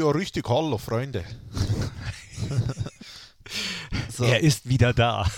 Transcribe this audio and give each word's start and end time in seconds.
Ja, 0.00 0.08
richtig, 0.12 0.48
hallo 0.48 0.78
Freunde. 0.78 1.26
so. 4.10 4.24
Er 4.24 4.40
ist 4.40 4.66
wieder 4.66 4.94
da. 4.94 5.30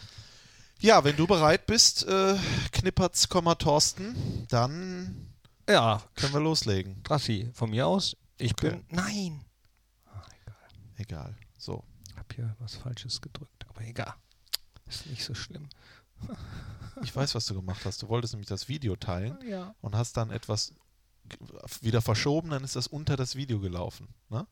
ja, 0.80 1.02
wenn 1.04 1.16
du 1.16 1.26
bereit 1.26 1.64
bist, 1.64 2.06
äh, 2.06 2.36
Knippertz, 2.72 3.26
Thorsten, 3.58 4.46
dann 4.50 5.32
ja. 5.66 6.02
können 6.16 6.34
wir 6.34 6.40
loslegen. 6.40 7.02
Trassi, 7.02 7.50
von 7.54 7.70
mir 7.70 7.86
aus. 7.86 8.14
Ich 8.36 8.52
okay. 8.52 8.72
bin. 8.72 8.84
Nein! 8.90 9.44
Ah, 10.04 10.22
egal. 10.42 10.68
Egal. 10.96 11.36
So. 11.56 11.82
Ich 12.10 12.16
habe 12.18 12.34
hier 12.34 12.56
was 12.58 12.74
Falsches 12.74 13.22
gedrückt, 13.22 13.64
aber 13.70 13.80
egal. 13.86 14.12
Ist 14.86 15.06
nicht 15.06 15.24
so 15.24 15.32
schlimm. 15.32 15.66
Ich 17.02 17.16
weiß, 17.16 17.34
was 17.34 17.46
du 17.46 17.54
gemacht 17.54 17.86
hast. 17.86 18.02
Du 18.02 18.08
wolltest 18.08 18.34
nämlich 18.34 18.50
das 18.50 18.68
Video 18.68 18.96
teilen 18.96 19.38
ja. 19.48 19.74
und 19.80 19.96
hast 19.96 20.18
dann 20.18 20.30
etwas 20.30 20.74
wieder 21.80 22.02
verschoben, 22.02 22.50
dann 22.50 22.64
ist 22.64 22.76
das 22.76 22.86
unter 22.86 23.16
das 23.16 23.36
Video 23.36 23.60
gelaufen. 23.60 24.08
Ne? 24.28 24.46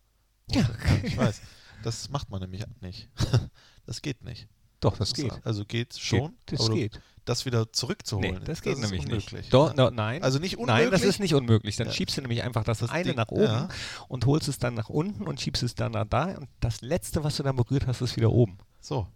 Ja, 0.50 0.68
okay. 0.70 1.00
Ich 1.04 1.16
weiß. 1.16 1.40
Das 1.82 2.08
macht 2.10 2.30
man 2.30 2.40
nämlich 2.40 2.64
nicht. 2.80 3.08
Das 3.86 4.02
geht 4.02 4.24
nicht. 4.24 4.48
Doch, 4.80 4.96
das 4.96 5.14
geht. 5.14 5.32
Also 5.44 5.64
geht 5.64 5.96
schon. 5.96 6.36
Geht, 6.44 6.58
das 6.58 6.70
geht. 6.70 7.00
Das 7.24 7.46
wieder 7.46 7.72
zurückzuholen. 7.72 8.34
Nee, 8.34 8.44
das 8.44 8.60
geht 8.60 8.74
das 8.74 8.80
nämlich 8.80 9.04
unmöglich. 9.04 9.32
nicht. 9.32 9.54
Doch, 9.54 9.74
no, 9.76 9.90
nein. 9.90 10.24
Also 10.24 10.40
nicht 10.40 10.58
unmöglich? 10.58 10.84
Nein, 10.84 10.90
das 10.90 11.02
ist 11.02 11.20
nicht 11.20 11.34
unmöglich. 11.34 11.76
Dann 11.76 11.86
ja. 11.86 11.92
schiebst 11.92 12.16
du 12.16 12.20
nämlich 12.22 12.42
einfach 12.42 12.64
das, 12.64 12.78
das 12.78 12.90
eine 12.90 13.04
Ding, 13.04 13.16
nach 13.16 13.28
oben 13.28 13.44
ja. 13.44 13.68
und 14.08 14.26
holst 14.26 14.48
es 14.48 14.58
dann 14.58 14.74
nach 14.74 14.88
unten 14.88 15.26
und 15.26 15.40
schiebst 15.40 15.62
es 15.62 15.76
dann 15.76 15.92
nach 15.92 16.04
da 16.04 16.36
und 16.36 16.48
das 16.60 16.82
letzte, 16.82 17.22
was 17.24 17.36
du 17.36 17.44
dann 17.44 17.56
berührt 17.56 17.86
hast, 17.86 18.00
ist 18.00 18.16
wieder 18.16 18.32
oben. 18.32 18.58
So. 18.80 19.06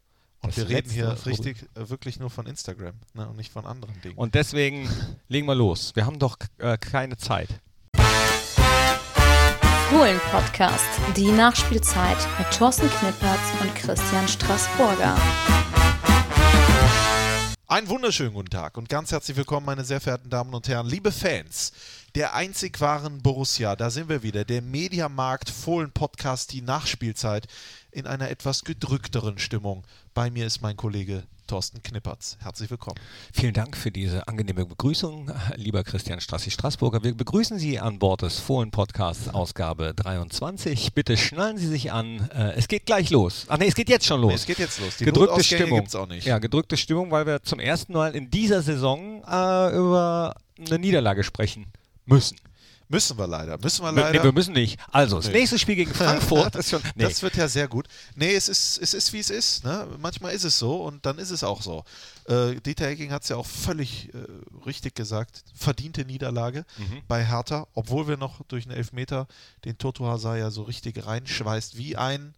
Und 0.43 0.57
das 0.57 0.69
wir 0.69 0.77
reden 0.77 0.91
hier 0.91 1.17
richtig 1.27 1.69
äh, 1.75 1.89
wirklich 1.89 2.19
nur 2.19 2.31
von 2.31 2.47
Instagram 2.47 2.95
ne, 3.15 3.29
und 3.29 3.37
nicht 3.37 3.53
von 3.53 3.67
anderen 3.67 4.01
Dingen. 4.03 4.17
Und 4.17 4.35
deswegen 4.35 4.89
legen 5.29 5.47
wir 5.47 5.55
los. 5.55 5.93
Wir 5.95 6.07
haben 6.07 6.19
doch 6.19 6.37
äh, 6.59 6.79
keine 6.79 7.17
Zeit. 7.17 7.49
Fohlen-Podcast, 9.91 10.85
die 11.17 11.33
Nachspielzeit 11.33 12.17
mit 12.39 12.51
Thorsten 12.57 12.89
Knippertz 12.89 13.41
und 13.61 13.75
Christian 13.75 14.29
Straßburger. 14.29 15.17
Einen 17.71 17.89
wunderschönen 17.89 18.35
guten 18.35 18.51
Tag 18.51 18.77
und 18.77 18.89
ganz 18.89 19.13
herzlich 19.13 19.37
willkommen, 19.37 19.65
meine 19.65 19.85
sehr 19.85 20.01
verehrten 20.01 20.29
Damen 20.29 20.55
und 20.55 20.67
Herren, 20.67 20.89
liebe 20.89 21.13
Fans 21.13 21.71
der 22.17 22.35
einzig 22.35 22.81
wahren 22.81 23.23
Borussia. 23.23 23.77
Da 23.77 23.91
sind 23.91 24.09
wir 24.09 24.25
wieder, 24.25 24.45
der 24.45 24.61
Mediamarkt 24.61 25.51
Fohlen-Podcast, 25.51 26.53
die 26.53 26.63
Nachspielzeit 26.63 27.47
in 27.93 28.09
einer 28.09 28.29
etwas 28.29 28.65
gedrückteren 28.65 29.39
Stimmung. 29.39 29.85
Bei 30.15 30.33
mir 30.33 30.47
ist 30.47 30.63
mein 30.63 30.77
Kollege 30.77 31.23
Thorsten 31.51 31.83
Knippertz. 31.83 32.37
Herzlich 32.41 32.71
willkommen. 32.71 32.95
Vielen 33.33 33.55
Dank 33.55 33.77
für 33.77 33.91
diese 33.91 34.29
angenehme 34.29 34.67
Begrüßung, 34.67 35.33
lieber 35.57 35.83
Christian 35.83 36.21
Strassi-Straßburger. 36.21 37.03
Wir 37.03 37.13
begrüßen 37.13 37.59
Sie 37.59 37.81
an 37.81 37.99
Bord 37.99 38.23
des 38.23 38.39
Fohlen-Podcasts 38.39 39.29
Ausgabe 39.29 39.93
23. 39.93 40.95
Bitte 40.95 41.17
schnallen 41.17 41.59
Sie 41.59 41.67
sich 41.67 41.91
an. 41.91 42.31
Äh, 42.33 42.53
es 42.53 42.69
geht 42.69 42.87
gleich 42.87 43.11
los. 43.11 43.47
Ach 43.49 43.59
nee, 43.59 43.67
es 43.67 43.75
geht 43.75 43.89
jetzt 43.89 44.07
schon 44.07 44.21
los. 44.21 44.31
Nee, 44.31 44.37
es 44.37 44.47
geht 44.47 44.59
jetzt 44.61 44.79
los. 44.79 44.99
Die 44.99 45.05
gedrückte 45.05 45.43
Stimmung. 45.43 45.81
gibt's 45.81 45.97
auch 45.97 46.07
nicht. 46.07 46.25
Ja, 46.25 46.39
gedrückte 46.39 46.77
Stimmung, 46.77 47.11
weil 47.11 47.27
wir 47.27 47.43
zum 47.43 47.59
ersten 47.59 47.95
Mal 47.95 48.15
in 48.15 48.31
dieser 48.31 48.63
Saison 48.63 49.25
äh, 49.25 49.77
über 49.77 50.37
eine 50.65 50.79
Niederlage 50.79 51.25
sprechen 51.25 51.67
müssen. 52.07 52.37
Müssen 52.91 53.17
wir 53.19 53.29
leider. 53.29 53.57
Müssen 53.57 53.85
wir 53.85 53.93
leider. 53.93 54.19
Nee, 54.19 54.25
wir 54.25 54.33
müssen 54.33 54.53
nicht. 54.53 54.77
Also, 54.91 55.17
das 55.17 55.29
nee. 55.29 55.35
nächste 55.35 55.61
Spiel 55.61 55.77
gegen 55.77 55.95
Frankfurt 55.95 56.57
ist 56.57 56.71
schon. 56.71 56.83
Nee. 56.97 57.05
Das 57.05 57.23
wird 57.23 57.37
ja 57.37 57.47
sehr 57.47 57.69
gut. 57.69 57.87
Nee, 58.17 58.35
es 58.35 58.49
ist, 58.49 58.79
es 58.79 58.95
ist 58.95 59.13
wie 59.13 59.21
es 59.21 59.31
ist. 59.31 59.65
Ne? 59.65 59.87
Manchmal 60.01 60.33
ist 60.33 60.43
es 60.43 60.59
so 60.59 60.83
und 60.83 61.07
dann 61.07 61.19
ist 61.19 61.31
es 61.31 61.45
auch 61.45 61.63
so. 61.63 61.85
Äh, 62.27 62.57
Dieter 62.57 62.89
Hecking 62.89 63.13
hat 63.13 63.23
es 63.23 63.29
ja 63.29 63.37
auch 63.37 63.47
völlig 63.47 64.13
äh, 64.13 64.19
richtig 64.67 64.97
gesagt. 64.97 65.45
Verdiente 65.55 66.05
Niederlage 66.05 66.65
mhm. 66.79 67.03
bei 67.07 67.25
Hertha, 67.25 67.69
obwohl 67.75 68.09
wir 68.09 68.17
noch 68.17 68.45
durch 68.49 68.67
einen 68.67 68.77
Elfmeter 68.77 69.29
den 69.65 69.79
Toto 69.79 70.07
Hazard 70.07 70.41
ja 70.41 70.51
so 70.51 70.63
richtig 70.63 71.07
reinschweißt 71.07 71.77
wie 71.77 71.97
ein 71.97 72.35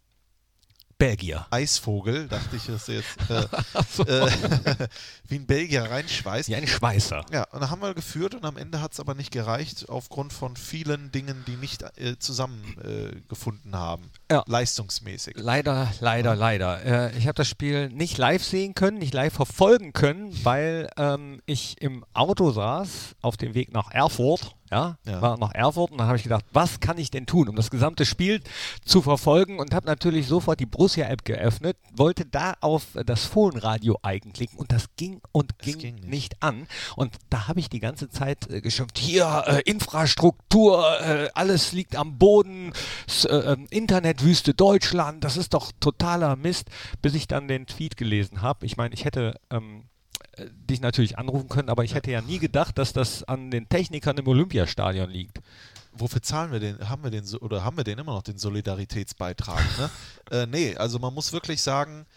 Belgier. 1.03 1.45
Eisvogel, 1.49 2.27
dachte 2.29 2.55
ich, 2.55 2.65
dass 2.65 2.87
jetzt 2.87 3.17
äh, 3.29 3.45
so. 3.89 4.03
äh, 4.05 4.29
wie 5.27 5.35
ein 5.35 5.45
Belgier 5.45 5.83
reinschweißt. 5.83 6.47
Wie 6.47 6.55
ein 6.55 6.65
Schweißer. 6.65 7.25
Ja, 7.31 7.43
und 7.51 7.61
dann 7.61 7.69
haben 7.69 7.81
wir 7.81 7.93
geführt 7.93 8.35
und 8.35 8.45
am 8.45 8.57
Ende 8.57 8.81
hat 8.81 8.93
es 8.93 8.99
aber 8.99 9.13
nicht 9.13 9.31
gereicht, 9.31 9.89
aufgrund 9.89 10.31
von 10.31 10.55
vielen 10.55 11.11
Dingen, 11.11 11.43
die 11.45 11.57
nicht 11.57 11.83
äh, 11.97 12.17
zusammengefunden 12.19 13.75
haben. 13.75 14.09
Ja. 14.31 14.43
Leistungsmäßig. 14.47 15.35
Leider, 15.37 15.91
leider, 15.99 16.33
ja. 16.33 16.39
leider. 16.39 16.85
Äh, 16.85 17.17
ich 17.17 17.27
habe 17.27 17.35
das 17.35 17.49
Spiel 17.49 17.89
nicht 17.89 18.17
live 18.17 18.43
sehen 18.43 18.73
können, 18.73 18.97
nicht 18.97 19.13
live 19.13 19.33
verfolgen 19.33 19.91
können, 19.91 20.33
weil 20.45 20.89
ähm, 20.97 21.41
ich 21.45 21.81
im 21.81 22.05
Auto 22.13 22.51
saß 22.51 23.15
auf 23.21 23.35
dem 23.35 23.53
Weg 23.55 23.73
nach 23.73 23.91
Erfurt 23.91 24.55
ja, 24.73 24.97
ja. 25.05 25.21
war 25.21 25.37
nach 25.37 25.53
Erfurt 25.53 25.91
und 25.91 25.99
dann 25.99 26.07
habe 26.07 26.17
ich 26.17 26.23
gedacht, 26.23 26.45
was 26.51 26.79
kann 26.79 26.97
ich 26.97 27.11
denn 27.11 27.27
tun, 27.27 27.47
um 27.47 27.55
das 27.55 27.69
gesamte 27.69 28.05
Spiel 28.05 28.41
zu 28.83 29.03
verfolgen 29.03 29.59
und 29.59 29.73
habe 29.75 29.85
natürlich 29.85 30.27
sofort 30.27 30.59
die 30.59 30.65
Borussia-App 30.65 31.23
geöffnet, 31.25 31.77
wollte 31.95 32.25
da 32.25 32.55
auf 32.59 32.87
das 33.05 33.25
Fohlenradio 33.25 33.99
einklicken 34.01 34.57
und 34.57 34.71
das 34.71 34.87
ging 34.97 35.21
und 35.31 35.59
ging, 35.59 35.77
ging 35.77 35.95
nicht. 35.95 36.07
nicht. 36.07 36.43
an 36.43 36.67
und 36.95 37.15
da 37.29 37.47
habe 37.47 37.59
ich 37.59 37.69
die 37.69 37.79
ganze 37.79 38.09
Zeit 38.09 38.49
äh, 38.49 38.61
geschimpft, 38.61 38.97
hier 38.97 39.43
äh, 39.45 39.61
Infrastruktur, 39.69 40.99
äh, 41.01 41.29
alles 41.35 41.71
liegt 41.71 41.95
am 41.95 42.17
Boden, 42.17 42.73
äh, 43.25 43.27
ähm, 43.27 43.67
Internetwüste 43.69 44.55
Deutschland, 44.55 45.23
das 45.23 45.37
ist 45.37 45.53
doch 45.53 45.71
totaler 45.79 46.35
Mist, 46.35 46.69
bis 47.01 47.13
ich 47.13 47.27
dann 47.27 47.47
den 47.47 47.67
Tweet 47.67 47.95
gelesen 47.95 48.41
habe. 48.41 48.65
Ich 48.65 48.75
meine, 48.75 48.95
ich 48.95 49.05
hätte 49.05 49.39
ähm, 49.51 49.83
äh, 50.37 50.47
dich 50.51 50.81
natürlich 50.81 51.17
anrufen 51.17 51.49
können, 51.49 51.69
aber 51.69 51.83
ich 51.83 51.91
ja. 51.91 51.97
hätte 51.97 52.11
ja 52.11 52.21
nie 52.21 52.39
gedacht, 52.39 52.77
dass 52.77 52.93
das 52.93 53.23
an 53.23 53.51
den 53.51 53.69
Technikern 53.69 54.17
im 54.17 54.27
Olympiastadion 54.27 55.09
liegt. 55.09 55.39
Wofür 55.93 56.21
zahlen 56.21 56.51
wir 56.51 56.59
den? 56.59 56.89
Haben 56.89 57.03
wir 57.03 57.11
den 57.11 57.23
oder 57.37 57.63
haben 57.63 57.77
wir 57.77 57.83
den 57.83 57.99
immer 57.99 58.13
noch 58.13 58.23
den 58.23 58.37
Solidaritätsbeitrag? 58.37 59.63
Ne? 59.77 59.89
äh, 60.31 60.45
nee, 60.47 60.75
also 60.75 60.97
man 60.97 61.13
muss 61.13 61.33
wirklich 61.33 61.61
sagen, 61.61 62.07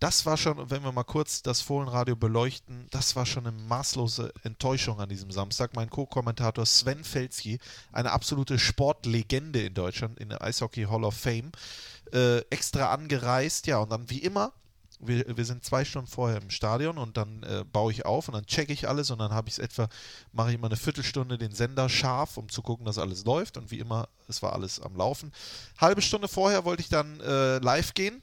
das 0.00 0.26
war 0.26 0.36
schon, 0.36 0.70
wenn 0.70 0.84
wir 0.84 0.92
mal 0.92 1.04
kurz 1.04 1.42
das 1.42 1.60
Fohlenradio 1.60 2.14
beleuchten, 2.14 2.86
das 2.90 3.16
war 3.16 3.26
schon 3.26 3.46
eine 3.46 3.56
maßlose 3.56 4.32
Enttäuschung 4.42 5.00
an 5.00 5.08
diesem 5.08 5.30
Samstag. 5.30 5.74
Mein 5.74 5.90
Co-Kommentator 5.90 6.66
Sven 6.66 7.04
Felski, 7.04 7.58
eine 7.92 8.12
absolute 8.12 8.58
Sportlegende 8.58 9.62
in 9.62 9.74
Deutschland, 9.74 10.18
in 10.18 10.28
der 10.28 10.42
Eishockey 10.42 10.84
Hall 10.84 11.04
of 11.04 11.14
Fame, 11.14 11.50
äh, 12.12 12.38
extra 12.50 12.92
angereist, 12.92 13.66
ja, 13.66 13.78
und 13.78 13.90
dann 13.90 14.10
wie 14.10 14.18
immer 14.18 14.52
wir, 15.06 15.36
wir 15.36 15.44
sind 15.44 15.64
zwei 15.64 15.84
Stunden 15.84 16.08
vorher 16.08 16.40
im 16.40 16.50
Stadion 16.50 16.98
und 16.98 17.16
dann 17.16 17.42
äh, 17.42 17.64
baue 17.64 17.92
ich 17.92 18.04
auf 18.04 18.28
und 18.28 18.34
dann 18.34 18.46
checke 18.46 18.72
ich 18.72 18.88
alles 18.88 19.10
und 19.10 19.18
dann 19.18 19.32
habe 19.32 19.48
ich 19.48 19.54
es 19.54 19.58
etwa, 19.58 19.88
mache 20.32 20.50
ich 20.50 20.54
immer 20.56 20.66
eine 20.66 20.76
Viertelstunde 20.76 21.38
den 21.38 21.52
Sender 21.52 21.88
scharf, 21.88 22.36
um 22.36 22.48
zu 22.48 22.62
gucken, 22.62 22.86
dass 22.86 22.98
alles 22.98 23.24
läuft 23.24 23.56
und 23.56 23.70
wie 23.70 23.78
immer, 23.78 24.08
es 24.28 24.42
war 24.42 24.52
alles 24.52 24.80
am 24.80 24.96
Laufen. 24.96 25.32
Halbe 25.78 26.02
Stunde 26.02 26.28
vorher 26.28 26.64
wollte 26.64 26.82
ich 26.82 26.88
dann 26.88 27.20
äh, 27.20 27.58
live 27.58 27.94
gehen 27.94 28.22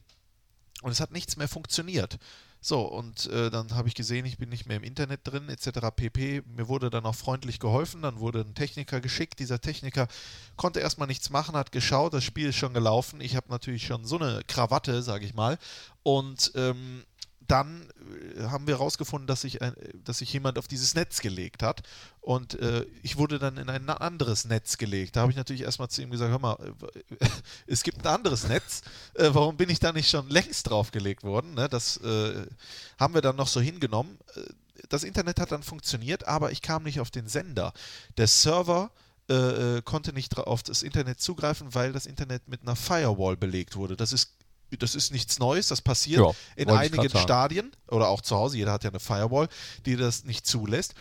und 0.81 0.91
es 0.91 1.00
hat 1.00 1.12
nichts 1.12 1.38
mehr 1.38 1.47
funktioniert. 1.47 2.18
So, 2.63 2.81
und 2.81 3.25
äh, 3.25 3.49
dann 3.49 3.73
habe 3.73 3.88
ich 3.88 3.95
gesehen, 3.95 4.23
ich 4.27 4.38
bin 4.38 4.49
nicht 4.49 4.67
mehr 4.67 4.77
im 4.77 4.83
Internet 4.83 5.22
drin, 5.23 5.49
etc. 5.49 5.79
pp. 5.95 6.44
Mir 6.45 6.67
wurde 6.67 6.91
dann 6.91 7.05
auch 7.07 7.16
freundlich 7.16 7.59
geholfen, 7.59 8.03
dann 8.03 8.19
wurde 8.19 8.41
ein 8.41 8.53
Techniker 8.53 9.01
geschickt. 9.01 9.39
Dieser 9.39 9.59
Techniker 9.59 10.07
konnte 10.57 10.79
erstmal 10.79 11.07
nichts 11.07 11.31
machen, 11.31 11.55
hat 11.55 11.72
geschaut, 11.72 12.13
das 12.13 12.23
Spiel 12.23 12.49
ist 12.49 12.57
schon 12.57 12.75
gelaufen. 12.75 13.19
Ich 13.19 13.35
habe 13.35 13.49
natürlich 13.49 13.88
schon 13.88 14.05
so 14.05 14.19
eine 14.19 14.44
Krawatte, 14.45 15.01
sage 15.01 15.25
ich 15.25 15.33
mal. 15.33 15.57
Und 16.03 16.51
ähm, 16.53 17.03
dann 17.51 17.85
äh, 18.38 18.44
haben 18.44 18.66
wir 18.66 18.75
herausgefunden, 18.75 19.28
dass 19.28 19.41
sich, 19.41 19.59
dass 20.06 20.19
sich 20.19 20.31
jemand 20.31 20.57
auf 20.57 20.67
dieses 20.67 20.95
Netz 20.95 21.19
gelegt 21.19 21.62
hat. 21.62 21.84
Und 22.22 22.57
äh, 22.59 22.85
ich 23.03 23.17
wurde 23.17 23.39
dann 23.39 23.57
in 23.57 23.69
ein 23.69 23.89
anderes 23.89 24.45
Netz 24.45 24.78
gelegt. 24.78 25.16
Da 25.16 25.22
habe 25.22 25.31
ich 25.31 25.38
natürlich 25.38 25.63
erstmal 25.63 25.90
zu 25.90 26.01
ihm 26.01 26.11
gesagt: 26.11 26.31
Hör 26.31 26.40
mal, 26.40 26.57
äh, 27.19 27.28
es 27.67 27.84
gibt 27.84 28.06
ein 28.06 28.07
anderes 28.07 28.47
Netz. 28.47 28.81
Äh, 29.16 29.29
warum 29.34 29.57
bin 29.57 29.69
ich 29.69 29.79
da 29.79 29.91
nicht 29.91 30.09
schon 30.09 30.29
längst 30.29 30.69
draufgelegt 30.69 31.23
worden? 31.23 31.53
Ne? 31.53 31.67
Das 31.67 31.97
äh, 31.97 32.47
haben 32.97 33.13
wir 33.13 33.22
dann 33.22 33.35
noch 33.35 33.47
so 33.47 33.59
hingenommen. 33.59 34.17
Äh, 34.35 34.41
das 34.90 35.03
Internet 35.03 35.40
hat 35.40 35.51
dann 35.51 35.63
funktioniert, 35.63 36.28
aber 36.28 36.51
ich 36.51 36.61
kam 36.61 36.84
nicht 36.84 37.00
auf 37.00 37.11
den 37.11 37.28
Sender. 37.28 37.73
Der 38.17 38.28
Server 38.28 38.91
konnte 39.85 40.11
nicht 40.11 40.38
auf 40.38 40.61
das 40.61 40.84
Internet 40.84 41.22
zugreifen, 41.22 41.73
weil 41.73 41.93
das 41.93 42.05
Internet 42.05 42.49
mit 42.49 42.64
einer 42.64 42.76
Firewall 42.76 43.37
belegt 43.37 43.78
wurde. 43.78 43.96
Das 43.96 44.11
ist 44.11 44.34
das 44.78 44.96
ist 44.96 45.12
nichts 45.12 45.40
Neues, 45.40 45.68
das 45.68 45.82
passiert 45.82 46.22
ja, 46.22 46.32
in 46.56 46.70
einigen 46.70 47.09
Stadien 47.09 47.72
oder 47.88 48.09
auch 48.09 48.22
zu 48.22 48.35
Hause, 48.35 48.58
jeder 48.58 48.72
hat 48.72 48.84
ja 48.84 48.90
eine 48.90 49.00
Firewall, 49.00 49.47
die 49.85 49.96
das 49.96 50.23
nicht 50.23 50.46
zulässt. 50.46 50.96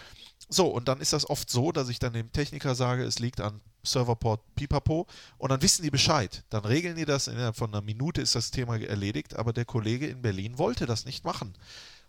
So, 0.49 0.67
und 0.67 0.89
dann 0.89 1.01
ist 1.01 1.13
das 1.13 1.29
oft 1.29 1.49
so, 1.49 1.71
dass 1.71 1.89
ich 1.89 1.99
dann 1.99 2.13
dem 2.13 2.33
Techniker 2.33 2.75
sage, 2.75 3.05
es 3.05 3.21
liegt 3.21 3.41
an 3.41 3.61
Serverport 3.85 4.41
Pipapo. 4.57 5.07
Und 5.39 5.51
dann 5.51 5.63
wissen 5.63 5.83
die 5.83 5.91
Bescheid. 5.91 6.45
Dann 6.51 6.65
regeln 6.65 6.97
die 6.97 7.05
das, 7.05 7.29
innerhalb 7.29 7.57
von 7.57 7.73
einer 7.73 7.83
Minute 7.83 8.21
ist 8.21 8.35
das 8.35 8.51
Thema 8.51 8.79
erledigt, 8.79 9.37
aber 9.37 9.53
der 9.53 9.65
Kollege 9.65 10.07
in 10.07 10.23
Berlin 10.23 10.59
wollte 10.59 10.87
das 10.87 11.05
nicht 11.05 11.25
machen 11.25 11.55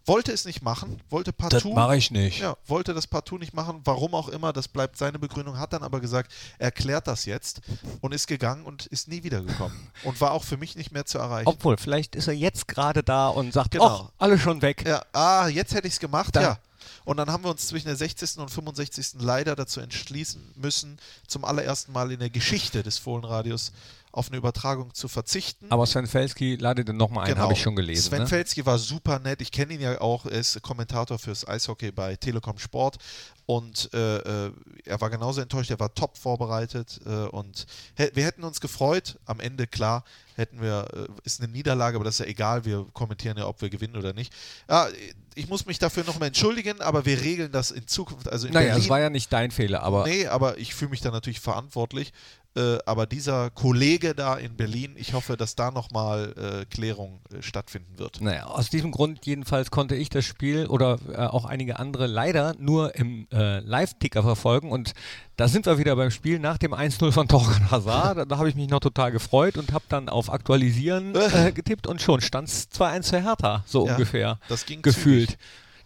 wollte 0.06 0.32
es 0.32 0.46
nicht 0.46 0.62
machen, 0.62 1.02
wollte 1.10 1.34
partout. 1.34 1.70
Das 1.70 1.76
mache 1.76 1.98
ich 1.98 2.12
nicht. 2.12 2.40
Ja, 2.40 2.56
wollte 2.66 2.94
das 2.94 3.08
partout 3.08 3.38
nicht 3.38 3.54
machen, 3.54 3.82
warum 3.84 4.14
auch 4.14 4.30
immer, 4.30 4.54
das 4.54 4.68
bleibt 4.68 4.98
seine 4.98 5.20
Begründung, 5.20 5.58
hat 5.60 5.74
dann 5.74 5.84
aber 5.84 6.00
gesagt, 6.00 6.32
er 6.58 6.66
erklärt 6.66 7.08
das 7.08 7.26
jetzt 7.26 7.62
und 8.02 8.14
ist 8.14 8.28
gegangen 8.28 8.66
und 8.66 8.88
ist 8.88 9.08
nie 9.08 9.24
wiedergekommen. 9.24 9.78
und 10.04 10.20
war 10.22 10.32
auch 10.32 10.44
für 10.44 10.58
mich 10.58 10.76
nicht 10.76 10.92
mehr 10.92 11.06
zu 11.06 11.18
erreichen. 11.18 11.48
Obwohl, 11.48 11.78
vielleicht 11.78 12.16
ist 12.16 12.28
er 12.28 12.34
jetzt 12.34 12.68
gerade 12.68 13.04
da 13.04 13.28
und 13.28 13.54
sagt, 13.54 13.72
genau. 13.72 14.10
alle 14.18 14.40
schon 14.40 14.62
weg. 14.62 14.84
Ja, 14.88 15.04
ah, 15.14 15.48
jetzt 15.48 15.74
hätte 15.74 15.88
ich 15.88 15.94
es 15.94 16.00
gemacht, 16.00 16.36
da, 16.36 16.42
ja. 16.42 16.58
Und 17.04 17.18
dann 17.18 17.30
haben 17.30 17.44
wir 17.44 17.50
uns 17.50 17.68
zwischen 17.68 17.88
der 17.88 17.96
60. 17.96 18.38
und 18.38 18.50
65. 18.50 19.22
leider 19.22 19.56
dazu 19.56 19.80
entschließen 19.80 20.54
müssen, 20.56 20.98
zum 21.28 21.46
allerersten 21.46 21.92
Mal 21.92 22.12
in 22.12 22.20
der 22.20 22.30
Geschichte 22.30 22.84
des 22.84 22.98
Fohlenradios 22.98 23.72
auf 24.12 24.28
eine 24.28 24.38
Übertragung 24.38 24.94
zu 24.94 25.08
verzichten. 25.08 25.68
Aber 25.70 25.86
Sven 25.86 26.08
Felski 26.08 26.56
ladet 26.56 26.88
den 26.88 26.98
nochmal 26.98 27.26
ein, 27.26 27.34
genau. 27.34 27.44
habe 27.44 27.54
ich 27.54 27.62
schon 27.62 27.76
gelesen. 27.76 28.10
Sven 28.10 28.22
ne? 28.24 28.28
Felski 28.28 28.66
war 28.66 28.78
super 28.78 29.20
nett. 29.20 29.42
Ich 29.42 29.52
kenne 29.52 29.74
ihn 29.74 29.82
ja 29.82 30.00
auch. 30.02 30.26
Er 30.26 30.40
ist 30.40 30.62
Kommentator 30.62 31.18
fürs 31.18 31.48
Eishockey 31.48 31.92
bei 31.92 32.16
Telekom 32.16 32.58
Sport. 32.58 32.98
Und 33.46 33.90
äh, 33.94 34.18
äh 34.18 34.52
er 34.86 35.00
war 35.00 35.10
genauso 35.10 35.42
enttäuscht. 35.42 35.72
Er 35.72 35.80
war 35.80 35.94
top 35.94 36.18
vorbereitet. 36.18 37.00
Äh, 37.06 37.28
und 37.28 37.66
wir 37.96 38.26
hätten 38.26 38.44
uns 38.44 38.60
gefreut. 38.60 39.20
Am 39.26 39.40
Ende, 39.40 39.68
klar, 39.68 40.04
hätten 40.36 40.62
wir, 40.62 40.88
äh, 40.94 41.08
ist 41.24 41.42
eine 41.42 41.52
Niederlage, 41.52 41.96
aber 41.96 42.06
das 42.06 42.16
ist 42.16 42.20
ja 42.20 42.26
egal. 42.26 42.66
Wir 42.66 42.86
kommentieren 42.94 43.38
ja, 43.38 43.48
ob 43.48 43.62
wir 43.62 43.70
gewinnen 43.70 43.96
oder 43.96 44.14
nicht. 44.14 44.34
Ja, 44.70 44.88
ich 45.36 45.48
muss 45.48 45.66
mich 45.66 45.80
dafür 45.80 46.04
nochmal 46.04 46.28
entschuldigen, 46.28 46.82
aber 46.82 47.06
wir 47.06 47.22
regeln 47.22 47.52
das 47.52 47.72
in 47.72 47.88
Zukunft. 47.88 48.30
Also 48.30 48.48
in 48.48 48.54
naja, 48.54 48.76
es 48.76 48.90
war 48.90 49.00
ja 49.00 49.10
nicht 49.10 49.32
dein 49.32 49.52
Fehler, 49.52 49.84
aber. 49.84 50.06
Nee, 50.06 50.28
aber 50.28 50.58
ich 50.58 50.76
fühle 50.76 50.92
mich 50.92 51.02
da 51.02 51.12
natürlich 51.12 51.40
verantwortlich. 51.40 52.12
Äh, 52.54 52.80
aber 52.86 53.06
dieser 53.06 53.50
Kollege 53.50 54.14
da 54.14 54.36
in 54.36 54.58
Berlin, 54.58 54.96
ich 54.98 55.14
hoffe, 55.14 55.38
dass 55.38 55.56
da 55.56 55.72
nochmal 55.72 56.34
äh, 56.36 56.66
Klärung 56.66 57.22
äh, 57.32 57.42
stattfinden 57.42 57.98
wird. 57.98 58.20
Naja, 58.20 58.48
aus 58.48 58.70
diesem 58.70 58.92
Grund 58.92 59.26
jedenfalls 59.26 59.72
konnte 59.72 59.96
ich 59.96 60.10
das 60.10 60.26
Spiel 60.26 60.68
oder 60.68 61.00
äh, 61.14 61.16
auch 61.16 61.46
einige 61.46 61.80
andere 61.80 62.08
leider 62.08 62.54
nur 62.60 62.94
im 62.96 63.26
äh, 63.32 63.60
Live-Ticker 63.60 64.22
verfolgen 64.22 64.70
und 64.70 64.92
da 65.38 65.48
sind 65.48 65.66
wir 65.66 65.78
wieder 65.78 65.96
beim 65.96 66.12
Spiel 66.12 66.40
nach 66.40 66.58
dem 66.58 66.74
1-0 66.74 67.14
von 67.14 67.30
Torgan 67.30 67.72
Hazard. 67.72 68.18
da, 68.18 68.26
da 68.26 68.38
habe 68.38 68.50
ich 68.50 68.56
mich 68.56 68.70
noch 68.70 68.82
total 68.82 69.14
gefreut 69.14 69.58
und 69.58 69.72
habe 69.72 69.86
dann 69.88 70.10
auf 70.10 70.30
Aktualisieren 70.30 71.14
getippt 71.56 71.88
und 71.88 72.02
schon 72.02 72.20
stand 72.20 72.50
es 72.50 72.70
2-1 72.72 73.10
für 73.10 73.24
Hertha, 73.24 73.64
so 73.66 73.86
ja, 73.86 73.94
ungefähr. 73.94 74.40
Das 74.50 74.66
ging 74.66 74.82
gefühlt. 74.82 75.32
Zügig. 75.32 75.40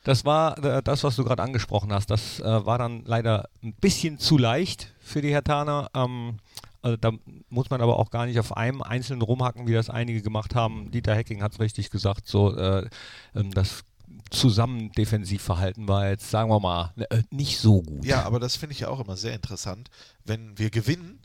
Das 0.06 0.24
war 0.24 0.64
äh, 0.64 0.84
das, 0.84 1.04
was 1.04 1.16
du 1.16 1.24
gerade 1.24 1.42
angesprochen 1.42 1.92
hast. 1.92 2.12
Das 2.12 2.40
äh, 2.40 2.66
war 2.66 2.78
dann 2.78 3.04
leider 3.06 3.50
ein 3.64 3.74
bisschen 3.74 4.20
zu 4.20 4.38
leicht 4.38 4.94
für 5.00 5.22
die 5.22 5.32
Hertaner. 5.32 5.90
Ähm, 5.96 6.38
also 6.86 6.98
da 6.98 7.12
muss 7.50 7.72
man 7.72 7.82
aber 7.82 7.98
auch 7.98 8.12
gar 8.12 8.28
nicht 8.28 8.40
auf 8.40 8.56
einem 8.56 8.84
einzelnen 8.84 9.24
rumhacken, 9.24 9.68
wie 9.68 9.74
das 9.74 9.90
einige 9.90 10.22
gemacht 10.22 10.54
haben. 10.54 10.92
Dieter 10.92 11.16
Hecking 11.16 11.42
hat 11.42 11.54
es 11.54 11.60
richtig 11.60 11.90
gesagt, 11.90 12.28
so 12.28 12.56
äh, 12.56 12.88
ähm, 13.34 13.52
das 13.52 13.84
Zusammendefensivverhalten 14.30 15.88
war 15.88 16.08
jetzt, 16.08 16.30
sagen 16.30 16.52
wir 16.52 16.60
mal, 16.60 16.94
äh, 17.10 17.24
nicht 17.32 17.58
so 17.58 17.82
gut. 17.82 18.06
Ja, 18.06 18.22
aber 18.24 18.40
das 18.40 18.56
finde 18.56 18.74
ich 18.74 18.82
ja 18.82 18.90
auch 18.90 19.00
immer 19.00 19.18
sehr 19.18 19.34
interessant. 19.34 19.90
Wenn 20.26 20.60
wir 20.60 20.70
gewinnen, 20.70 21.20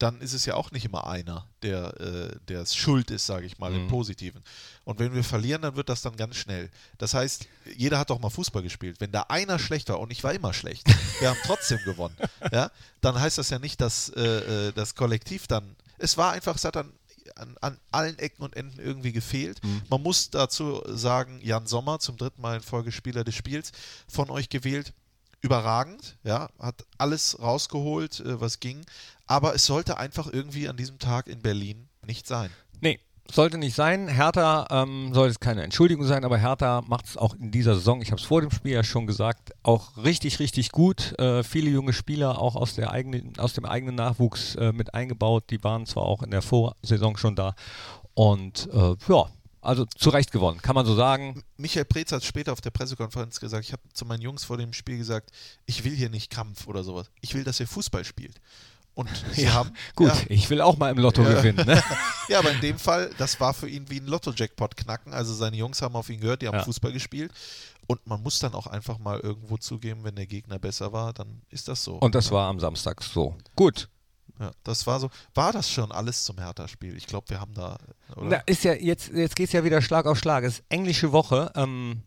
dann 0.00 0.22
ist 0.22 0.32
es 0.32 0.46
ja 0.46 0.54
auch 0.54 0.70
nicht 0.70 0.86
immer 0.86 1.06
einer, 1.06 1.46
der 1.62 2.00
äh, 2.00 2.36
der 2.48 2.62
es 2.62 2.74
schuld 2.74 3.10
ist, 3.10 3.26
sage 3.26 3.44
ich 3.44 3.58
mal, 3.58 3.70
mhm. 3.70 3.80
im 3.80 3.88
Positiven. 3.88 4.42
Und 4.84 4.98
wenn 4.98 5.14
wir 5.14 5.22
verlieren, 5.22 5.60
dann 5.60 5.76
wird 5.76 5.90
das 5.90 6.00
dann 6.00 6.16
ganz 6.16 6.36
schnell. 6.36 6.70
Das 6.96 7.12
heißt, 7.12 7.46
jeder 7.76 7.98
hat 7.98 8.08
doch 8.08 8.18
mal 8.18 8.30
Fußball 8.30 8.62
gespielt. 8.62 9.00
Wenn 9.00 9.12
da 9.12 9.26
einer 9.28 9.58
schlecht 9.58 9.90
war 9.90 10.00
und 10.00 10.10
ich 10.10 10.24
war 10.24 10.32
immer 10.32 10.54
schlecht, 10.54 10.88
wir 11.20 11.28
haben 11.28 11.38
trotzdem 11.44 11.78
gewonnen, 11.84 12.16
ja, 12.52 12.70
dann 13.02 13.20
heißt 13.20 13.36
das 13.36 13.50
ja 13.50 13.58
nicht, 13.58 13.80
dass 13.80 14.08
äh, 14.08 14.68
äh, 14.68 14.72
das 14.72 14.94
Kollektiv 14.94 15.46
dann. 15.46 15.76
Es 15.98 16.16
war 16.16 16.32
einfach, 16.32 16.56
es 16.56 16.64
hat 16.64 16.76
dann 16.76 16.92
an, 17.36 17.56
an, 17.60 17.78
allen 17.90 18.18
Ecken 18.18 18.42
und 18.42 18.56
Enden 18.56 18.80
irgendwie 18.80 19.12
gefehlt. 19.12 19.62
Mhm. 19.62 19.82
Man 19.90 20.02
muss 20.02 20.30
dazu 20.30 20.82
sagen, 20.86 21.40
Jan 21.42 21.66
Sommer, 21.66 21.98
zum 21.98 22.16
dritten 22.16 22.40
Mal 22.40 22.56
in 22.56 22.62
Folge 22.62 22.90
Spieler 22.90 23.22
des 23.22 23.34
Spiels, 23.34 23.72
von 24.08 24.30
euch 24.30 24.48
gewählt 24.48 24.94
überragend, 25.42 26.16
ja, 26.22 26.50
hat 26.58 26.84
alles 26.98 27.40
rausgeholt, 27.40 28.20
äh, 28.20 28.40
was 28.40 28.60
ging, 28.60 28.84
aber 29.30 29.54
es 29.54 29.64
sollte 29.64 29.96
einfach 29.96 30.28
irgendwie 30.30 30.68
an 30.68 30.76
diesem 30.76 30.98
Tag 30.98 31.28
in 31.28 31.40
Berlin 31.40 31.88
nicht 32.04 32.26
sein. 32.26 32.50
Nee, 32.80 32.98
sollte 33.30 33.58
nicht 33.58 33.76
sein. 33.76 34.08
Hertha 34.08 34.66
ähm, 34.70 35.14
sollte 35.14 35.30
es 35.30 35.38
keine 35.38 35.62
Entschuldigung 35.62 36.04
sein, 36.04 36.24
aber 36.24 36.36
Hertha 36.36 36.82
macht 36.88 37.06
es 37.06 37.16
auch 37.16 37.36
in 37.36 37.52
dieser 37.52 37.74
Saison, 37.76 38.02
ich 38.02 38.10
habe 38.10 38.20
es 38.20 38.26
vor 38.26 38.40
dem 38.40 38.50
Spiel 38.50 38.72
ja 38.72 38.82
schon 38.82 39.06
gesagt, 39.06 39.52
auch 39.62 39.96
richtig, 39.98 40.40
richtig 40.40 40.72
gut. 40.72 41.16
Äh, 41.20 41.44
viele 41.44 41.70
junge 41.70 41.92
Spieler 41.92 42.40
auch 42.40 42.56
aus, 42.56 42.74
der 42.74 42.90
eigenen, 42.90 43.38
aus 43.38 43.52
dem 43.52 43.66
eigenen 43.66 43.94
Nachwuchs 43.94 44.56
äh, 44.56 44.72
mit 44.72 44.94
eingebaut. 44.94 45.44
Die 45.50 45.62
waren 45.62 45.86
zwar 45.86 46.06
auch 46.06 46.24
in 46.24 46.32
der 46.32 46.42
Vorsaison 46.42 47.16
schon 47.16 47.36
da. 47.36 47.54
Und 48.14 48.68
äh, 48.72 48.96
ja, 49.08 49.26
also 49.60 49.84
zu 49.84 50.10
Recht 50.10 50.32
gewonnen, 50.32 50.60
kann 50.60 50.74
man 50.74 50.86
so 50.86 50.96
sagen. 50.96 51.44
Michael 51.56 51.84
Preetz 51.84 52.10
hat 52.10 52.24
später 52.24 52.52
auf 52.52 52.60
der 52.60 52.70
Pressekonferenz 52.72 53.38
gesagt, 53.38 53.64
ich 53.64 53.72
habe 53.72 53.82
zu 53.92 54.06
meinen 54.06 54.22
Jungs 54.22 54.42
vor 54.42 54.56
dem 54.56 54.72
Spiel 54.72 54.98
gesagt, 54.98 55.30
ich 55.66 55.84
will 55.84 55.94
hier 55.94 56.10
nicht 56.10 56.30
Kampf 56.30 56.66
oder 56.66 56.82
sowas. 56.82 57.12
Ich 57.20 57.34
will, 57.34 57.44
dass 57.44 57.60
ihr 57.60 57.68
Fußball 57.68 58.04
spielt. 58.04 58.40
Und 59.00 59.08
sie 59.32 59.44
ja, 59.44 59.54
haben. 59.54 59.70
Gut, 59.96 60.08
ja, 60.08 60.16
ich 60.28 60.50
will 60.50 60.60
auch 60.60 60.76
mal 60.76 60.90
im 60.90 60.98
Lotto 60.98 61.22
ja. 61.22 61.32
gewinnen. 61.32 61.66
Ne? 61.66 61.82
ja, 62.28 62.38
aber 62.38 62.50
in 62.50 62.60
dem 62.60 62.78
Fall, 62.78 63.10
das 63.16 63.40
war 63.40 63.54
für 63.54 63.66
ihn 63.66 63.88
wie 63.88 63.98
ein 63.98 64.06
Lotto-Jackpot 64.06 64.76
knacken. 64.76 65.14
Also 65.14 65.32
seine 65.32 65.56
Jungs 65.56 65.80
haben 65.80 65.96
auf 65.96 66.10
ihn 66.10 66.20
gehört, 66.20 66.42
die 66.42 66.48
haben 66.48 66.60
Fußball 66.60 66.92
gespielt. 66.92 67.32
Und 67.86 68.06
man 68.06 68.22
muss 68.22 68.38
dann 68.40 68.52
auch 68.52 68.66
einfach 68.66 68.98
mal 68.98 69.18
irgendwo 69.18 69.56
zugeben, 69.56 70.04
wenn 70.04 70.16
der 70.16 70.26
Gegner 70.26 70.58
besser 70.58 70.92
war, 70.92 71.14
dann 71.14 71.40
ist 71.48 71.66
das 71.66 71.82
so. 71.82 71.94
Und 71.94 72.14
das 72.14 72.30
war 72.30 72.48
am 72.48 72.60
Samstag 72.60 73.02
so. 73.02 73.36
Gut, 73.56 73.88
ja, 74.38 74.52
das 74.64 74.86
war 74.86 75.00
so. 75.00 75.08
War 75.34 75.52
das 75.52 75.70
schon 75.70 75.90
alles 75.90 76.24
zum 76.24 76.38
Hertha-Spiel? 76.38 76.94
Ich 76.96 77.06
glaube, 77.06 77.30
wir 77.30 77.40
haben 77.40 77.54
da. 77.54 77.78
Oder? 78.16 78.26
Na, 78.28 78.36
ist 78.46 78.64
ja 78.64 78.74
jetzt, 78.74 79.08
jetzt 79.08 79.34
geht 79.34 79.46
es 79.46 79.52
ja 79.52 79.64
wieder 79.64 79.80
Schlag 79.80 80.06
auf 80.06 80.18
Schlag. 80.18 80.44
Es 80.44 80.58
ist 80.58 80.64
englische 80.68 81.12
Woche. 81.12 81.50
Ähm, 81.54 82.02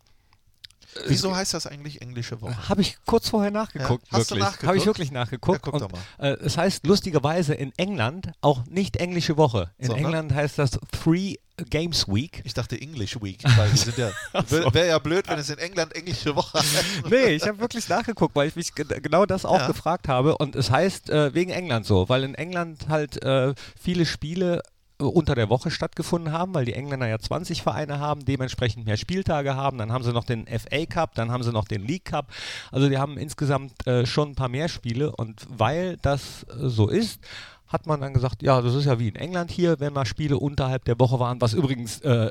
Wieso 1.06 1.34
heißt 1.34 1.54
das 1.54 1.66
eigentlich 1.66 2.02
englische 2.02 2.40
Woche? 2.40 2.68
Habe 2.68 2.82
ich 2.82 2.98
kurz 3.06 3.28
vorher 3.28 3.50
nachgeguckt. 3.50 4.06
Ja, 4.10 4.18
hast 4.18 4.30
wirklich. 4.30 4.38
du 4.38 4.44
nachgeguckt? 4.44 4.66
Habe 4.66 4.76
ich 4.78 4.86
wirklich 4.86 5.12
nachgeguckt. 5.12 5.58
Ja, 5.58 5.62
guck 5.62 5.74
und, 5.74 5.80
doch 5.82 5.92
mal. 5.92 6.32
Äh, 6.32 6.36
es 6.44 6.56
heißt 6.56 6.86
lustigerweise 6.86 7.54
in 7.54 7.72
England 7.76 8.32
auch 8.40 8.64
nicht 8.66 8.96
englische 8.96 9.36
Woche. 9.36 9.70
In 9.78 9.86
Sondern? 9.86 10.04
England 10.06 10.34
heißt 10.34 10.58
das 10.58 10.78
Three 10.92 11.36
Games 11.70 12.08
Week. 12.08 12.42
Ich 12.44 12.54
dachte 12.54 12.80
English 12.80 13.20
Week, 13.22 13.38
weil 13.56 13.68
sind 13.76 13.96
ja, 13.96 14.10
wäre 14.72 14.88
ja 14.88 14.98
blöd, 14.98 15.28
wenn 15.28 15.38
es 15.38 15.50
in 15.50 15.58
England 15.58 15.94
englische 15.94 16.34
Woche 16.34 16.58
heißt. 16.58 16.84
nee, 17.10 17.34
ich 17.34 17.46
habe 17.46 17.60
wirklich 17.60 17.88
nachgeguckt, 17.88 18.34
weil 18.34 18.48
ich 18.48 18.56
mich 18.56 18.74
genau 18.74 19.24
das 19.24 19.44
auch 19.44 19.60
ja. 19.60 19.66
gefragt 19.68 20.08
habe 20.08 20.36
und 20.36 20.56
es 20.56 20.70
heißt 20.70 21.10
äh, 21.10 21.32
wegen 21.32 21.52
England 21.52 21.86
so, 21.86 22.08
weil 22.08 22.24
in 22.24 22.34
England 22.34 22.88
halt 22.88 23.22
äh, 23.22 23.54
viele 23.80 24.04
Spiele 24.04 24.58
äh, 24.58 24.73
unter 24.98 25.34
der 25.34 25.48
Woche 25.48 25.70
stattgefunden 25.70 26.32
haben, 26.32 26.54
weil 26.54 26.64
die 26.64 26.74
Engländer 26.74 27.08
ja 27.08 27.18
20 27.18 27.62
Vereine 27.62 27.98
haben, 27.98 28.24
dementsprechend 28.24 28.86
mehr 28.86 28.96
Spieltage 28.96 29.56
haben. 29.56 29.78
Dann 29.78 29.92
haben 29.92 30.04
sie 30.04 30.12
noch 30.12 30.24
den 30.24 30.46
FA 30.46 30.86
Cup, 30.86 31.14
dann 31.14 31.30
haben 31.30 31.42
sie 31.42 31.52
noch 31.52 31.66
den 31.66 31.84
League 31.84 32.04
Cup. 32.06 32.28
Also 32.70 32.88
die 32.88 32.98
haben 32.98 33.18
insgesamt 33.18 33.86
äh, 33.86 34.06
schon 34.06 34.30
ein 34.30 34.34
paar 34.34 34.48
mehr 34.48 34.68
Spiele 34.68 35.14
und 35.14 35.46
weil 35.48 35.96
das 35.98 36.44
äh, 36.44 36.68
so 36.68 36.88
ist, 36.88 37.20
hat 37.66 37.86
man 37.86 38.00
dann 38.00 38.14
gesagt, 38.14 38.42
ja, 38.42 38.60
das 38.60 38.74
ist 38.74 38.84
ja 38.84 38.98
wie 39.00 39.08
in 39.08 39.16
England 39.16 39.50
hier, 39.50 39.80
wenn 39.80 39.92
mal 39.92 40.06
Spiele 40.06 40.38
unterhalb 40.38 40.84
der 40.84 40.98
Woche 41.00 41.18
waren, 41.18 41.40
was 41.40 41.54
übrigens 41.54 42.00
äh, 42.02 42.30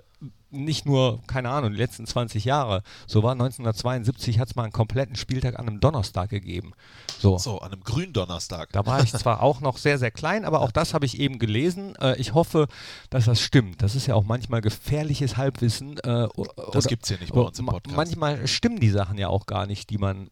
nicht 0.54 0.86
nur, 0.86 1.22
keine 1.28 1.50
Ahnung, 1.50 1.72
die 1.72 1.78
letzten 1.78 2.06
20 2.06 2.46
Jahre 2.46 2.84
so 3.08 3.24
war. 3.24 3.34
1972 3.34 4.40
hat 4.40 4.50
es 4.50 4.56
mal 4.56 4.64
einen 4.64 4.72
kompletten 4.72 5.16
Spieltag 5.16 5.60
an 5.60 5.68
einem 5.68 5.80
Donnerstag 5.80 6.30
gegeben. 6.30 6.74
So, 7.20 7.38
so 7.38 7.60
an 7.60 7.72
einem 7.72 7.84
Gründonnerstag. 7.84 8.72
Da 8.72 8.86
war 8.86 9.04
ich 9.04 9.12
zwar 9.12 9.42
auch 9.42 9.62
noch 9.62 9.78
sehr, 9.78 9.98
sehr 9.98 10.12
klein, 10.12 10.46
aber 10.46 10.62
auch 10.62 10.72
das 10.72 10.94
habe 10.94 11.06
ich 11.06 11.20
eben 11.20 11.40
gelesen. 11.40 11.96
Äh, 11.98 12.16
ich 12.20 12.34
hoffe, 12.34 12.68
dass 13.10 13.26
das 13.26 13.42
stimmt. 13.42 13.82
Das 13.82 13.96
ist 13.96 14.08
ja 14.08 14.16
auch 14.16 14.24
manchmal 14.24 14.62
gefährliches 14.62 15.38
Halbwissen. 15.38 15.98
Äh, 16.00 16.28
das 16.72 16.88
gibt 16.88 17.04
es 17.04 17.10
hier 17.10 17.20
nicht 17.20 17.34
bei 17.34 17.42
uns 17.42 17.60
im 17.60 17.66
Podcast. 17.66 17.96
Manchmal 17.96 18.48
stimmen 18.48 18.80
die 18.80 18.90
Sachen 18.90 19.18
ja 19.18 19.28
auch 19.28 19.46
gar 19.46 19.66
nicht, 19.66 19.90
die 19.90 19.98
man 19.98 20.30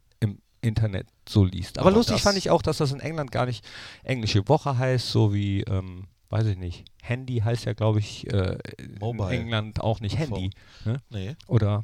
Internet 0.61 1.07
so 1.27 1.43
liest. 1.43 1.77
Aber, 1.77 1.87
Aber 1.87 1.97
lustig 1.97 2.21
fand 2.21 2.37
ich 2.37 2.49
auch, 2.49 2.61
dass 2.61 2.77
das 2.77 2.91
in 2.91 2.99
England 2.99 3.31
gar 3.31 3.45
nicht 3.45 3.65
englische 4.03 4.47
Woche 4.47 4.77
heißt, 4.77 5.09
so 5.09 5.33
wie, 5.33 5.61
ähm, 5.61 6.07
weiß 6.31 6.45
ich 6.47 6.57
nicht, 6.57 6.85
Handy 7.01 7.39
heißt 7.39 7.65
ja, 7.65 7.73
glaube 7.73 7.99
ich, 7.99 8.31
äh, 8.31 8.57
in 8.77 9.19
England 9.19 9.81
auch 9.81 9.99
nicht 9.99 10.17
Handy. 10.17 10.51
Ne? 10.85 10.97
Nee. 11.09 11.35
Oder 11.47 11.83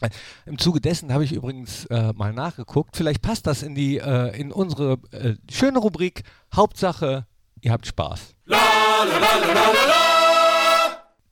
äh, 0.00 0.10
im 0.46 0.58
Zuge 0.58 0.80
dessen 0.80 1.12
habe 1.12 1.24
ich 1.24 1.32
übrigens 1.32 1.84
äh, 1.86 2.12
mal 2.14 2.32
nachgeguckt. 2.32 2.96
Vielleicht 2.96 3.22
passt 3.22 3.46
das 3.46 3.62
in 3.62 3.74
die 3.74 3.98
äh, 3.98 4.38
in 4.38 4.52
unsere 4.52 4.98
äh, 5.10 5.34
schöne 5.50 5.80
Rubrik 5.80 6.22
Hauptsache, 6.54 7.26
ihr 7.60 7.72
habt 7.72 7.86
Spaß. 7.86 8.34
La, 8.44 8.56
la, 9.04 9.52
la, 9.52 9.66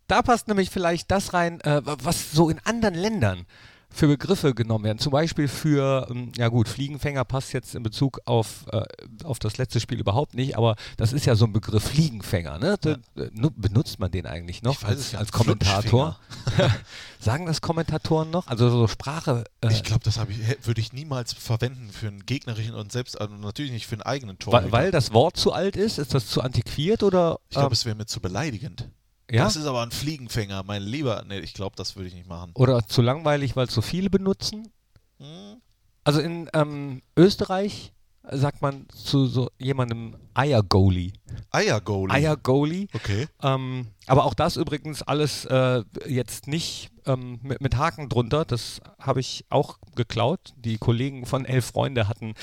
da 0.06 0.20
passt 0.22 0.48
nämlich 0.48 0.70
vielleicht 0.70 1.10
das 1.10 1.32
rein, 1.32 1.60
äh, 1.62 1.80
was 1.84 2.32
so 2.32 2.50
in 2.50 2.58
anderen 2.64 2.94
Ländern 2.94 3.46
für 3.94 4.08
Begriffe 4.08 4.54
genommen 4.54 4.84
werden. 4.84 4.98
Zum 4.98 5.12
Beispiel 5.12 5.46
für, 5.46 6.08
ähm, 6.10 6.32
ja 6.36 6.48
gut, 6.48 6.68
Fliegenfänger 6.68 7.24
passt 7.24 7.52
jetzt 7.52 7.76
in 7.76 7.82
Bezug 7.84 8.20
auf, 8.24 8.66
äh, 8.72 8.82
auf 9.22 9.38
das 9.38 9.56
letzte 9.56 9.78
Spiel 9.78 10.00
überhaupt 10.00 10.34
nicht, 10.34 10.58
aber 10.58 10.74
das 10.96 11.12
ist 11.12 11.26
ja 11.26 11.36
so 11.36 11.44
ein 11.44 11.52
Begriff 11.52 11.84
Fliegenfänger. 11.84 12.58
Ne? 12.58 12.76
Ja. 12.84 12.92
Äh, 13.22 13.30
benutzt 13.56 14.00
man 14.00 14.10
den 14.10 14.26
eigentlich 14.26 14.62
noch 14.62 14.82
als, 14.82 15.14
als 15.14 15.30
Kommentator? 15.30 16.18
Sagen 17.20 17.46
das 17.46 17.60
Kommentatoren 17.60 18.30
noch? 18.30 18.48
Also 18.48 18.68
so 18.68 18.88
Sprache. 18.88 19.44
Äh, 19.60 19.72
ich 19.72 19.84
glaube, 19.84 20.02
das 20.02 20.18
ich, 20.28 20.66
würde 20.66 20.80
ich 20.80 20.92
niemals 20.92 21.32
verwenden 21.32 21.90
für 21.92 22.08
einen 22.08 22.26
gegnerischen 22.26 22.74
und 22.74 22.90
selbst 22.90 23.20
also 23.20 23.34
natürlich 23.34 23.70
nicht 23.70 23.86
für 23.86 23.94
einen 23.94 24.02
eigenen 24.02 24.38
Tor. 24.38 24.52
Weil, 24.52 24.72
weil, 24.72 24.90
das 24.90 25.12
Wort 25.12 25.36
zu 25.36 25.52
alt 25.52 25.76
ist? 25.76 25.98
Ist 25.98 26.14
das 26.14 26.26
zu 26.26 26.42
antiquiert 26.42 27.04
oder? 27.04 27.38
Ich 27.48 27.54
glaube, 27.54 27.68
ähm, 27.68 27.72
es 27.72 27.84
wäre 27.84 27.96
mir 27.96 28.06
zu 28.06 28.20
beleidigend. 28.20 28.88
Ja? 29.30 29.44
Das 29.44 29.56
ist 29.56 29.66
aber 29.66 29.82
ein 29.82 29.90
Fliegenfänger, 29.90 30.62
mein 30.64 30.82
Lieber. 30.82 31.24
Nee, 31.26 31.38
ich 31.38 31.54
glaube, 31.54 31.76
das 31.76 31.96
würde 31.96 32.08
ich 32.08 32.14
nicht 32.14 32.28
machen. 32.28 32.52
Oder 32.54 32.86
zu 32.86 33.02
langweilig, 33.02 33.56
weil 33.56 33.68
zu 33.68 33.82
viele 33.82 34.10
benutzen? 34.10 34.70
Hm. 35.18 35.60
Also 36.04 36.20
in 36.20 36.50
ähm, 36.52 37.00
Österreich 37.16 37.92
sagt 38.30 38.62
man 38.62 38.86
zu 38.88 39.26
so 39.26 39.50
jemandem 39.58 40.16
Eiergoalie. 40.34 41.12
Eiergoalie. 41.50 42.14
Eiergoalie. 42.14 42.88
Okay. 42.92 43.28
Ähm, 43.42 43.88
aber 44.06 44.24
auch 44.24 44.34
das 44.34 44.56
übrigens 44.56 45.02
alles 45.02 45.44
äh, 45.44 45.82
jetzt 46.06 46.46
nicht 46.46 46.90
ähm, 47.06 47.38
mit, 47.42 47.60
mit, 47.60 47.76
Haken 47.76 48.08
drunter. 48.08 48.44
Das 48.44 48.80
habe 48.98 49.20
ich 49.20 49.44
auch 49.50 49.78
geklaut. 49.94 50.54
Die 50.56 50.78
Kollegen 50.78 51.26
von 51.26 51.44
Elf 51.44 51.66
Freunde 51.66 52.08
hatten 52.08 52.34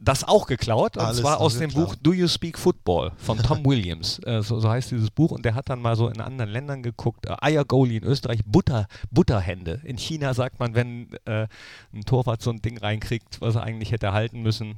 das 0.00 0.24
auch 0.24 0.46
geklaut. 0.46 0.96
Und 0.96 1.04
Alles 1.04 1.18
zwar 1.18 1.40
aus 1.40 1.58
dem. 1.58 1.70
Buch 1.72 1.94
Do 1.96 2.12
You 2.12 2.28
Speak 2.28 2.58
Football 2.58 3.12
von 3.16 3.38
Tom 3.42 3.64
Williams. 3.64 4.18
Äh, 4.20 4.42
so, 4.42 4.60
so, 4.60 4.68
heißt 4.68 4.90
dieses 4.90 5.10
Buch. 5.10 5.30
Und 5.30 5.44
der 5.44 5.54
hat 5.54 5.68
dann 5.68 5.80
mal 5.80 5.96
so 5.96 6.08
in 6.08 6.20
anderen 6.20 6.50
Ländern 6.50 6.82
geguckt. 6.82 7.26
Äh, 7.26 7.36
Eiergoalie 7.40 7.98
in 7.98 8.04
Österreich, 8.04 8.40
Butter, 8.44 8.86
Butterhände. 9.10 9.80
In 9.84 9.98
China 9.98 10.34
sagt 10.34 10.60
man, 10.60 10.74
wenn 10.74 11.12
äh, 11.24 11.46
ein 11.92 12.04
Torwart 12.04 12.42
so 12.42 12.50
ein 12.50 12.62
Ding 12.62 12.78
reinkriegt, 12.78 13.40
was 13.40 13.56
er 13.56 13.62
eigentlich 13.62 13.92
hätte 13.92 14.12
halten 14.12 14.42
müssen. 14.42 14.76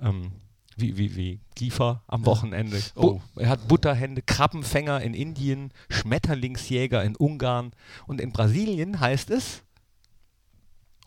Ähm, 0.00 0.32
wie, 0.76 0.96
wie, 0.96 1.16
wie 1.16 1.40
Kiefer 1.56 2.02
am 2.06 2.24
Wochenende. 2.24 2.80
Oh. 2.94 3.20
Er 3.34 3.48
hat 3.48 3.66
Butterhände, 3.66 4.22
Krabbenfänger 4.22 5.00
in 5.00 5.12
Indien, 5.12 5.72
Schmetterlingsjäger 5.88 7.02
in 7.02 7.16
Ungarn 7.16 7.72
und 8.06 8.20
in 8.20 8.30
Brasilien 8.30 9.00
heißt 9.00 9.30
es 9.30 9.64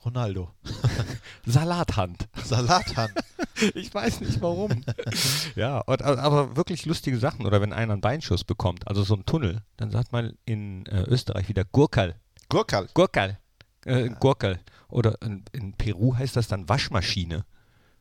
Ronaldo. 0.03 0.51
Salathand. 1.45 2.27
Salathand. 2.43 3.13
ich 3.75 3.93
weiß 3.93 4.21
nicht 4.21 4.41
warum. 4.41 4.83
ja, 5.55 5.83
aber 5.85 6.55
wirklich 6.55 6.85
lustige 6.85 7.17
Sachen. 7.17 7.45
Oder 7.45 7.61
wenn 7.61 7.73
einer 7.73 7.93
einen 7.93 8.01
Beinschuss 8.01 8.43
bekommt, 8.43 8.87
also 8.87 9.03
so 9.03 9.15
ein 9.15 9.25
Tunnel, 9.25 9.61
dann 9.77 9.91
sagt 9.91 10.11
man 10.11 10.37
in 10.45 10.85
äh, 10.87 11.03
Österreich 11.03 11.49
wieder 11.49 11.65
Gurkal. 11.65 12.15
Gurkal. 12.49 12.89
Gurkal. 12.93 13.39
Äh, 13.85 14.09
Gurkal. 14.19 14.59
Oder 14.89 15.21
in, 15.21 15.43
in 15.51 15.73
Peru 15.73 16.15
heißt 16.15 16.35
das 16.35 16.47
dann 16.47 16.67
Waschmaschine. 16.67 17.45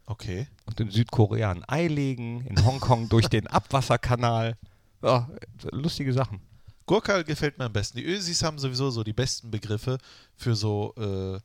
Okay. 0.06 0.48
Und 0.66 0.80
in 0.80 0.90
Südkorea 0.90 1.50
ein 1.50 1.64
Ei 1.68 1.86
legen, 1.86 2.44
in 2.46 2.64
Hongkong 2.64 3.08
durch 3.08 3.28
den 3.28 3.46
Abwasserkanal. 3.46 4.56
Ja, 5.02 5.30
lustige 5.70 6.12
Sachen. 6.12 6.40
Gurkal 6.86 7.22
gefällt 7.22 7.58
mir 7.58 7.66
am 7.66 7.72
besten. 7.72 7.98
Die 7.98 8.04
Ösis 8.04 8.42
haben 8.42 8.58
sowieso 8.58 8.90
so 8.90 9.04
die 9.04 9.12
besten 9.12 9.52
Begriffe 9.52 9.98
für 10.34 10.56
so 10.56 10.92
äh, 10.96 11.38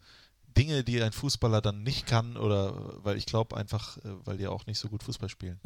Dinge, 0.58 0.84
die 0.84 1.02
ein 1.02 1.12
Fußballer 1.12 1.62
dann 1.62 1.84
nicht 1.84 2.08
kann 2.08 2.38
oder 2.38 2.74
weil 3.04 3.18
ich 3.18 3.26
glaube 3.26 3.58
einfach, 3.58 3.98
äh, 3.98 4.02
weil 4.24 4.38
die 4.38 4.48
auch 4.48 4.66
nicht 4.66 4.80
so 4.80 4.88
gut 4.88 5.04
Fußball 5.04 5.30
spielen. 5.30 5.60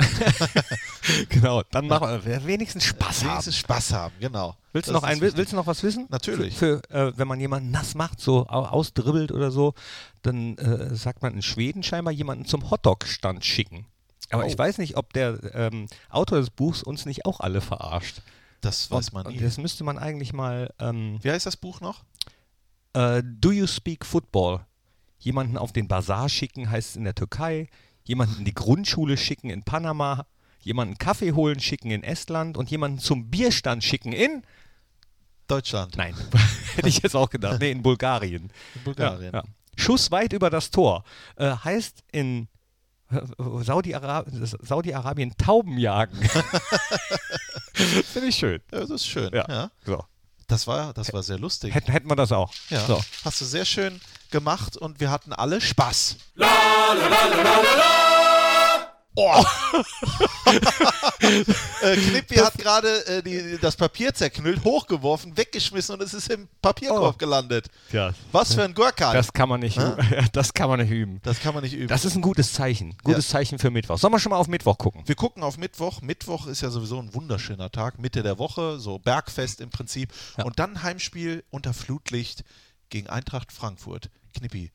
genau, 1.30 1.64
dann 1.72 1.88
machen 1.88 2.26
wir 2.26 2.46
wenigstens 2.46 2.86
Spaß 2.86 3.24
haben. 3.24 3.32
Wenigstens 3.32 3.58
Spaß 3.58 3.94
haben, 3.94 4.14
genau. 4.20 4.56
Willst 4.74 4.90
du, 4.90 4.94
noch 4.94 5.04
ein, 5.04 5.22
willst 5.22 5.52
du 5.52 5.56
noch 5.56 5.68
was 5.68 5.84
wissen? 5.84 6.08
Natürlich. 6.10 6.56
Für, 6.58 6.82
für 6.90 7.08
äh, 7.10 7.18
wenn 7.18 7.28
man 7.28 7.40
jemanden 7.40 7.72
nass 7.72 7.96
macht, 7.96 8.20
so 8.20 8.48
ausdribbelt 8.48 9.32
oder 9.32 9.52
so, 9.52 9.74
dann 10.22 10.58
äh, 10.58 10.96
sagt 10.96 11.22
man 11.22 11.34
in 11.34 11.42
Schweden 11.42 11.84
scheinbar 11.84 12.14
jemanden 12.14 12.46
zum 12.46 12.70
Hotdog-Stand 12.70 13.44
schicken. 13.46 13.86
Aber 14.32 14.44
oh. 14.44 14.48
ich 14.48 14.58
weiß 14.58 14.78
nicht, 14.78 14.98
ob 14.98 15.14
der 15.14 15.40
ähm, 15.54 15.88
Autor 16.10 16.40
des 16.40 16.50
Buchs 16.50 16.84
uns 16.84 17.06
nicht 17.06 17.26
auch 17.26 17.40
alle 17.40 17.62
verarscht. 17.62 18.22
Das 18.62 18.92
weiß 18.92 19.14
man 19.14 19.28
nicht. 19.28 19.44
Das 19.44 19.58
müsste 19.58 19.84
man 19.84 19.98
eigentlich 19.98 20.34
mal. 20.34 20.74
Ähm, 20.80 21.20
Wie 21.22 21.32
heißt 21.32 21.46
das 21.46 21.58
Buch 21.58 21.82
noch? 21.82 22.04
Uh, 22.96 23.22
Do 23.24 23.52
You 23.52 23.68
Speak 23.68 24.06
Football? 24.06 24.66
Jemanden 25.20 25.58
auf 25.58 25.72
den 25.72 25.88
Bazar 25.88 26.30
schicken, 26.30 26.70
heißt 26.70 26.92
es 26.92 26.96
in 26.96 27.04
der 27.04 27.16
Türkei, 27.16 27.68
jemanden 28.04 28.40
in 28.40 28.46
die 28.46 28.54
Grundschule 28.54 29.18
schicken 29.18 29.50
in 29.50 29.64
Panama, 29.64 30.26
jemanden 30.62 30.98
Kaffee 30.98 31.34
holen 31.34 31.60
schicken 31.60 31.92
in 31.92 32.04
Estland 32.04 32.58
und 32.58 32.72
jemanden 32.72 33.00
zum 33.00 33.30
Bierstand 33.30 33.84
schicken 33.84 34.14
in 34.14 34.44
Deutschland. 35.48 35.98
Nein, 35.98 36.16
hätte 36.76 36.90
ich 36.90 37.02
jetzt 37.02 37.16
auch 37.16 37.30
gedacht. 37.30 37.60
Nee, 37.60 37.72
in 37.72 37.82
Bulgarien. 37.82 38.52
In 38.76 38.84
Bulgarien. 38.84 39.34
Ja, 39.34 39.40
ja. 39.40 39.44
Schuss 39.76 40.12
weit 40.12 40.34
über 40.34 40.50
das 40.50 40.72
Tor. 40.72 41.04
Äh, 41.36 41.52
heißt 41.52 42.04
in 42.12 42.48
äh, 43.12 43.22
Saudi-Arabien 43.38 44.46
Saudi 44.46 44.94
Tauben 45.38 45.78
jagen. 45.78 46.18
Finde 47.74 48.28
ich 48.28 48.36
schön. 48.36 48.62
Ja, 48.72 48.80
das 48.82 48.90
ist 48.90 49.08
schön. 49.08 49.32
Ja. 49.34 49.46
ja. 49.48 49.72
So. 49.86 50.04
Das 50.48 50.68
war, 50.68 50.94
das 50.94 51.14
war 51.14 51.24
sehr 51.24 51.40
lustig. 51.40 51.74
Hätten, 51.74 51.92
hätten 51.92 52.10
wir 52.10 52.16
das 52.16 52.32
auch. 52.32 52.52
Ja. 52.70 52.86
So. 52.86 53.02
Hast 53.24 53.40
du 53.40 53.46
sehr 53.46 53.66
schön 53.66 54.02
gemacht 54.30 54.78
und 54.78 55.00
wir 55.00 55.12
hatten 55.12 55.34
alle 55.34 55.62
Spaß. 55.62 56.18
La, 56.36 56.48
la, 56.94 57.08
la. 57.08 58.00
Oh. 59.22 59.44
äh, 61.82 61.98
Knippi 61.98 62.36
hat 62.36 62.58
gerade 62.58 63.06
äh, 63.08 63.58
das 63.58 63.76
Papier 63.76 64.14
zerknüllt, 64.14 64.64
hochgeworfen, 64.64 65.36
weggeschmissen 65.36 65.96
und 65.96 66.02
es 66.02 66.14
ist 66.14 66.30
im 66.30 66.48
Papierkorb 66.62 67.16
oh. 67.16 67.18
gelandet. 67.18 67.68
Ja. 67.92 68.14
Was 68.32 68.54
für 68.54 68.64
ein 68.64 68.74
Gurkan. 68.74 69.14
Das 69.14 69.34
kann 69.34 69.50
man 69.50 69.60
nicht 69.60 69.76
üben. 69.78 69.98
Das 70.32 70.54
kann 70.54 70.70
man 70.70 70.80
nicht 70.80 70.92
üben. 70.92 71.20
Das 71.24 71.42
kann 71.42 71.54
man 71.54 71.64
nicht 71.64 71.74
üben. 71.74 71.90
Das 71.90 72.06
ist 72.06 72.16
ein 72.16 72.22
gutes 72.22 72.54
Zeichen. 72.54 72.96
Gutes 73.04 73.28
ja. 73.28 73.34
Zeichen 73.34 73.60
für 73.60 73.72
Mittwoch. 73.72 73.98
Sollen 73.98 74.14
wir 74.14 74.20
schon 74.20 74.30
mal 74.30 74.38
auf 74.38 74.48
Mittwoch 74.48 74.78
gucken? 74.78 75.02
Wir 75.06 75.16
gucken 75.16 75.44
auf 75.44 75.58
Mittwoch. 75.58 76.02
Mittwoch 76.02 76.48
ist 76.48 76.62
ja 76.62 76.70
sowieso 76.70 77.00
ein 77.00 77.14
wunderschöner 77.14 77.72
Tag, 77.72 78.00
Mitte 78.00 78.24
der 78.24 78.38
Woche, 78.38 78.80
so 78.80 79.00
Bergfest 79.00 79.60
im 79.60 79.70
Prinzip. 79.70 80.14
Ja. 80.38 80.46
Und 80.46 80.60
dann 80.60 80.84
Heimspiel 80.84 81.44
unter 81.50 81.74
Flutlicht 81.74 82.46
gegen 82.90 83.10
Eintracht 83.10 83.52
Frankfurt. 83.52 84.10
Knippi, 84.34 84.72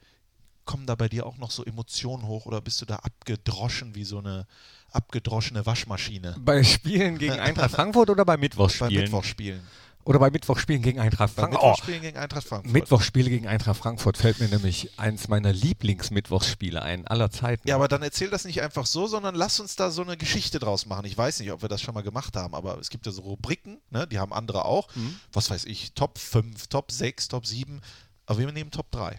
kommen 0.65 0.87
da 0.87 0.95
bei 0.95 1.09
dir 1.09 1.27
auch 1.27 1.37
noch 1.39 1.51
so 1.51 1.65
Emotionen 1.65 2.27
hoch 2.27 2.47
oder 2.47 2.61
bist 2.61 2.81
du 2.81 2.87
da 2.87 2.97
abgedroschen 2.97 3.95
wie 3.95 4.05
so 4.05 4.19
eine 4.19 4.47
abgedroschene 4.93 5.67
Waschmaschine? 5.67 6.37
Bei 6.39 6.63
Spielen 6.63 7.19
gegen 7.19 7.39
Eintracht 7.39 7.71
Frankfurt 7.75 8.11
oder 8.11 8.25
bei 8.25 8.37
Mittwochsspielen? 8.37 8.95
Bei 8.95 9.01
Mittwochspielen. 9.03 9.63
Oder 10.07 10.19
bei 10.19 10.31
Mittwochspielen 10.31 10.83
gegen 10.83 11.01
Eintracht 11.01 11.33
Frankfurt. 11.33 11.63
Mittwochspielen 11.63 12.01
oh, 12.01 12.03
gegen 12.03 12.19
Eintracht 12.19 12.47
Frankfurt. 12.47 12.73
Mittwochspiele 12.73 13.31
gegen 13.31 13.47
Eintracht 13.47 13.79
Frankfurt 13.79 14.19
fällt 14.19 14.39
mir 14.39 14.49
nämlich 14.49 14.99
eins 14.99 15.29
meiner 15.29 15.53
Lieblingsmittwochsspiele 15.53 16.83
ein, 16.83 17.07
aller 17.07 17.31
Zeiten. 17.31 17.67
Ja, 17.67 17.77
aber 17.77 17.89
dann 17.89 18.03
erzähl 18.03 18.29
das 18.29 18.45
nicht 18.45 18.61
einfach 18.61 18.85
so, 18.85 19.07
sondern 19.07 19.35
lass 19.35 19.61
uns 19.61 19.77
da 19.77 19.91
so 19.91 20.03
eine 20.03 20.19
Geschichte 20.19 20.59
draus 20.59 20.85
machen. 20.85 21.07
Ich 21.07 21.17
weiß 21.17 21.41
nicht, 21.41 21.53
ob 21.53 21.63
wir 21.63 21.71
das 21.71 21.81
schon 21.81 21.95
mal 21.95 22.03
gemacht 22.03 22.37
haben, 22.37 22.55
aber 22.55 22.79
es 22.79 22.91
gibt 22.91 23.07
ja 23.07 23.13
so 23.13 23.23
Rubriken, 23.23 23.81
ne, 23.91 24.07
die 24.07 24.19
haben 24.19 24.35
andere 24.35 24.67
auch. 24.67 24.95
Mhm. 24.95 25.17
Was 25.33 25.49
weiß 25.49 25.65
ich, 25.65 25.95
Top 25.95 26.19
5, 26.19 26.67
Top 26.67 26.93
6, 26.93 27.29
Top 27.29 27.47
7. 27.47 27.81
Aber 28.27 28.39
wir 28.39 28.53
nehmen 28.53 28.71
Top 28.71 28.91
3. 28.91 29.19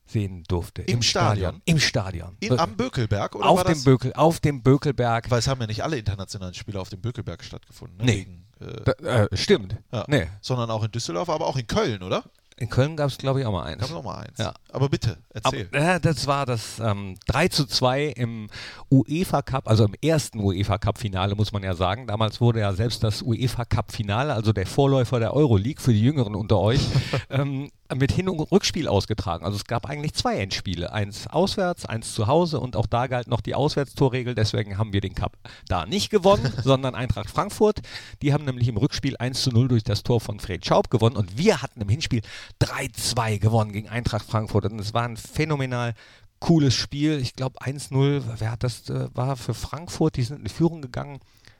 sehen 0.10 0.44
durfte. 0.48 0.82
Im, 0.84 0.96
Im 0.96 1.02
Stadion. 1.02 1.38
Stadion. 1.38 1.62
Im 1.66 1.80
Stadion. 1.80 2.38
In, 2.40 2.60
am 2.60 2.76
Bökelberg? 2.76 3.36
Oder 3.36 3.48
auf, 3.48 3.64
dem 3.64 3.84
Bökel, 3.84 4.14
auf 4.14 4.40
dem 4.40 4.62
Bökelberg. 4.62 5.30
Weil 5.30 5.40
es 5.40 5.48
haben 5.48 5.62
ja 5.62 5.68
nicht 5.68 5.84
alle 5.84 5.98
internationalen 5.98 6.54
Spiele 6.54 6.80
auf 6.80 6.90
dem 6.90 7.02
Bökelberg 7.02 7.44
stattgefunden. 7.44 7.98
Ne? 7.98 8.06
Nee. 8.06 8.18
Wegen, 8.18 8.46
äh, 8.60 8.84
da, 8.84 9.26
äh, 9.26 9.38
stimmt. 9.38 9.76
Ja. 9.92 10.06
Nee. 10.08 10.28
Sondern 10.42 10.70
auch 10.72 10.84
in 10.84 10.92
Düsseldorf, 10.92 11.30
aber 11.30 11.48
auch 11.48 11.58
in 11.58 11.68
Köln, 11.68 12.04
oder? 12.04 12.24
In 12.60 12.70
Köln 12.70 12.98
gab 12.98 13.10
es, 13.10 13.18
glaube 13.18 13.40
ich, 13.40 13.46
auch 13.46 13.54
mal 13.54 13.64
eins. 13.64 13.80
Gab 13.80 13.90
es 13.90 13.96
auch 13.96 14.04
mal 14.04 14.20
eins. 14.20 14.38
Ja. 14.38 14.54
Aber 14.74 14.90
bitte, 14.90 15.18
erzähl. 15.30 15.70
Aber, 15.72 15.96
äh, 15.96 16.00
das 16.02 16.28
war 16.28 16.46
das 16.46 16.80
ähm, 16.80 17.16
3 17.28 17.48
zu 17.48 17.66
2 17.66 18.08
im 18.08 18.50
UEFA 18.92 19.42
Cup, 19.44 19.70
also 19.70 19.86
im 19.86 19.94
ersten 20.02 20.42
UEFA 20.42 20.78
Cup 20.78 20.98
Finale, 20.98 21.36
muss 21.36 21.54
man 21.54 21.64
ja 21.64 21.74
sagen. 21.74 22.06
Damals 22.06 22.42
wurde 22.42 22.60
ja 22.60 22.74
selbst 22.74 23.02
das 23.02 23.22
UEFA 23.22 23.64
Cup 23.64 23.94
Finale, 23.94 24.34
also 24.34 24.52
der 24.52 24.68
Vorläufer 24.68 25.22
der 25.22 25.34
Euroleague 25.34 25.82
für 25.82 25.94
die 25.94 26.02
Jüngeren 26.02 26.36
unter 26.36 26.60
euch, 26.60 26.82
ähm, 27.30 27.72
mit 27.96 28.12
Hin- 28.12 28.30
und 28.30 28.40
Rückspiel 28.40 28.88
ausgetragen. 28.88 29.46
Also 29.46 29.58
es 29.58 29.66
gab 29.66 29.88
eigentlich 29.88 30.14
zwei 30.14 30.38
Endspiele. 30.38 30.94
Eins 30.94 31.28
auswärts, 31.28 31.86
eins 31.86 32.14
zu 32.14 32.28
Hause 32.28 32.60
und 32.60 32.76
auch 32.76 32.86
da 32.86 33.08
galt 33.08 33.28
noch 33.28 33.42
die 33.42 33.56
Auswärtstorregel. 33.56 34.36
Deswegen 34.36 34.78
haben 34.78 34.94
wir 34.94 35.02
den 35.02 35.16
Cup 35.16 35.38
da 35.68 35.86
nicht 35.86 36.10
gewonnen, 36.10 36.54
sondern 36.64 36.96
Eintracht 36.96 37.30
Frankfurt. 37.30 37.80
Die 38.22 38.34
haben 38.34 38.46
nämlich 38.46 38.68
im 38.68 38.78
Rückspiel 38.78 39.18
1 39.18 39.42
zu 39.42 39.52
0 39.52 39.68
durch 39.68 39.84
das 39.84 40.04
Tor 40.04 40.22
von 40.22 40.40
Fred 40.40 40.66
Schaub 40.66 40.90
gewonnen 40.90 41.16
und 41.16 41.38
wir 41.38 41.62
hatten 41.62 41.82
im 41.82 41.90
Hinspiel 41.90 42.22
3-2 42.62 43.40
gewonnen 43.40 43.72
gegen 43.72 43.90
Eintracht 43.90 44.26
Frankfurt. 44.26 44.66
Und 44.66 44.80
es 44.80 44.94
war 44.94 45.04
ein 45.04 45.18
phänomenal 45.18 45.94
cooles 46.40 46.74
Spiel. 46.74 47.20
Ich 47.20 47.34
glaube 47.34 47.60
1-0, 47.62 48.24
wer 48.38 48.52
hat 48.52 48.64
das, 48.64 48.90
äh, 48.90 49.10
war 49.14 49.36
für 49.36 49.54
Frankfurt, 49.54 50.16
die 50.16 50.24
sind 50.24 50.38
in 50.38 50.44
die 50.46 50.54
Führung 50.54 50.82
gegangen. 50.82 51.20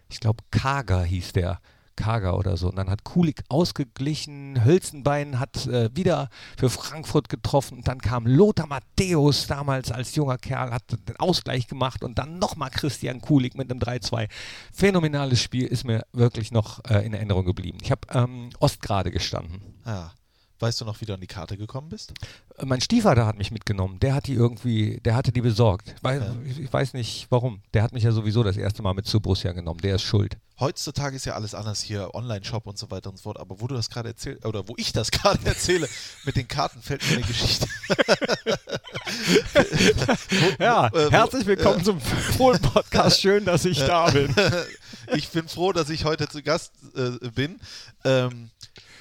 Ich 0.10 0.20
glaube 0.20 0.44
Kager 0.52 1.04
hieß 1.04 1.34
der 1.34 1.60
Kager 2.00 2.38
oder 2.38 2.56
so. 2.56 2.70
Und 2.70 2.78
dann 2.78 2.90
hat 2.90 3.04
Kulik 3.04 3.44
ausgeglichen, 3.50 4.64
Hölzenbein 4.64 5.40
hat 5.40 5.68
äh, 5.68 5.90
wieder 5.94 6.30
für 6.58 6.70
Frankfurt 6.70 7.28
getroffen. 7.28 7.80
Und 7.80 7.88
dann 7.88 8.00
kam 8.00 8.26
Lothar 8.26 8.68
Matthäus 8.68 9.48
damals 9.48 9.92
als 9.92 10.16
junger 10.16 10.38
Kerl, 10.38 10.72
hat 10.72 10.84
den 10.92 11.18
Ausgleich 11.18 11.68
gemacht 11.68 12.04
und 12.04 12.18
dann 12.18 12.40
nochmal 12.40 12.70
Christian 12.70 13.20
Kulik 13.20 13.56
mit 13.56 13.70
einem 13.70 13.82
3-2. 13.82 14.30
Phänomenales 14.74 15.42
Spiel, 15.42 15.68
ist 15.68 15.84
mir 15.84 16.04
wirklich 16.14 16.52
noch 16.52 16.80
äh, 16.90 17.06
in 17.06 17.14
Erinnerung 17.14 17.46
geblieben. 17.46 17.80
Ich 17.82 17.92
habe 17.92 18.02
ähm, 18.14 18.50
Ostgrade 18.60 19.12
gestanden. 19.12 19.62
Ja. 19.86 20.12
Weißt 20.62 20.82
du 20.82 20.86
noch, 20.86 21.00
wie 21.00 21.06
du 21.06 21.14
an 21.14 21.22
die 21.22 21.28
Karte 21.28 21.56
gekommen 21.56 21.88
bist? 21.88 22.12
Äh, 22.58 22.66
Mein 22.66 22.82
Stiefvater 22.82 23.26
hat 23.26 23.38
mich 23.38 23.50
mitgenommen. 23.50 23.98
Der 24.02 24.14
hat 24.14 24.28
die 24.28 24.34
irgendwie, 24.34 25.00
der 25.06 25.16
hatte 25.16 25.32
die 25.32 25.40
besorgt. 25.42 25.96
Weil, 26.02 26.20
Ja. 26.22 26.36
ich, 26.64 26.72
weiß 26.72 26.94
nicht 26.94 27.28
warum. 27.30 27.62
Der 27.74 27.82
hat 27.82 27.94
mich 27.94 28.04
ja 28.04 28.12
sowieso 28.12 28.44
das 28.44 28.58
erste 28.58 28.82
Mal 28.82 28.94
mit 28.94 29.06
zu 29.08 29.22
Borussia 29.22 29.54
genommen. 29.54 29.80
Der 29.80 29.96
ist 29.96 30.02
schuld. 30.02 30.38
Heutzutage 30.60 31.16
ist 31.16 31.26
ja 31.26 31.36
alles 31.36 31.56
anders 31.56 31.82
hier, 31.82 32.14
Online-Shop 32.14 32.68
und 32.68 32.78
so 32.78 32.92
weiter 32.92 33.10
und 33.10 33.16
so 33.16 33.24
fort. 33.24 33.40
Aber 33.40 33.62
wo 33.62 33.68
du 33.68 33.76
das 33.76 33.90
gerade 33.90 34.10
erzählst, 34.10 34.46
oder 34.46 34.68
wo 34.68 34.74
ich 34.76 34.92
das 34.92 35.12
gerade 35.12 35.40
erzähle, 35.46 35.88
mit 36.26 36.36
den 36.36 36.48
Karten 36.50 36.82
fällt 36.82 37.10
mir 37.10 37.18
eine 37.18 37.26
Geschichte. 37.26 37.66
Ja, 40.60 40.88
äh, 40.88 41.10
herzlich 41.10 41.46
willkommen 41.46 41.84
zum 41.84 42.00
Fohlen-Podcast. 42.00 43.22
Schön, 43.22 43.46
dass 43.46 43.66
ich 43.66 43.80
da 43.80 44.10
bin. 44.12 44.34
ich 45.16 45.30
bin 45.30 45.48
froh, 45.48 45.72
dass 45.74 45.90
ich 45.90 46.06
heute 46.06 46.28
zu 46.28 46.44
Gast 46.44 46.72
äh, 46.96 47.30
bin. 47.30 47.60
Ähm, 48.04 48.50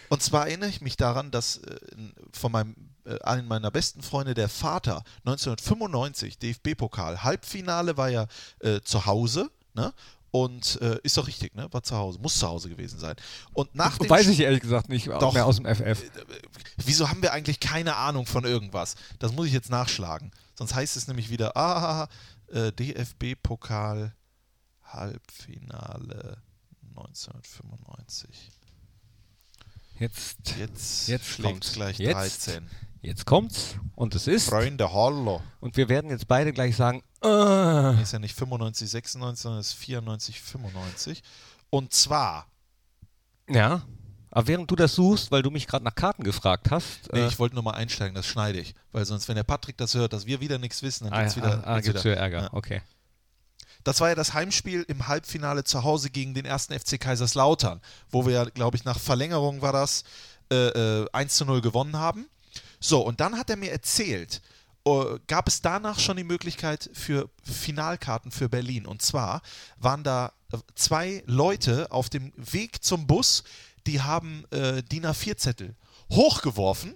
und 0.09 0.23
zwar 0.23 0.49
erinnere 0.49 0.71
ich 0.71 0.81
mich 0.81 0.97
daran, 0.97 1.31
dass 1.31 1.59
äh, 1.59 1.79
von 2.33 2.53
meinem 2.53 2.75
äh, 3.09 3.21
einen 3.23 3.49
meiner 3.49 3.71
besten 3.71 4.03
Freunde, 4.03 4.35
der 4.35 4.49
Vater, 4.49 5.03
1995 5.25 6.39
DFB-Pokal, 6.39 7.23
Halbfinale 7.23 7.97
war 7.97 8.09
ja 8.09 8.27
äh, 8.61 8.81
zu 8.81 9.07
Hause, 9.07 9.51
ne? 9.75 9.93
Und 10.31 10.79
äh, 10.83 10.99
ist 11.05 11.17
doch 11.17 11.27
richtig, 11.27 11.55
ne? 11.55 11.69
War 11.73 11.83
zu 11.83 11.97
Hause, 11.97 12.19
muss 12.19 12.39
zu 12.39 12.47
Hause 12.47 12.69
gewesen 12.69 12.99
sein. 12.99 13.17
Und 13.55 13.75
nach 13.75 13.97
dem 13.97 14.11
Weiß 14.11 14.27
ich 14.29 14.41
ehrlich 14.41 14.61
gesagt 14.61 14.91
nicht 14.91 15.07
Doch. 15.07 15.33
mehr 15.33 15.47
aus 15.47 15.57
dem 15.57 15.65
FF. 15.65 16.03
Wieso 16.77 17.09
haben 17.09 17.23
wir 17.23 17.33
eigentlich 17.33 17.61
keine 17.61 17.97
Ahnung 17.97 18.27
von 18.27 18.45
irgendwas? 18.45 18.95
Das 19.19 19.33
muss 19.33 19.47
ich 19.47 19.55
jetzt 19.55 19.71
nachschlagen. 19.71 20.31
Sonst 20.55 20.75
heißt 20.75 20.97
es 20.97 21.09
nämlich 21.09 21.31
wieder, 21.31 21.57
ah, 21.57 22.09
äh, 22.49 22.73
DFB-Pokal 22.73 24.15
Halbfinale 24.85 26.43
1995. 26.91 28.51
Jetzt, 29.99 30.55
Jetzt, 30.59 31.09
Jetzt 31.09 31.27
schlägt 31.27 31.73
gleich 31.73 31.99
Jetzt. 31.99 32.47
13. 32.47 32.69
jetzt 33.03 33.27
kommt's 33.27 33.77
und 33.97 34.15
es 34.15 34.27
ist. 34.27 34.49
Freunde, 34.49 34.93
hallo. 34.93 35.43
Und 35.61 35.77
wir 35.77 35.89
werden 35.89 36.11
jetzt 36.11 36.29
beide 36.29 36.53
gleich 36.53 36.77
sagen, 36.77 37.03
äh, 37.25 38.03
Ist 38.03 38.13
ja 38.13 38.21
nicht 38.21 38.37
95, 38.37 38.89
96, 38.89 39.43
sondern 39.43 39.61
ist 39.61 39.73
94, 39.73 40.41
95. 40.41 41.23
Und 41.71 41.93
zwar, 41.93 42.47
ja. 43.49 43.83
Aber 44.31 44.47
während 44.47 44.71
du 44.71 44.77
das 44.77 44.95
suchst, 44.95 45.33
weil 45.33 45.43
du 45.43 45.51
mich 45.51 45.67
gerade 45.67 45.85
nach 45.85 45.95
Karten 45.95 46.23
gefragt 46.23 46.71
hast, 46.71 47.13
nee, 47.13 47.21
äh, 47.21 47.27
ich 47.27 47.39
wollte 47.39 47.55
nur 47.55 47.65
mal 47.65 47.73
einsteigen, 47.73 48.15
das 48.15 48.27
schneide 48.27 48.61
ich. 48.61 48.75
Weil 48.93 49.05
sonst, 49.05 49.27
wenn 49.27 49.37
der 49.37 49.43
Patrick 49.43 49.77
das 49.79 49.95
hört, 49.95 50.13
dass 50.13 50.27
wir 50.27 50.41
wieder 50.41 50.59
nichts 50.59 50.83
wissen, 50.83 51.05
dann 51.05 51.15
ah, 51.15 51.21
gibt's 51.21 51.37
wieder, 51.37 51.65
ah, 51.67 51.75
ah, 51.75 51.81
gibt's 51.81 52.05
wieder 52.05 52.17
Ärger. 52.17 52.43
Ja. 52.43 52.53
Okay. 52.53 52.83
Das 53.85 54.01
war 54.01 54.09
ja 54.09 54.15
das 54.15 54.35
Heimspiel 54.35 54.85
im 54.89 55.09
Halbfinale 55.09 55.65
zu 55.65 55.85
Hause 55.85 56.11
gegen 56.11 56.35
den 56.35 56.45
ersten 56.45 56.79
FC 56.79 57.01
Kaiserslautern, 57.01 57.81
wo 58.11 58.27
wir 58.27 58.33
ja, 58.33 58.45
glaube 58.45 58.77
ich, 58.77 58.85
nach 58.85 58.99
Verlängerung 58.99 59.63
war 59.63 59.73
das 59.73 60.05
äh, 60.51 61.03
äh, 61.03 61.07
1 61.13 61.37
zu 61.37 61.45
0 61.45 61.61
gewonnen 61.61 61.97
haben. 61.97 62.27
So, 62.81 63.01
und 63.01 63.21
dann 63.21 63.39
hat 63.39 63.51
er 63.51 63.57
mir 63.57 63.73
erzählt, 63.73 64.41
äh, 64.87 65.19
gab 65.27 65.49
es 65.49 65.61
danach 65.61 65.99
schon 65.99 66.17
die 66.17 66.25
Möglichkeit 66.25 66.91
für 66.93 67.29
Finalkarten 67.43 68.31
für 68.31 68.49
Berlin. 68.49 68.87
Und 68.87 69.03
zwar 69.03 69.43
waren 69.79 70.05
da 70.05 70.33
äh, 70.53 70.59
zwei 70.75 71.23
Leute 71.27 71.91
auf 71.91 72.09
dem 72.09 72.33
Weg 72.37 72.83
zum 72.83 73.07
Bus, 73.07 73.45
die 73.87 74.01
haben 74.01 74.45
äh, 74.51 74.83
DIN 74.83 75.07
A4-Zettel 75.07 75.75
hochgeworfen 76.11 76.95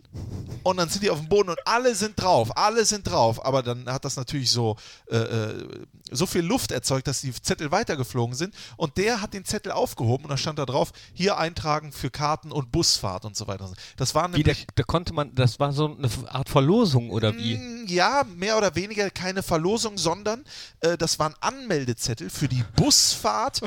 und 0.62 0.76
dann 0.78 0.88
sind 0.88 1.02
die 1.02 1.10
auf 1.10 1.18
dem 1.18 1.28
Boden 1.28 1.50
und 1.50 1.58
alle 1.66 1.94
sind 1.94 2.20
drauf, 2.20 2.56
alle 2.56 2.84
sind 2.84 3.08
drauf, 3.10 3.44
aber 3.44 3.62
dann 3.62 3.86
hat 3.86 4.04
das 4.04 4.16
natürlich 4.16 4.50
so, 4.50 4.76
äh, 5.10 5.16
äh, 5.16 5.68
so 6.10 6.26
viel 6.26 6.42
Luft 6.42 6.72
erzeugt, 6.72 7.06
dass 7.06 7.20
die 7.20 7.32
Zettel 7.32 7.70
weitergeflogen 7.70 8.34
sind 8.34 8.54
und 8.76 8.96
der 8.96 9.20
hat 9.20 9.34
den 9.34 9.44
Zettel 9.44 9.72
aufgehoben 9.72 10.24
und 10.24 10.30
da 10.30 10.36
stand 10.36 10.58
da 10.58 10.66
drauf, 10.66 10.92
hier 11.12 11.36
eintragen 11.38 11.92
für 11.92 12.10
Karten 12.10 12.52
und 12.52 12.72
Busfahrt 12.72 13.24
und 13.24 13.36
so 13.36 13.46
weiter. 13.46 13.70
Das 13.96 14.14
waren 14.14 14.32
Wie, 14.34 14.42
da, 14.42 14.52
nämlich 14.52 14.66
da 14.74 14.82
konnte 14.82 15.12
man, 15.12 15.34
das 15.34 15.60
war 15.60 15.72
so 15.72 15.96
eine 15.96 16.08
Art 16.28 16.48
Verlosung 16.48 17.10
oder 17.10 17.36
wie? 17.36 17.56
Mm, 17.56 17.86
Ja, 17.88 18.24
mehr 18.36 18.56
oder 18.56 18.74
weniger 18.74 19.10
keine 19.10 19.42
Verlosung, 19.42 19.98
sondern 19.98 20.44
äh, 20.80 20.96
das 20.96 21.18
waren 21.18 21.34
Anmeldezettel 21.40 22.30
für 22.30 22.48
die 22.48 22.64
Busfahrt 22.76 23.60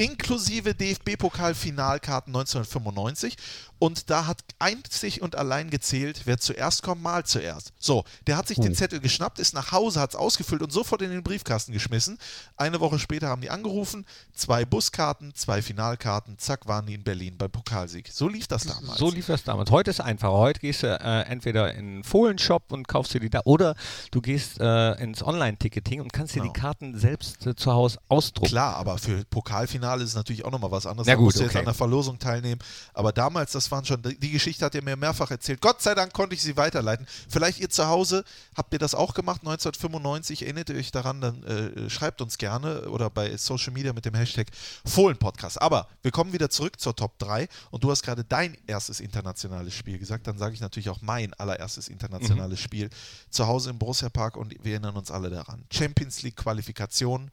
inklusive 0.00 0.74
DFB-Pokal-Finalkarten 0.74 2.34
1995. 2.34 3.36
Und 3.78 4.10
da 4.10 4.26
hat 4.26 4.42
einzig 4.58 5.22
und 5.22 5.36
allein 5.36 5.70
gezählt, 5.70 6.22
wer 6.26 6.36
zuerst 6.38 6.82
kommt, 6.82 7.02
mal 7.02 7.24
zuerst. 7.24 7.72
So, 7.78 8.04
der 8.26 8.36
hat 8.36 8.46
sich 8.46 8.58
den 8.60 8.74
Zettel 8.74 9.00
geschnappt, 9.00 9.38
ist 9.38 9.54
nach 9.54 9.72
Hause, 9.72 10.00
hat 10.00 10.10
es 10.10 10.16
ausgefüllt 10.16 10.60
und 10.60 10.70
sofort 10.70 11.00
in 11.00 11.10
den 11.10 11.22
Briefkasten 11.22 11.72
geschmissen. 11.72 12.18
Eine 12.58 12.80
Woche 12.80 12.98
später 12.98 13.28
haben 13.28 13.40
die 13.40 13.48
angerufen, 13.48 14.04
zwei 14.34 14.66
Buskarten, 14.66 15.34
zwei 15.34 15.62
Finalkarten, 15.62 16.38
zack, 16.38 16.68
waren 16.68 16.84
die 16.84 16.92
in 16.92 17.04
Berlin 17.04 17.38
beim 17.38 17.50
Pokalsieg. 17.50 18.10
So 18.12 18.28
lief 18.28 18.46
das 18.48 18.64
damals. 18.64 18.98
So 18.98 19.10
lief 19.10 19.26
das 19.28 19.44
damals. 19.44 19.70
Heute 19.70 19.88
ist 19.90 20.00
einfacher. 20.00 20.34
Heute 20.34 20.60
gehst 20.60 20.82
du 20.82 20.88
äh, 20.88 21.22
entweder 21.22 21.72
in 21.72 21.78
einen 21.90 22.04
Fohlenshop 22.04 22.72
und 22.72 22.86
kaufst 22.86 23.14
dir 23.14 23.20
die 23.20 23.30
da 23.30 23.40
oder 23.46 23.74
du 24.10 24.20
gehst 24.20 24.60
äh, 24.60 24.92
ins 25.02 25.22
Online-Ticketing 25.22 26.02
und 26.02 26.12
kannst 26.12 26.34
dir 26.34 26.40
Genau. 26.40 26.52
die 26.52 26.60
Karten 26.60 26.98
selbst 26.98 27.46
äh, 27.46 27.56
zu 27.56 27.72
Hause 27.72 27.98
ausdrucken. 28.08 28.48
Klar, 28.50 28.76
aber 28.76 28.98
für 28.98 29.24
Pokalfinale 29.24 29.89
ist 29.98 30.10
es 30.10 30.14
natürlich 30.14 30.44
auch 30.44 30.50
nochmal 30.50 30.70
was 30.70 30.86
anderes. 30.86 31.06
Na 31.06 31.12
da 31.12 31.16
gut, 31.16 31.26
musst 31.26 31.38
du 31.38 31.42
jetzt 31.42 31.50
okay. 31.50 31.58
an 31.60 31.64
der 31.64 31.74
Verlosung 31.74 32.18
teilnehmen. 32.18 32.60
Aber 32.94 33.12
damals, 33.12 33.52
das 33.52 33.70
waren 33.70 33.84
schon, 33.84 34.02
die 34.02 34.30
Geschichte 34.30 34.64
hat 34.64 34.74
er 34.74 34.82
mir 34.82 34.96
mehrfach 34.96 35.30
erzählt. 35.30 35.60
Gott 35.60 35.82
sei 35.82 35.94
Dank 35.94 36.12
konnte 36.12 36.34
ich 36.34 36.42
sie 36.42 36.56
weiterleiten. 36.56 37.06
Vielleicht 37.28 37.60
ihr 37.60 37.70
zu 37.70 37.86
Hause, 37.86 38.24
habt 38.54 38.72
ihr 38.72 38.78
das 38.78 38.94
auch 38.94 39.14
gemacht, 39.14 39.40
1995, 39.40 40.42
erinnert 40.42 40.70
ihr 40.70 40.76
euch 40.76 40.92
daran, 40.92 41.20
dann 41.20 41.42
äh, 41.44 41.90
schreibt 41.90 42.20
uns 42.20 42.38
gerne 42.38 42.88
oder 42.88 43.10
bei 43.10 43.36
Social 43.36 43.72
Media 43.72 43.92
mit 43.92 44.04
dem 44.04 44.14
Hashtag 44.14 44.48
Fohlen-Podcast. 44.84 45.60
Aber 45.60 45.88
wir 46.02 46.10
kommen 46.10 46.32
wieder 46.32 46.50
zurück 46.50 46.80
zur 46.80 46.94
Top 46.94 47.18
3 47.18 47.48
und 47.70 47.84
du 47.84 47.90
hast 47.90 48.02
gerade 48.02 48.24
dein 48.24 48.56
erstes 48.66 49.00
internationales 49.00 49.74
Spiel 49.74 49.98
gesagt. 49.98 50.26
Dann 50.26 50.38
sage 50.38 50.54
ich 50.54 50.60
natürlich 50.60 50.88
auch 50.90 51.00
mein 51.02 51.34
allererstes 51.34 51.88
internationales 51.88 52.58
Mhm. 52.58 52.64
Spiel 52.64 52.90
zu 53.30 53.46
Hause 53.46 53.70
im 53.70 53.78
Borussia 53.78 54.08
Park 54.08 54.36
und 54.36 54.54
wir 54.62 54.72
erinnern 54.72 54.96
uns 54.96 55.10
alle 55.10 55.30
daran. 55.30 55.64
Champions 55.72 56.22
League 56.22 56.36
Qualifikation 56.36 57.30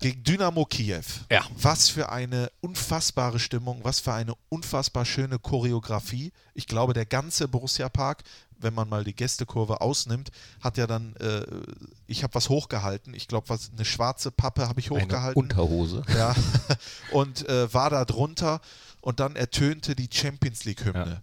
gegen 0.00 0.24
Dynamo 0.24 0.64
Kiew. 0.64 1.04
Ja. 1.30 1.44
Was 1.60 1.88
für 1.88 2.10
eine 2.10 2.50
unfassbare 2.60 3.38
Stimmung, 3.38 3.80
was 3.84 4.00
für 4.00 4.12
eine 4.12 4.34
unfassbar 4.48 5.04
schöne 5.04 5.38
Choreografie. 5.38 6.32
Ich 6.54 6.66
glaube, 6.66 6.94
der 6.94 7.06
ganze 7.06 7.48
Borussia 7.48 7.88
Park, 7.88 8.22
wenn 8.58 8.74
man 8.74 8.88
mal 8.88 9.04
die 9.04 9.14
Gästekurve 9.14 9.80
ausnimmt, 9.80 10.30
hat 10.60 10.76
ja 10.78 10.86
dann, 10.86 11.14
äh, 11.16 11.44
ich 12.06 12.22
habe 12.22 12.34
was 12.34 12.48
hochgehalten. 12.48 13.14
Ich 13.14 13.28
glaube, 13.28 13.48
was 13.48 13.70
eine 13.70 13.84
schwarze 13.84 14.30
Pappe 14.30 14.68
habe 14.68 14.80
ich 14.80 14.90
Eine 14.90 15.02
hochgehalten. 15.02 15.40
Unterhose. 15.40 16.02
Ja, 16.14 16.34
und 17.12 17.48
äh, 17.48 17.72
war 17.72 17.90
da 17.90 18.04
drunter 18.04 18.60
und 19.00 19.20
dann 19.20 19.36
ertönte 19.36 19.94
die 19.94 20.08
Champions 20.12 20.64
League-Hymne. 20.64 21.22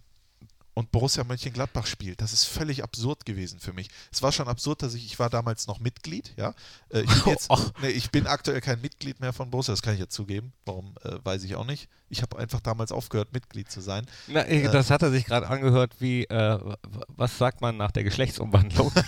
Und 0.78 0.92
Borussia 0.92 1.24
Mönchengladbach 1.24 1.86
spielt. 1.86 2.20
Das 2.20 2.32
ist 2.32 2.44
völlig 2.44 2.84
absurd 2.84 3.26
gewesen 3.26 3.58
für 3.58 3.72
mich. 3.72 3.88
Es 4.12 4.22
war 4.22 4.30
schon 4.30 4.46
absurd, 4.46 4.80
dass 4.84 4.94
ich, 4.94 5.04
ich 5.06 5.18
war 5.18 5.28
damals 5.28 5.66
noch 5.66 5.80
Mitglied, 5.80 6.32
ja. 6.36 6.54
Äh, 6.90 7.00
ich, 7.00 7.24
bin 7.24 7.32
jetzt, 7.32 7.46
Ach. 7.50 7.72
nee, 7.82 7.88
ich 7.88 8.12
bin 8.12 8.28
aktuell 8.28 8.60
kein 8.60 8.80
Mitglied 8.80 9.18
mehr 9.18 9.32
von 9.32 9.50
Borussia, 9.50 9.72
das 9.72 9.82
kann 9.82 9.94
ich 9.94 9.98
jetzt 9.98 10.14
zugeben. 10.14 10.52
Warum, 10.66 10.94
äh, 11.02 11.16
weiß 11.24 11.42
ich 11.42 11.56
auch 11.56 11.64
nicht. 11.64 11.88
Ich 12.10 12.22
habe 12.22 12.38
einfach 12.38 12.60
damals 12.60 12.92
aufgehört, 12.92 13.32
Mitglied 13.32 13.68
zu 13.72 13.80
sein. 13.80 14.06
Na, 14.28 14.46
äh, 14.46 14.70
das 14.70 14.88
hat 14.90 15.02
er 15.02 15.10
sich 15.10 15.24
gerade 15.24 15.48
angehört 15.48 15.96
wie, 15.98 16.22
äh, 16.26 16.76
was 17.08 17.36
sagt 17.38 17.60
man 17.60 17.76
nach 17.76 17.90
der 17.90 18.04
Geschlechtsumwandlung? 18.04 18.92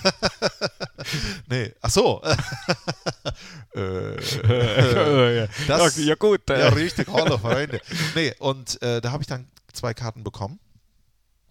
Nee, 1.49 1.73
ach 1.81 1.91
so. 1.91 2.21
äh, 3.75 4.17
Das- 5.69 5.97
ja, 5.99 6.15
gut. 6.17 6.41
Ja, 6.49 6.57
Äh, 6.57 6.69
richtig, 6.69 7.07
hallo 7.13 7.39
Freunde. 7.39 7.81
Nee, 8.17 8.35
und 8.41 8.83
äh, 8.83 9.01
da 9.01 9.13
habe 9.13 9.23
ich 9.23 9.29
dann 9.29 9.47
zwei 9.73 9.95
Karten 9.95 10.25
bekommen. 10.25 10.59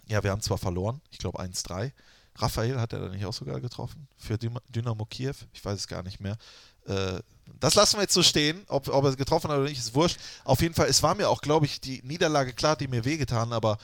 Ja, 0.10 0.24
wir 0.24 0.32
haben 0.32 0.42
zwar 0.42 0.58
verloren, 0.58 1.02
ich 1.12 1.18
glaube 1.20 1.40
1-3. 1.40 1.92
Raphael 2.36 2.80
hat 2.80 2.94
er 2.94 3.00
da 3.00 3.10
nicht 3.10 3.26
auch 3.26 3.34
sogar 3.34 3.60
getroffen 3.60 4.08
für 4.18 4.38
Dynamo 4.38 5.06
Kiew? 5.06 5.34
Ich 5.54 5.64
weiß 5.64 5.78
es 5.78 5.88
gar 5.88 6.04
nicht 6.04 6.20
mehr. 6.20 6.38
Äh, 6.86 7.20
das 7.60 7.76
lassen 7.76 7.98
wir 7.98 8.04
jetzt 8.04 8.14
so 8.14 8.24
stehen, 8.24 8.64
ob, 8.68 8.88
ob 8.88 9.04
er 9.04 9.10
es 9.10 9.18
getroffen 9.18 9.50
hat 9.50 9.58
oder 9.58 9.68
nicht, 9.68 9.80
ist 9.80 9.94
wurscht. 9.96 10.18
Auf 10.46 10.62
jeden 10.62 10.74
Fall, 10.74 10.88
es 10.88 11.04
war 11.04 11.16
mir 11.16 11.30
auch, 11.30 11.42
glaube 11.42 11.66
ich, 11.66 11.82
die 11.82 12.02
Niederlage 12.04 12.54
klar, 12.54 12.76
die 12.76 12.88
mir 12.88 13.06
wehgetan, 13.06 13.52
aber 13.52 13.78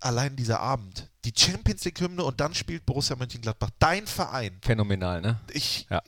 allein 0.00 0.34
dieser 0.34 0.60
Abend, 0.60 1.08
die 1.24 1.32
Champions 1.36 1.84
League-Hymne 1.84 2.24
und 2.24 2.40
dann 2.40 2.54
spielt 2.54 2.84
Borussia 2.84 3.14
Mönchengladbach, 3.14 3.70
dein 3.78 4.06
Verein, 4.06 4.58
Phänomenal, 4.60 5.20
ne? 5.20 5.40
ich 5.52 5.86
Ja. 5.90 6.02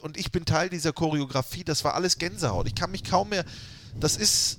und 0.00 0.16
ich 0.16 0.32
bin 0.32 0.44
Teil 0.44 0.68
dieser 0.68 0.92
Choreografie, 0.92 1.62
das 1.62 1.84
war 1.84 1.94
alles 1.94 2.18
Gänsehaut. 2.18 2.66
Ich 2.66 2.74
kann 2.74 2.90
mich 2.90 3.04
kaum 3.04 3.28
mehr, 3.28 3.44
das 4.00 4.16
ist, 4.16 4.58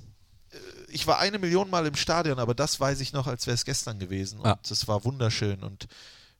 ich 0.90 1.06
war 1.06 1.18
eine 1.18 1.38
Million 1.38 1.70
Mal 1.70 1.86
im 1.86 1.94
Stadion, 1.96 2.38
aber 2.38 2.54
das 2.54 2.78
weiß 2.80 3.00
ich 3.00 3.12
noch, 3.12 3.26
als 3.26 3.46
wäre 3.46 3.54
es 3.54 3.64
gestern 3.64 3.98
gewesen 3.98 4.38
und 4.40 4.46
Ja. 4.46 4.58
das 4.68 4.88
war 4.88 5.04
wunderschön 5.04 5.62
und 5.62 5.86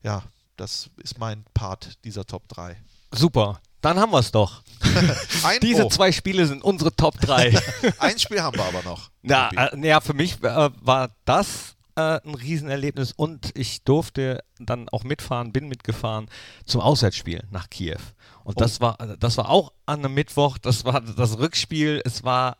ja, 0.03 0.23
das 0.57 0.91
ist 1.03 1.19
mein 1.19 1.45
Part 1.55 1.99
dieser 2.05 2.25
Top 2.27 2.49
3. 2.49 2.77
Super. 3.13 3.61
Dann 3.81 3.99
haben 4.01 4.11
wir 4.11 4.19
es 4.19 4.33
doch. 4.33 4.63
Diese 5.63 5.87
oh, 5.87 5.89
zwei 5.89 6.11
Spiele 6.11 6.47
sind 6.47 6.65
unsere 6.65 6.95
Top 6.95 7.21
3. 7.21 7.57
ein 8.01 8.19
Spiel 8.19 8.43
haben 8.43 8.57
wir 8.59 8.65
aber 8.65 8.83
noch. 8.83 9.11
Ja, 9.23 9.51
äh, 9.51 9.87
ja 9.87 10.01
für 10.01 10.15
mich 10.15 10.43
äh, 10.43 10.71
war 10.81 11.11
das 11.25 11.77
äh, 11.95 12.21
ein 12.25 12.35
Riesenerlebnis 12.35 13.13
und 13.13 13.57
ich 13.57 13.85
durfte 13.85 14.43
dann 14.59 14.89
auch 14.89 15.05
mitfahren, 15.05 15.53
bin 15.53 15.69
mitgefahren 15.69 16.29
zum 16.67 16.81
Auswärtsspiel 16.81 17.45
nach 17.51 17.71
Kiew. 17.71 17.99
Und 18.43 18.57
Oh. 18.57 18.61
das 18.61 18.81
war 18.81 18.97
das 19.21 19.37
war 19.37 19.49
auch 19.49 19.73
an 19.87 20.01
einem 20.05 20.15
Mittwoch, 20.15 20.59
das 20.59 20.85
war 20.85 21.01
das 21.01 21.39
Rückspiel, 21.39 22.03
es 22.05 22.25
war 22.25 22.57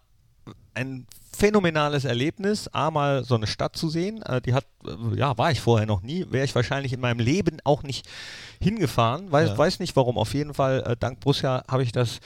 ein 0.75 1.07
phänomenales 1.39 2.05
Erlebnis, 2.05 2.67
einmal 2.69 3.25
so 3.25 3.37
eine 3.37 3.47
Stadt 3.47 3.77
zu 3.77 3.89
sehen. 3.89 4.23
Äh, 4.23 4.41
die 4.41 4.55
hat, 4.55 4.65
äh, 4.85 5.17
ja, 5.17 5.39
war 5.39 5.53
ich 5.53 5.61
vorher 5.61 5.87
noch 5.87 6.03
nie, 6.03 6.27
wäre 6.31 6.45
ich 6.45 6.55
wahrscheinlich 6.55 6.93
in 6.93 7.01
meinem 7.01 7.21
Leben 7.21 7.59
auch 7.65 7.85
nicht 7.85 8.07
hingefahren. 8.61 9.31
Weiß, 9.31 9.51
ja. 9.51 9.59
weiß 9.59 9.79
nicht 9.79 9.95
warum. 9.95 10.19
Auf 10.19 10.35
jeden 10.35 10.53
Fall, 10.53 10.83
äh, 10.83 10.97
dank 10.97 11.21
Borussia 11.21 11.63
habe 11.69 11.85
ich 11.85 11.93
das 11.93 12.19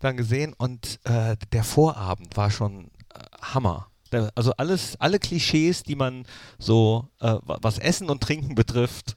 dann 0.00 0.16
gesehen 0.16 0.54
und 0.56 1.00
äh, 1.04 1.36
der 1.52 1.64
Vorabend 1.64 2.36
war 2.36 2.50
schon 2.50 2.90
äh, 3.14 3.20
Hammer. 3.40 3.88
Der, 4.12 4.30
also 4.34 4.52
alles, 4.56 5.00
alle 5.00 5.18
Klischees, 5.18 5.82
die 5.82 5.96
man 5.96 6.26
so, 6.58 7.08
äh, 7.20 7.36
was 7.42 7.78
Essen 7.78 8.10
und 8.10 8.22
Trinken 8.22 8.54
betrifft, 8.54 9.16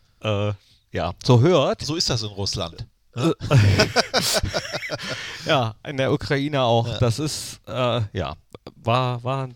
ja, 0.94 1.12
so 1.22 1.42
hört. 1.42 1.82
So 1.82 1.98
ist 1.98 2.10
das 2.10 2.22
in 2.22 2.30
Russland. 2.30 2.88
Ne? 3.16 3.34
ja, 5.46 5.76
in 5.88 5.98
der 5.98 6.12
Ukraine 6.12 6.62
auch. 6.62 6.88
Ja. 6.88 6.98
Das 7.00 7.20
ist, 7.20 7.62
ja, 7.68 8.36
war, 8.76 9.24
war 9.24 9.50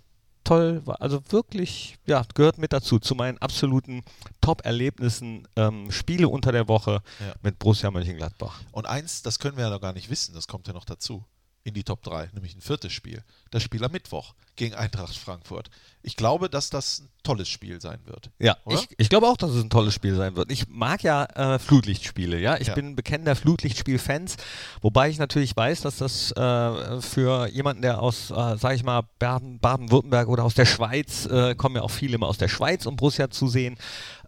toll, 0.43 0.82
war 0.86 1.02
also 1.02 1.22
wirklich, 1.30 1.98
ja, 2.06 2.24
gehört 2.34 2.58
mit 2.58 2.72
dazu, 2.72 3.00
zu 3.00 3.15
meinen 3.15 3.38
absoluten 3.39 4.04
Top-Erlebnissen, 4.41 5.48
ähm, 5.56 5.91
Spiele 5.91 6.30
unter 6.30 6.52
der 6.52 6.67
Woche 6.67 7.02
ja. 7.20 7.34
mit 7.41 7.60
Borussia 7.60 7.91
Mönchengladbach. 7.91 8.62
Und 8.72 8.88
eins, 8.88 9.22
das 9.22 9.39
können 9.39 9.58
wir 9.58 9.65
ja 9.65 9.70
noch 9.70 9.82
gar 9.82 9.93
nicht 9.93 10.10
wissen, 10.10 10.34
das 10.34 10.48
kommt 10.48 10.67
ja 10.67 10.74
noch 10.74 10.86
dazu 10.86 11.26
in 11.67 11.73
die 11.73 11.84
Top 11.84 12.01
3, 12.03 12.30
nämlich 12.34 12.56
ein 12.56 12.62
viertes 12.62 12.93
Spiel. 12.93 13.23
Das 13.51 13.62
Spiel 13.62 13.84
am 13.84 13.91
Mittwoch 13.91 14.34
gegen 14.56 14.73
Eintracht 14.73 15.15
Frankfurt. 15.15 15.69
Ich 16.01 16.15
glaube, 16.15 16.49
dass 16.49 16.69
das 16.69 16.99
ein 16.99 17.10
tolles 17.23 17.49
Spiel 17.49 17.82
sein 17.82 17.99
wird. 18.06 18.30
Ja, 18.39 18.56
ich, 18.69 18.88
ich, 18.97 19.10
glaube 19.10 19.27
auch, 19.27 19.36
dass 19.36 19.51
es 19.51 19.62
ein 19.62 19.69
tolles 19.69 19.93
Spiel 19.93 20.15
sein 20.15 20.38
wird. 20.38 20.49
Ich 20.49 20.69
mag 20.69 21.03
ja 21.03 21.25
äh, 21.25 21.60
Flutlichtspiele, 21.60 22.39
ja. 22.39 22.58
Ich 22.58 22.67
ja. 22.67 22.73
bin 22.73 22.95
bekennender 22.95 23.36
Flutlichtspiel-Fans, 23.36 24.38
wobei 24.82 25.10
ich 25.10 25.19
natürlich 25.19 25.56
weiß, 25.56 25.82
dass 25.82 25.97
das 25.97 26.32
äh, 26.32 27.01
für 27.01 27.47
jemanden, 27.49 27.82
der 27.82 28.01
aus, 28.01 28.32
äh, 28.32 28.58
sag 28.58 28.75
ich 28.75 28.84
mal, 28.84 29.03
Baden-Württemberg 29.19 30.30
oder 30.30 30.45
aus 30.45 30.53
der 30.53 30.65
Schweiz, 30.65 31.25
äh, 31.25 31.56
kommen 31.56 31.75
ja 31.75 31.82
auch 31.82 31.91
viele 31.91 32.15
immer 32.15 32.27
aus 32.27 32.38
der 32.38 32.47
Schweiz, 32.47 32.86
um 32.86 32.95
Borussia 32.95 33.30
zu 33.30 33.49
sehen, 33.49 33.77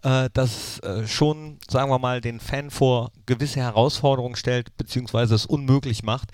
äh, 0.02 0.28
das 0.34 0.80
äh, 0.80 1.06
schon, 1.06 1.58
sagen 1.68 1.90
wir 1.90 1.98
mal, 1.98 2.20
den 2.20 2.40
Fan 2.40 2.70
vor 2.70 3.10
gewisse 3.24 3.60
Herausforderungen 3.60 4.36
stellt, 4.36 4.76
beziehungsweise 4.76 5.34
es 5.34 5.46
unmöglich 5.46 6.02
macht 6.02 6.28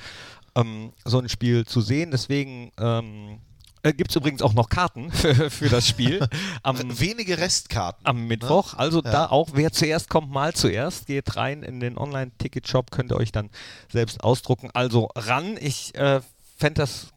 ähm, 0.57 0.93
so 1.05 1.19
ein 1.19 1.29
Spiel 1.29 1.67
zu 1.67 1.81
sehen. 1.81 2.11
Deswegen 2.11 2.73
ähm, 2.79 3.41
äh, 3.83 3.93
gibt 3.93 4.11
es 4.11 4.17
übrigens 4.17 4.43
auch 4.43 4.55
noch 4.55 4.69
Karten 4.69 5.13
für, 5.13 5.51
für 5.51 5.69
das 5.69 5.87
Spiel. 5.87 6.27
Am, 6.63 6.79
Wenige 6.99 7.39
Restkarten. 7.39 8.05
Am 8.05 8.23
ne? 8.23 8.29
Mittwoch. 8.29 8.73
Ne? 8.73 8.79
Also 8.79 9.03
ja. 9.03 9.11
da 9.11 9.27
auch, 9.27 9.51
wer 9.53 9.73
zuerst 9.73 10.11
kommt, 10.11 10.31
mal 10.31 10.55
zuerst. 10.55 11.07
Geht 11.07 11.37
rein 11.37 11.63
in 11.63 11.79
den 11.81 11.97
Online-Ticket-Shop, 11.97 12.91
könnt 12.91 13.13
ihr 13.13 13.17
euch 13.17 13.33
dann 13.33 13.51
selbst 13.93 14.25
ausdrucken. 14.25 14.71
Also 14.75 15.11
ran. 15.15 15.57
Ich 15.61 15.95
äh, 15.95 16.21
fände 16.57 16.81
das 16.83 17.09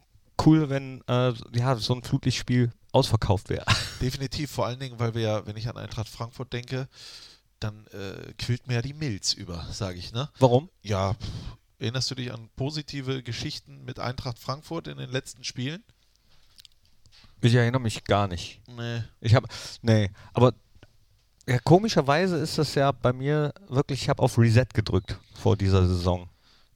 cool, 0.46 0.70
wenn 0.70 1.02
äh, 1.08 1.32
ja, 1.52 1.76
so 1.76 1.94
ein 1.94 2.02
Flutlichtspiel 2.02 2.70
ausverkauft 2.92 3.48
wäre. 3.48 3.64
Definitiv, 4.00 4.50
vor 4.50 4.66
allen 4.66 4.78
Dingen, 4.78 4.98
weil 4.98 5.14
wir 5.14 5.22
ja, 5.22 5.46
wenn 5.46 5.56
ich 5.56 5.68
an 5.68 5.76
Eintracht 5.76 6.08
Frankfurt 6.08 6.52
denke, 6.52 6.88
dann 7.58 7.86
äh, 7.88 8.32
quillt 8.38 8.66
mir 8.66 8.74
ja 8.74 8.82
die 8.82 8.94
Milz 8.94 9.34
über, 9.34 9.66
sage 9.70 9.98
ich, 9.98 10.12
ne? 10.12 10.30
Warum? 10.38 10.70
Ja, 10.82 11.14
Erinnerst 11.80 12.10
du 12.10 12.14
dich 12.14 12.30
an 12.32 12.50
positive 12.56 13.22
Geschichten 13.22 13.84
mit 13.84 13.98
Eintracht 13.98 14.38
Frankfurt 14.38 14.86
in 14.86 14.98
den 14.98 15.10
letzten 15.10 15.44
Spielen? 15.44 15.82
Ich 17.40 17.54
erinnere 17.54 17.80
mich 17.80 18.04
gar 18.04 18.28
nicht. 18.28 18.60
Nee. 18.68 19.02
Ich 19.20 19.34
habe, 19.34 19.48
nee, 19.80 20.10
aber 20.34 20.52
ja, 21.48 21.58
komischerweise 21.58 22.36
ist 22.36 22.58
das 22.58 22.74
ja 22.74 22.92
bei 22.92 23.14
mir 23.14 23.54
wirklich, 23.68 24.02
ich 24.02 24.08
habe 24.10 24.22
auf 24.22 24.36
Reset 24.36 24.66
gedrückt 24.74 25.18
vor 25.34 25.56
dieser 25.56 25.88
Saison. 25.88 26.28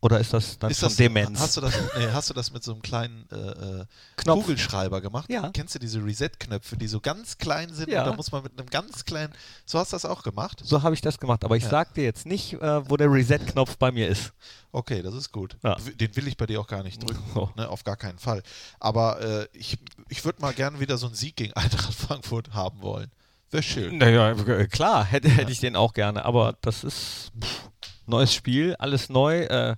Oder 0.05 0.21
ist 0.21 0.35
das 0.35 0.59
dann 0.59 0.71
ist 0.71 0.83
das, 0.83 0.97
Demenz? 0.97 1.41
Hast 1.41 1.57
du, 1.57 1.63
das, 1.63 1.73
nee, 1.97 2.09
hast 2.13 2.29
du 2.29 2.35
das 2.35 2.53
mit 2.53 2.63
so 2.63 2.73
einem 2.73 2.83
kleinen 2.83 3.27
äh, 3.33 3.81
äh 3.81 3.85
Kugelschreiber 4.23 5.01
gemacht? 5.01 5.31
Ja. 5.31 5.49
Kennst 5.49 5.75
du 5.75 5.79
diese 5.79 6.05
Reset-Knöpfe, 6.05 6.77
die 6.77 6.89
so 6.89 7.01
ganz 7.01 7.39
klein 7.39 7.73
sind? 7.73 7.89
Ja. 7.89 8.03
Und 8.03 8.11
da 8.11 8.15
muss 8.15 8.31
man 8.31 8.43
mit 8.43 8.53
einem 8.59 8.69
ganz 8.69 9.07
kleinen. 9.07 9.33
So 9.65 9.79
hast 9.79 9.93
du 9.93 9.95
das 9.95 10.05
auch 10.05 10.23
gemacht? 10.23 10.61
So 10.63 10.83
habe 10.83 10.95
ich 10.95 11.01
das 11.01 11.19
gemacht, 11.19 11.43
aber 11.43 11.57
ich 11.57 11.63
ja. 11.63 11.71
sag 11.71 11.95
dir 11.95 12.05
jetzt 12.05 12.27
nicht, 12.27 12.53
äh, 12.53 12.91
wo 12.91 12.99
der 12.99 13.11
Reset-Knopf 13.11 13.79
bei 13.79 13.93
mir 13.93 14.07
ist. 14.07 14.35
Okay, 14.73 15.01
das 15.01 15.15
ist 15.15 15.33
gut. 15.33 15.57
Ja. 15.63 15.77
Den 15.77 16.15
will 16.17 16.29
ich 16.29 16.37
bei 16.37 16.45
dir 16.45 16.61
auch 16.61 16.67
gar 16.67 16.83
nicht 16.83 17.03
drücken. 17.03 17.23
Oh. 17.35 17.49
Ne, 17.57 17.67
auf 17.69 17.83
gar 17.83 17.97
keinen 17.97 18.19
Fall. 18.19 18.43
Aber 18.79 19.21
äh, 19.23 19.49
ich, 19.55 19.79
ich 20.11 20.25
würde 20.25 20.43
mal 20.43 20.53
gerne 20.53 20.79
wieder 20.81 20.99
so 20.99 21.07
einen 21.07 21.15
Sieg 21.15 21.35
gegen 21.35 21.53
Eintracht 21.55 21.95
Frankfurt 21.95 22.53
haben 22.53 22.83
wollen. 22.83 23.11
Wäre 23.51 23.63
schön. 23.63 23.97
Naja, 23.99 24.35
klar, 24.67 25.05
hätte, 25.05 25.31
hätte 25.31 25.51
ich 25.51 25.61
den 25.61 25.77
auch 25.77 25.95
gerne, 25.95 26.27
aber 26.27 26.57
das 26.61 26.85
ist. 26.85 27.33
Pff 27.41 27.71
neues 28.07 28.33
Spiel, 28.35 28.75
alles 28.77 29.09
neu, 29.09 29.43
äh, 29.45 29.77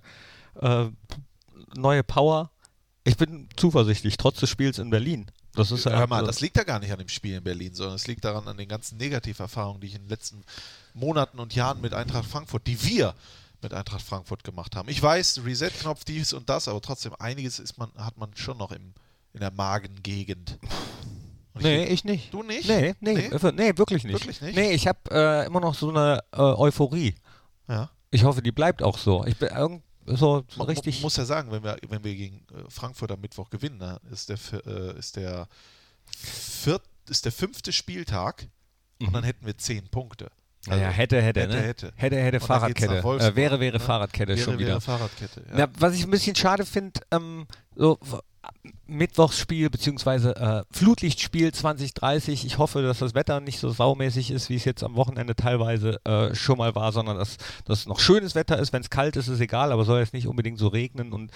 äh, 0.59 0.89
neue 1.75 2.03
Power. 2.03 2.51
Ich 3.03 3.17
bin 3.17 3.47
zuversichtlich, 3.55 4.17
trotz 4.17 4.39
des 4.39 4.49
Spiels 4.49 4.79
in 4.79 4.89
Berlin. 4.89 5.31
Das 5.53 5.71
ist 5.71 5.85
ja 5.85 5.91
Hör 5.97 6.07
mal, 6.07 6.23
das 6.23 6.39
liegt 6.39 6.55
ja 6.55 6.63
gar 6.63 6.79
nicht 6.79 6.91
an 6.91 6.99
dem 6.99 7.09
Spiel 7.09 7.35
in 7.35 7.43
Berlin, 7.43 7.73
sondern 7.73 7.95
es 7.95 8.05
liegt 8.05 8.23
daran 8.23 8.47
an 8.47 8.57
den 8.57 8.67
ganzen 8.67 8.97
Negativerfahrungen, 8.97 9.81
die 9.81 9.87
ich 9.87 9.95
in 9.95 10.03
den 10.03 10.09
letzten 10.09 10.43
Monaten 10.93 11.39
und 11.39 11.55
Jahren 11.55 11.81
mit 11.81 11.93
Eintracht 11.95 12.29
Frankfurt, 12.29 12.67
die 12.67 12.83
wir 12.83 13.15
mit 13.61 13.73
Eintracht 13.73 14.03
Frankfurt 14.03 14.43
gemacht 14.43 14.75
haben. 14.75 14.87
Ich 14.87 15.01
weiß, 15.01 15.41
Reset-Knopf, 15.43 16.03
dies 16.03 16.33
und 16.33 16.49
das, 16.49 16.67
aber 16.67 16.79
trotzdem 16.81 17.13
einiges 17.17 17.57
ist 17.57 17.77
man, 17.79 17.91
hat 17.97 18.17
man 18.17 18.35
schon 18.35 18.57
noch 18.57 18.71
im, 18.71 18.93
in 19.33 19.39
der 19.39 19.51
Magengegend. 19.51 20.59
Und 21.53 21.63
nee, 21.63 21.85
ich, 21.85 21.91
ich, 21.91 22.03
nicht. 22.03 22.33
Du 22.33 22.43
nicht? 22.43 22.67
Nee, 22.67 22.93
nee, 22.99 23.29
nee, 23.31 23.51
nee 23.53 23.77
wirklich 23.77 24.03
nicht. 24.03 24.13
Wirklich 24.13 24.41
nicht? 24.41 24.55
Nee, 24.55 24.73
ich 24.73 24.87
habe 24.87 24.99
äh, 25.09 25.45
immer 25.47 25.59
noch 25.59 25.73
so 25.73 25.89
eine 25.89 26.23
äh, 26.31 26.39
Euphorie. 26.39 27.15
Ja. 27.67 27.89
Ich 28.11 28.23
hoffe, 28.23 28.41
die 28.41 28.51
bleibt 28.51 28.81
auch 28.83 28.97
so. 28.97 29.25
Ich 29.25 29.37
bin 29.37 29.49
irgend 29.49 29.83
so 30.05 30.45
Man 30.55 30.67
richtig. 30.67 31.01
muss 31.01 31.17
ja 31.17 31.25
sagen, 31.25 31.51
wenn 31.51 31.63
wir, 31.63 31.77
wenn 31.89 32.03
wir 32.03 32.15
gegen 32.15 32.37
äh, 32.53 32.69
Frankfurt 32.69 33.11
am 33.11 33.19
Mittwoch 33.19 33.49
gewinnen, 33.49 33.79
dann 33.79 33.99
ist 34.09 34.29
der, 34.29 34.37
äh, 34.65 34.97
ist 34.97 35.17
der, 35.17 35.47
viert, 36.05 36.83
ist 37.09 37.25
der 37.25 37.33
fünfte 37.33 37.73
Spieltag 37.73 38.47
mhm. 38.99 39.07
und 39.07 39.13
dann 39.13 39.23
hätten 39.23 39.45
wir 39.45 39.57
zehn 39.57 39.87
Punkte. 39.89 40.31
Also 40.67 40.81
ja, 40.81 40.89
hätte, 40.89 41.21
hätte, 41.21 41.41
hätte, 41.41 41.53
ne? 41.53 41.61
hätte. 41.61 41.93
Hätte, 41.95 42.15
hätte, 42.17 42.39
Fahrradkette. 42.39 42.99
Äh, 42.99 43.35
wäre, 43.35 43.59
wäre 43.59 43.77
ne? 43.77 43.79
Fahrradkette 43.79 44.35
wäre, 44.35 44.43
schon 44.43 44.59
wieder. 44.59 44.69
Wäre 44.69 44.81
Fahrradkette, 44.81 45.43
ja. 45.51 45.59
Ja, 45.59 45.67
was 45.77 45.93
ich 45.93 46.03
ein 46.03 46.09
bisschen 46.09 46.35
schade 46.35 46.65
finde, 46.65 47.01
ähm, 47.11 47.45
so 47.75 47.99
Mittwochsspiel 48.87 49.69
bzw. 49.69 50.29
Äh, 50.29 50.63
Flutlichtspiel 50.71 51.51
2030. 51.51 52.45
Ich 52.45 52.57
hoffe, 52.57 52.81
dass 52.81 52.99
das 52.99 53.15
Wetter 53.15 53.39
nicht 53.39 53.59
so 53.59 53.69
saumäßig 53.69 54.31
ist, 54.31 54.49
wie 54.49 54.55
es 54.55 54.65
jetzt 54.65 54.83
am 54.83 54.95
Wochenende 54.95 55.35
teilweise 55.35 56.03
äh, 56.05 56.33
schon 56.35 56.57
mal 56.57 56.75
war, 56.75 56.91
sondern 56.91 57.17
dass 57.17 57.37
das 57.65 57.85
noch 57.85 57.99
schönes 57.99 58.35
Wetter 58.35 58.57
ist. 58.59 58.73
Wenn 58.73 58.81
es 58.81 58.89
kalt 58.89 59.15
ist, 59.15 59.27
ist 59.27 59.39
egal, 59.39 59.71
aber 59.71 59.85
soll 59.85 59.99
jetzt 59.99 60.13
nicht 60.13 60.27
unbedingt 60.27 60.59
so 60.59 60.67
regnen. 60.67 61.11
Und 61.11 61.31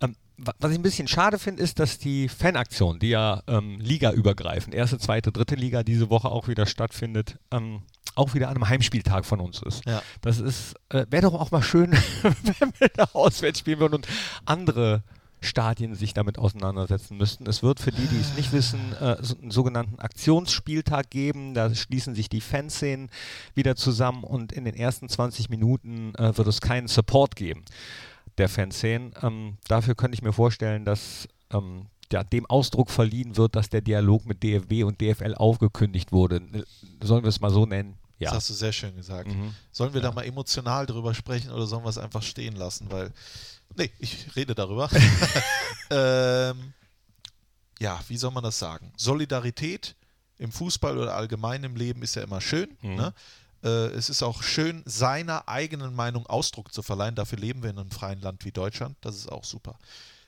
ähm, 0.00 0.16
was 0.36 0.72
ich 0.72 0.78
ein 0.78 0.82
bisschen 0.82 1.08
schade 1.08 1.38
finde, 1.38 1.62
ist, 1.62 1.78
dass 1.78 1.98
die 1.98 2.28
Fanaktion, 2.28 2.98
die 2.98 3.10
ja 3.10 3.42
ähm, 3.46 3.78
ligaübergreifend, 3.80 4.74
erste, 4.74 4.98
zweite, 4.98 5.32
dritte 5.32 5.54
Liga 5.54 5.82
diese 5.82 6.10
Woche 6.10 6.28
auch 6.28 6.48
wieder 6.48 6.66
stattfindet, 6.66 7.38
ähm, 7.50 7.82
auch 8.14 8.34
wieder 8.34 8.48
an 8.48 8.56
einem 8.56 8.68
Heimspieltag 8.68 9.24
von 9.24 9.40
uns 9.40 9.62
ist. 9.62 9.84
Ja. 9.86 10.02
Das 10.20 10.40
ist, 10.40 10.74
äh, 10.88 11.06
wäre 11.10 11.22
doch 11.22 11.34
auch 11.34 11.50
mal 11.50 11.62
schön, 11.62 11.92
wenn 12.22 12.72
wir 12.78 12.88
da 12.88 13.04
auswärts 13.12 13.60
spielen 13.60 13.78
würden 13.78 13.94
und 13.94 14.08
andere 14.44 15.02
Stadien 15.40 15.94
sich 15.94 16.14
damit 16.14 16.38
auseinandersetzen 16.38 17.16
müssten. 17.16 17.46
Es 17.46 17.62
wird 17.62 17.80
für 17.80 17.90
die, 17.90 18.06
die 18.06 18.20
es 18.20 18.36
nicht 18.36 18.52
wissen, 18.52 18.80
äh, 19.00 19.16
so 19.20 19.36
einen 19.38 19.50
sogenannten 19.50 19.98
Aktionsspieltag 19.98 21.10
geben. 21.10 21.54
Da 21.54 21.74
schließen 21.74 22.14
sich 22.14 22.28
die 22.28 22.40
Fanszenen 22.40 23.10
wieder 23.54 23.76
zusammen 23.76 24.24
und 24.24 24.52
in 24.52 24.64
den 24.64 24.74
ersten 24.74 25.08
20 25.08 25.48
Minuten 25.48 26.14
äh, 26.16 26.36
wird 26.36 26.48
es 26.48 26.60
keinen 26.60 26.88
Support 26.88 27.36
geben 27.36 27.64
der 28.38 28.48
Fanszenen. 28.48 29.12
Ähm, 29.22 29.58
dafür 29.68 29.94
könnte 29.94 30.14
ich 30.14 30.22
mir 30.22 30.32
vorstellen, 30.32 30.84
dass 30.84 31.28
ähm, 31.52 31.86
ja, 32.12 32.24
dem 32.24 32.46
Ausdruck 32.46 32.90
verliehen 32.90 33.36
wird, 33.36 33.54
dass 33.54 33.68
der 33.68 33.82
Dialog 33.82 34.26
mit 34.26 34.42
DFB 34.42 34.84
und 34.84 35.00
DFL 35.00 35.34
aufgekündigt 35.34 36.10
wurde. 36.10 36.42
Sollen 37.02 37.22
wir 37.22 37.28
es 37.28 37.40
mal 37.40 37.50
so 37.50 37.66
nennen? 37.66 37.99
Ja. 38.20 38.30
Das 38.30 38.36
hast 38.36 38.50
du 38.50 38.54
sehr 38.54 38.72
schön 38.72 38.94
gesagt. 38.94 39.28
Mhm. 39.28 39.54
Sollen 39.72 39.92
wir 39.92 40.00
ja. 40.00 40.08
da 40.08 40.14
mal 40.14 40.24
emotional 40.24 40.86
drüber 40.86 41.14
sprechen 41.14 41.50
oder 41.50 41.66
sollen 41.66 41.84
wir 41.84 41.88
es 41.88 41.98
einfach 41.98 42.22
stehen 42.22 42.54
lassen? 42.54 42.90
Weil 42.90 43.12
Nee, 43.76 43.90
ich 43.98 44.34
rede 44.36 44.54
darüber. 44.54 44.88
ähm, 45.90 46.74
ja, 47.78 48.00
wie 48.08 48.16
soll 48.16 48.30
man 48.30 48.42
das 48.42 48.58
sagen? 48.58 48.92
Solidarität 48.96 49.96
im 50.38 50.52
Fußball 50.52 50.98
oder 50.98 51.14
allgemein 51.14 51.64
im 51.64 51.76
Leben 51.76 52.02
ist 52.02 52.16
ja 52.16 52.22
immer 52.22 52.40
schön. 52.40 52.76
Mhm. 52.82 52.94
Ne? 52.94 53.14
Äh, 53.62 53.68
es 53.68 54.08
ist 54.10 54.22
auch 54.22 54.42
schön, 54.42 54.82
seiner 54.86 55.48
eigenen 55.48 55.94
Meinung 55.94 56.26
Ausdruck 56.26 56.72
zu 56.72 56.82
verleihen. 56.82 57.14
Dafür 57.14 57.38
leben 57.38 57.62
wir 57.62 57.70
in 57.70 57.78
einem 57.78 57.90
freien 57.90 58.20
Land 58.20 58.44
wie 58.44 58.52
Deutschland. 58.52 58.96
Das 59.00 59.16
ist 59.16 59.30
auch 59.30 59.44
super. 59.44 59.78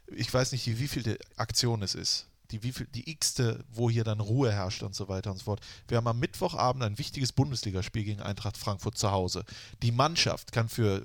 Ich 0.06 0.32
weiß 0.32 0.52
nicht, 0.52 0.66
wie 0.66 0.88
viel 0.88 1.18
Aktion 1.36 1.82
es 1.82 1.94
ist. 1.94 2.26
Die, 2.52 2.62
wie 2.62 2.72
viel, 2.72 2.86
die 2.86 3.10
x-te, 3.10 3.64
wo 3.70 3.88
hier 3.90 4.04
dann 4.04 4.20
Ruhe 4.20 4.52
herrscht 4.52 4.82
und 4.82 4.94
so 4.94 5.08
weiter 5.08 5.30
und 5.30 5.38
so 5.38 5.44
fort. 5.44 5.60
Wir 5.88 5.96
haben 5.96 6.06
am 6.06 6.18
Mittwochabend 6.18 6.84
ein 6.84 6.98
wichtiges 6.98 7.32
Bundesligaspiel 7.32 8.04
gegen 8.04 8.20
Eintracht 8.20 8.58
Frankfurt 8.58 8.98
zu 8.98 9.10
Hause. 9.10 9.44
Die 9.82 9.92
Mannschaft 9.92 10.52
kann 10.52 10.68
für 10.68 11.02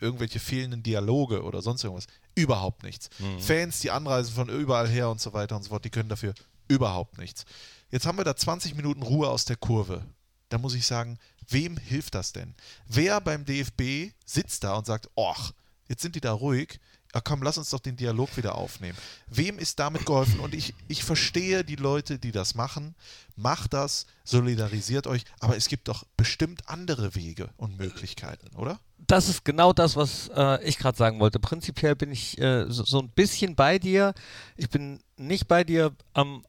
irgendwelche 0.00 0.38
fehlenden 0.38 0.82
Dialoge 0.82 1.42
oder 1.42 1.60
sonst 1.60 1.84
irgendwas. 1.84 2.06
Überhaupt 2.34 2.82
nichts. 2.82 3.10
Mhm. 3.18 3.40
Fans, 3.40 3.80
die 3.80 3.90
anreisen 3.90 4.34
von 4.34 4.48
überall 4.48 4.88
her 4.88 5.10
und 5.10 5.20
so 5.20 5.32
weiter 5.32 5.56
und 5.56 5.64
so 5.64 5.70
fort, 5.70 5.84
die 5.84 5.90
können 5.90 6.08
dafür 6.08 6.34
überhaupt 6.68 7.18
nichts. 7.18 7.44
Jetzt 7.90 8.06
haben 8.06 8.18
wir 8.18 8.24
da 8.24 8.36
20 8.36 8.76
Minuten 8.76 9.02
Ruhe 9.02 9.28
aus 9.28 9.44
der 9.44 9.56
Kurve. 9.56 10.06
Da 10.48 10.58
muss 10.58 10.74
ich 10.74 10.86
sagen, 10.86 11.18
wem 11.48 11.76
hilft 11.76 12.14
das 12.14 12.32
denn? 12.32 12.54
Wer 12.86 13.20
beim 13.20 13.44
DFB 13.44 14.12
sitzt 14.24 14.64
da 14.64 14.74
und 14.74 14.86
sagt, 14.86 15.10
ach, 15.16 15.52
jetzt 15.88 16.02
sind 16.02 16.14
die 16.14 16.20
da 16.20 16.32
ruhig, 16.32 16.78
ja 17.14 17.20
komm, 17.20 17.42
lass 17.42 17.58
uns 17.58 17.70
doch 17.70 17.80
den 17.80 17.96
Dialog 17.96 18.36
wieder 18.36 18.54
aufnehmen. 18.54 18.96
Wem 19.28 19.58
ist 19.58 19.78
damit 19.78 20.06
geholfen? 20.06 20.40
Und 20.40 20.54
ich, 20.54 20.74
ich 20.88 21.02
verstehe 21.04 21.64
die 21.64 21.76
Leute, 21.76 22.18
die 22.18 22.32
das 22.32 22.54
machen. 22.54 22.94
Macht 23.36 23.72
das, 23.72 24.06
solidarisiert 24.24 25.06
euch, 25.06 25.24
aber 25.40 25.56
es 25.56 25.68
gibt 25.68 25.88
doch 25.88 26.04
bestimmt 26.16 26.68
andere 26.68 27.14
Wege 27.14 27.50
und 27.56 27.78
Möglichkeiten, 27.78 28.54
oder? 28.56 28.78
Das 28.98 29.28
ist 29.28 29.44
genau 29.44 29.72
das, 29.72 29.96
was 29.96 30.30
äh, 30.36 30.62
ich 30.62 30.78
gerade 30.78 30.96
sagen 30.96 31.18
wollte. 31.20 31.40
Prinzipiell 31.40 31.96
bin 31.96 32.12
ich 32.12 32.38
äh, 32.38 32.66
so, 32.68 32.84
so, 32.84 33.00
ein 33.00 33.08
bisschen 33.08 33.56
bei 33.56 33.78
dir. 33.78 34.14
Ich 34.56 34.68
bin 34.68 35.00
nicht 35.16 35.48
bei 35.48 35.64
dir, 35.64 35.92
ähm, 36.14 36.44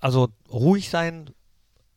also 0.00 0.28
ruhig 0.48 0.90
sein 0.90 1.30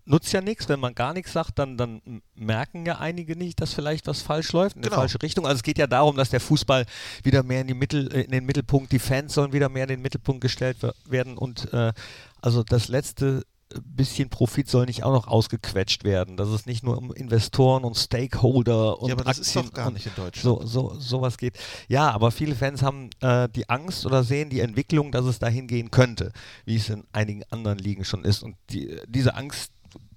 nutzt 0.07 0.31
ja 0.31 0.41
nichts, 0.41 0.69
wenn 0.69 0.79
man 0.79 0.95
gar 0.95 1.13
nichts 1.13 1.33
sagt, 1.33 1.59
dann, 1.59 1.77
dann 1.77 2.01
merken 2.35 2.85
ja 2.85 2.97
einige 2.97 3.35
nicht, 3.35 3.61
dass 3.61 3.73
vielleicht 3.73 4.07
was 4.07 4.21
falsch 4.21 4.51
läuft, 4.53 4.75
in 4.75 4.81
genau. 4.81 4.95
die 4.95 4.99
falsche 4.99 5.21
Richtung. 5.21 5.45
Also 5.45 5.57
es 5.57 5.63
geht 5.63 5.77
ja 5.77 5.87
darum, 5.87 6.15
dass 6.15 6.29
der 6.29 6.39
Fußball 6.39 6.85
wieder 7.23 7.43
mehr 7.43 7.61
in, 7.61 7.67
die 7.67 7.73
Mittel, 7.73 8.11
äh, 8.13 8.21
in 8.21 8.31
den 8.31 8.45
Mittelpunkt, 8.45 8.91
die 8.91 8.99
Fans 8.99 9.33
sollen 9.33 9.53
wieder 9.53 9.69
mehr 9.69 9.83
in 9.83 9.89
den 9.89 10.01
Mittelpunkt 10.01 10.41
gestellt 10.41 10.77
werden 11.05 11.37
und 11.37 11.71
äh, 11.73 11.93
also 12.41 12.63
das 12.63 12.87
letzte 12.87 13.43
bisschen 13.83 14.29
Profit 14.29 14.69
soll 14.69 14.85
nicht 14.85 15.03
auch 15.03 15.11
noch 15.11 15.27
ausgequetscht 15.27 16.03
werden, 16.03 16.37
dass 16.37 16.47
es 16.49 16.65
nicht 16.65 16.83
nur 16.83 16.97
um 16.97 17.13
Investoren 17.13 17.83
und 17.83 17.95
Stakeholder 17.95 18.99
und 19.01 19.09
ja, 19.09 19.15
aber 19.15 19.25
das 19.25 19.39
Aktien 19.39 19.65
ist 19.65 19.71
doch 19.71 19.73
gar 19.73 19.91
nicht 19.91 20.05
in 20.05 20.15
Deutschland. 20.15 20.43
So, 20.43 20.65
so, 20.65 20.99
sowas 20.99 21.37
geht. 21.37 21.57
Ja, 21.87 22.11
aber 22.11 22.31
viele 22.31 22.55
Fans 22.55 22.81
haben 22.81 23.09
äh, 23.19 23.49
die 23.49 23.67
Angst 23.69 24.05
oder 24.05 24.23
sehen 24.23 24.49
die 24.49 24.61
Entwicklung, 24.61 25.11
dass 25.11 25.25
es 25.25 25.39
dahin 25.39 25.67
gehen 25.67 25.91
könnte, 25.91 26.31
wie 26.65 26.77
es 26.77 26.89
in 26.89 27.03
einigen 27.11 27.43
anderen 27.49 27.77
Ligen 27.77 28.05
schon 28.05 28.23
ist. 28.23 28.41
Und 28.41 28.55
die, 28.69 28.99
diese 29.07 29.35
Angst 29.35 29.71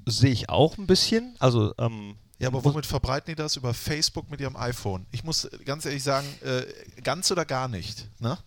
sehe 0.06 0.30
ich 0.30 0.48
auch 0.48 0.78
ein 0.78 0.86
bisschen. 0.86 1.34
Also 1.38 1.74
ähm, 1.78 2.16
ja, 2.38 2.48
aber 2.48 2.64
womit 2.64 2.86
verbreiten 2.86 3.30
die 3.30 3.34
das? 3.34 3.56
Über 3.56 3.74
Facebook 3.74 4.30
mit 4.30 4.40
ihrem 4.40 4.56
iPhone. 4.56 5.06
Ich 5.12 5.24
muss 5.24 5.48
ganz 5.66 5.84
ehrlich 5.84 6.02
sagen, 6.02 6.26
äh, 6.42 6.62
ganz 7.02 7.30
oder 7.30 7.44
gar 7.44 7.68
nicht. 7.68 8.08
Ne? 8.18 8.38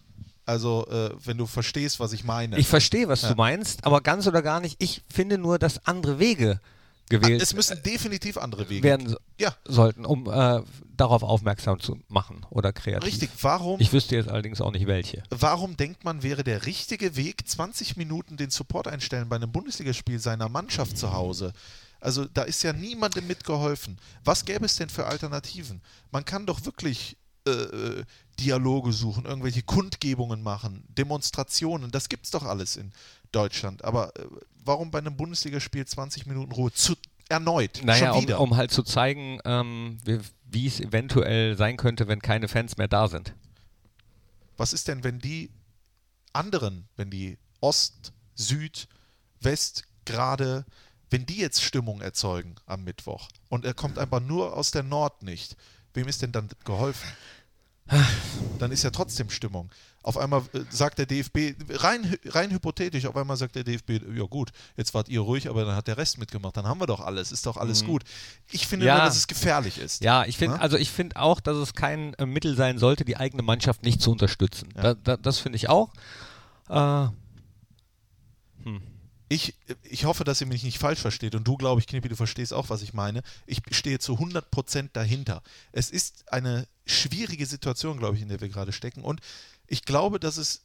Also, 0.46 0.88
äh, 0.88 1.12
wenn 1.24 1.38
du 1.38 1.46
verstehst, 1.46 2.00
was 2.00 2.12
ich 2.12 2.24
meine. 2.24 2.58
Ich 2.58 2.68
verstehe, 2.68 3.08
was 3.08 3.22
ja. 3.22 3.30
du 3.30 3.36
meinst, 3.36 3.86
aber 3.86 4.02
ganz 4.02 4.28
oder 4.28 4.42
gar 4.42 4.60
nicht. 4.60 4.76
Ich 4.80 5.04
finde 5.08 5.38
nur, 5.38 5.60
dass 5.60 5.86
andere 5.86 6.20
Wege 6.20 6.60
gewählt 7.10 7.42
Es 7.42 7.54
müssen 7.54 7.82
definitiv 7.84 8.38
andere 8.38 8.70
Wege 8.70 8.84
werden 8.84 9.16
ja. 9.40 9.56
sollten, 9.66 10.06
um 10.06 10.30
äh, 10.30 10.62
darauf 10.96 11.24
aufmerksam 11.24 11.80
zu 11.80 11.98
machen 12.08 12.46
oder 12.50 12.72
kreativ. 12.72 13.08
Richtig, 13.08 13.30
warum? 13.42 13.80
Ich 13.80 13.92
wüsste 13.92 14.16
jetzt 14.16 14.30
allerdings 14.30 14.62
auch 14.62 14.72
nicht 14.72 14.88
welche. 14.88 15.24
Warum 15.30 15.78
denkt 15.78 16.04
man, 16.04 16.24
wäre 16.24 16.44
der 16.44 16.66
richtige 16.66 17.16
Weg, 17.16 17.48
20 17.48 17.98
Minuten 17.98 18.38
den 18.38 18.50
Support 18.50 18.88
einstellen 18.88 19.30
bei 19.30 19.36
einem 19.36 19.52
Bundesligaspiel 19.52 20.20
seiner 20.20 20.50
Mannschaft 20.50 20.98
zu 20.98 21.14
Hause? 21.14 21.54
Also 22.00 22.26
da 22.26 22.44
ist 22.44 22.62
ja 22.64 22.74
niemandem 22.74 23.28
mitgeholfen. 23.28 23.98
Was 24.24 24.44
gäbe 24.44 24.66
es 24.66 24.76
denn 24.76 24.90
für 24.90 25.06
Alternativen? 25.06 25.82
Man 26.12 26.26
kann 26.26 26.46
doch 26.46 26.66
wirklich 26.66 27.18
äh, 27.48 27.52
äh 27.52 28.04
Dialoge 28.40 28.92
suchen, 28.94 29.26
irgendwelche 29.26 29.62
Kundgebungen 29.62 30.42
machen, 30.42 30.84
Demonstrationen, 30.88 31.92
das 31.92 32.10
gibt 32.10 32.26
es 32.26 32.32
doch 32.32 32.44
alles 32.44 32.78
in 32.78 32.92
Deutschland. 33.32 33.84
Aber 33.84 34.16
äh, 34.18 34.26
warum 34.66 34.90
bei 34.90 34.98
einem 34.98 35.16
Bundesligaspiel 35.16 35.86
20 35.86 36.26
Minuten 36.26 36.52
Ruhe? 36.52 36.72
Zu, 36.74 36.96
erneut. 37.30 37.82
Naja, 37.84 38.12
um, 38.14 38.26
um, 38.26 38.56
halt 38.58 38.72
zu 38.72 38.84
zeigen, 38.84 39.40
ähm, 39.46 39.98
wie 40.46 40.68
es 40.68 40.80
eventuell 40.80 41.58
sein 41.58 41.78
könnte, 41.78 42.08
wenn 42.08 42.22
keine 42.22 42.48
Fans 42.48 42.78
mehr 42.78 42.88
da 42.88 43.08
sind. 43.08 43.34
Was 44.58 44.74
ist 44.74 44.88
denn, 44.88 45.04
wenn 45.04 45.20
die 45.20 45.50
anderen, 46.32 46.88
wenn 46.96 47.10
die 47.10 47.38
Ost, 47.60 48.14
Süd, 48.36 48.88
West 49.40 49.86
gerade, 50.06 50.66
wenn 51.10 51.26
die 51.26 51.38
jetzt 51.38 51.62
Stimmung 51.62 52.02
erzeugen 52.02 52.56
am 52.66 52.84
Mittwoch 52.84 53.30
und 53.50 53.66
er 53.66 53.74
kommt 53.74 54.00
einfach 54.00 54.20
nur 54.20 54.56
aus 54.56 54.72
der 54.72 54.84
Nord 54.84 55.24
nicht, 55.24 55.56
wem 55.94 56.08
ist 56.08 56.22
denn 56.22 56.32
dann 56.32 56.50
geholfen? 56.66 57.08
dann 58.60 58.72
ist 58.72 58.84
ja 58.84 58.90
trotzdem 58.92 59.30
Stimmung. 59.30 59.70
Auf 60.04 60.18
einmal 60.18 60.42
äh, 60.54 60.62
sagt 60.70 61.00
der 61.00 61.06
DFB, 61.06 61.56
rein, 61.70 62.16
rein 62.26 62.52
hypothetisch, 62.52 63.06
auf 63.06 63.16
einmal 63.16 63.38
sagt 63.38 63.56
der 63.56 63.64
DFB, 63.64 64.02
ja 64.16 64.24
gut, 64.24 64.52
jetzt 64.78 64.94
wart 64.94 65.10
ihr 65.10 65.20
ruhig, 65.20 65.50
aber 65.50 65.66
dann 65.66 65.76
hat 65.76 65.88
der 65.88 65.98
Rest 65.98 66.18
mitgemacht, 66.18 66.56
dann 66.58 66.66
haben 66.66 66.80
wir 66.80 66.88
doch 66.88 67.02
alles, 67.02 67.32
ist 67.32 67.46
doch 67.46 67.58
alles 67.58 67.84
mhm. 67.84 67.88
gut. 67.88 68.04
Ich 68.52 68.68
finde 68.68 68.86
ja. 68.86 68.96
nur, 68.96 69.06
dass 69.06 69.18
es 69.18 69.28
gefährlich 69.28 69.78
ist. 69.78 70.04
Ja, 70.04 70.26
ich 70.26 70.38
finde, 70.38 70.60
also 70.60 70.78
ich 70.78 70.92
finde 70.92 71.18
auch, 71.18 71.40
dass 71.40 71.58
es 71.58 71.74
kein 71.74 72.14
äh, 72.16 72.26
Mittel 72.26 72.56
sein 72.56 72.78
sollte, 72.78 73.06
die 73.06 73.18
eigene 73.18 73.44
Mannschaft 73.44 73.84
nicht 73.84 74.02
zu 74.02 74.12
unterstützen. 74.12 74.70
Ja. 74.76 74.82
Da, 74.82 74.94
da, 74.96 75.18
das 75.18 75.40
finde 75.40 75.58
ich 75.58 75.70
auch. 75.70 75.92
Äh, 76.70 77.08
hm 78.64 78.93
ich, 79.34 79.56
ich 79.82 80.06
hoffe, 80.06 80.24
dass 80.24 80.42
ihr 80.42 80.48
mich 80.48 80.64
nicht 80.64 80.78
falsch 80.78 81.00
versteht 81.00 81.34
und 81.34 81.48
du, 81.48 81.58
glaube 81.58 81.82
ich, 81.82 81.88
Knippi, 81.88 82.08
du 82.08 82.16
verstehst 82.16 82.54
auch, 82.54 82.70
was 82.70 82.84
ich 82.84 82.94
meine. 82.94 83.24
Ich 83.48 83.62
stehe 83.72 83.98
zu 83.98 84.14
100% 84.14 84.90
dahinter. 84.94 85.42
Es 85.72 85.90
ist 85.90 86.32
eine 86.32 86.68
schwierige 86.86 87.48
Situation, 87.48 87.98
glaube 87.98 88.16
ich, 88.16 88.22
in 88.22 88.30
der 88.30 88.42
wir 88.42 88.50
gerade 88.50 88.72
stecken 88.72 89.04
und 89.04 89.22
ich 89.66 89.86
glaube, 89.86 90.20
dass 90.20 90.38
es 90.38 90.62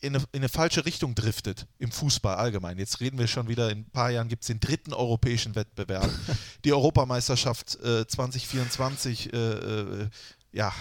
in 0.00 0.14
eine, 0.14 0.24
in 0.32 0.40
eine, 0.40 0.50
falsche 0.50 0.84
Richtung 0.84 1.14
driftet 1.14 1.66
im 1.78 1.90
Fußball 1.90 2.36
allgemein. 2.36 2.78
Jetzt 2.78 3.00
reden 3.00 3.18
wir 3.18 3.28
schon 3.28 3.48
wieder, 3.48 3.70
in 3.70 3.78
ein 3.78 3.90
paar 3.90 4.10
Jahren 4.10 4.28
gibt 4.28 4.42
es 4.42 4.48
den 4.48 4.60
dritten 4.60 4.92
europäischen 4.92 5.54
Wettbewerb. 5.54 6.10
Die 6.66 6.74
Europameisterschaft 6.74 7.76
äh, 7.76 8.06
2024 8.06 9.32
äh, 9.32 9.36
äh, 9.36 10.08
ja, 10.56 10.72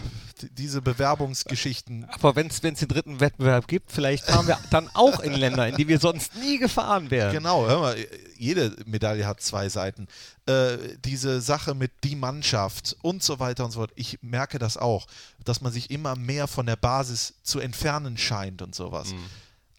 diese 0.58 0.82
Bewerbungsgeschichten. 0.82 2.06
Aber 2.06 2.38
wenn 2.38 2.48
es 2.48 2.62
den 2.62 2.76
dritten 2.76 3.20
Wettbewerb 3.20 3.68
gibt, 3.68 3.92
vielleicht 3.92 4.24
fahren 4.24 4.48
wir 4.48 4.58
dann 4.70 4.90
auch 4.94 5.20
in 5.20 5.34
Länder, 5.34 5.68
in 5.68 5.76
die 5.76 5.90
wir 5.90 6.00
sonst 6.00 6.34
nie 6.38 6.60
gefahren 6.60 7.12
wären. 7.12 7.34
Genau, 7.34 7.68
hör 7.68 7.82
mal, 7.82 7.98
jede 8.38 8.74
Medaille 8.86 9.28
hat 9.28 9.42
zwei 9.42 9.68
Seiten. 9.68 10.08
Äh, 10.46 10.78
diese 11.04 11.42
Sache 11.42 11.76
mit 11.76 11.92
die 12.06 12.16
Mannschaft 12.16 12.96
und 13.02 13.22
so 13.22 13.40
weiter 13.40 13.66
und 13.66 13.72
so 13.72 13.80
fort, 13.82 13.92
ich 13.96 14.20
merke 14.22 14.60
das 14.60 14.78
auch, 14.78 15.08
dass 15.44 15.60
man 15.60 15.74
sich 15.74 15.92
immer 15.92 16.16
mehr 16.16 16.48
von 16.48 16.66
der 16.66 16.78
Basis 16.78 17.34
zu 17.44 17.60
entfernen 17.60 18.18
scheint 18.18 18.62
und 18.62 18.74
sowas. 18.74 19.12
Mhm. 19.12 19.26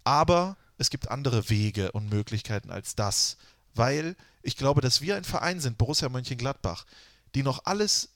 Aber 0.05 0.59
es 0.77 0.91
gibt 0.91 1.11
andere 1.11 1.49
Wege 1.49 1.93
und 1.93 2.11
Möglichkeiten 2.11 2.71
als 2.71 2.97
das, 2.97 3.39
weil 3.75 4.15
ich 4.43 4.59
glaube, 4.59 4.83
dass 4.83 5.01
wir 5.01 5.17
ein 5.17 5.25
Verein 5.25 5.59
sind, 5.59 5.79
Borussia 5.79 6.11
Mönchengladbach, 6.11 6.85
die 7.35 7.43
noch 7.43 7.65
alles 7.65 8.11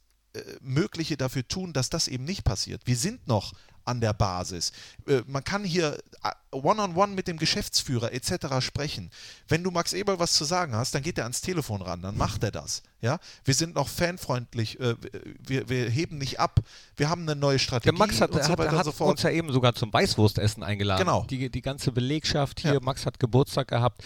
Mögliche 0.61 1.16
dafür 1.16 1.47
tun, 1.47 1.73
dass 1.73 1.90
das 1.90 2.09
eben 2.09 2.25
nicht 2.25 2.45
passiert. 2.45 2.83
Wir 2.85 2.97
sind 2.97 3.27
noch 3.27 3.53
an 3.85 4.01
der 4.01 4.12
Basis. 4.12 4.73
Äh, 5.07 5.23
man 5.27 5.43
kann 5.43 5.64
hier 5.64 5.99
äh, 6.23 6.31
one-on-one 6.53 6.93
-on 6.93 6.95
-one 6.95 7.14
mit 7.14 7.29
dem 7.29 7.38
Geschäftsführer 7.38 8.12
etc. 8.12 8.61
sprechen. 8.61 9.11
Wenn 9.49 9.62
du 9.62 9.71
Max 9.71 9.93
Eberl 9.93 10.19
was 10.19 10.33
zu 10.33 10.45
sagen 10.45 10.75
hast, 10.75 10.95
dann 10.95 11.03
geht 11.03 11.19
er 11.19 11.25
ans 11.25 11.40
Telefon 11.40 11.83
ran, 11.83 12.03
dann 12.03 12.16
macht 12.16 12.43
er 12.45 12.51
das. 12.51 12.83
Ja? 13.01 13.19
Wir 13.45 13.55
sind 13.55 13.75
noch 13.75 13.88
fanfreundlich, 13.88 14.79
wir, 14.79 15.69
wir 15.69 15.90
heben 15.90 16.19
nicht 16.19 16.38
ab, 16.38 16.61
wir 16.97 17.09
haben 17.09 17.23
eine 17.23 17.35
neue 17.35 17.59
Strategie. 17.59 17.97
Der 17.97 17.99
Max 17.99 18.21
hat, 18.21 18.33
so 18.33 18.40
hat, 18.40 18.59
hat 18.59 18.95
so 18.95 19.05
uns 19.05 19.23
ja 19.23 19.31
eben 19.31 19.53
sogar 19.53 19.75
zum 19.75 19.93
Weißwurstessen 19.93 20.62
eingeladen. 20.62 21.05
Genau. 21.05 21.25
Die, 21.29 21.51
die 21.51 21.62
ganze 21.62 21.93
Belegschaft 21.93 22.61
hier, 22.61 22.75
ja. 22.75 22.81
Max 22.81 23.07
hat 23.07 23.19
Geburtstag 23.19 23.69
gehabt. 23.69 24.05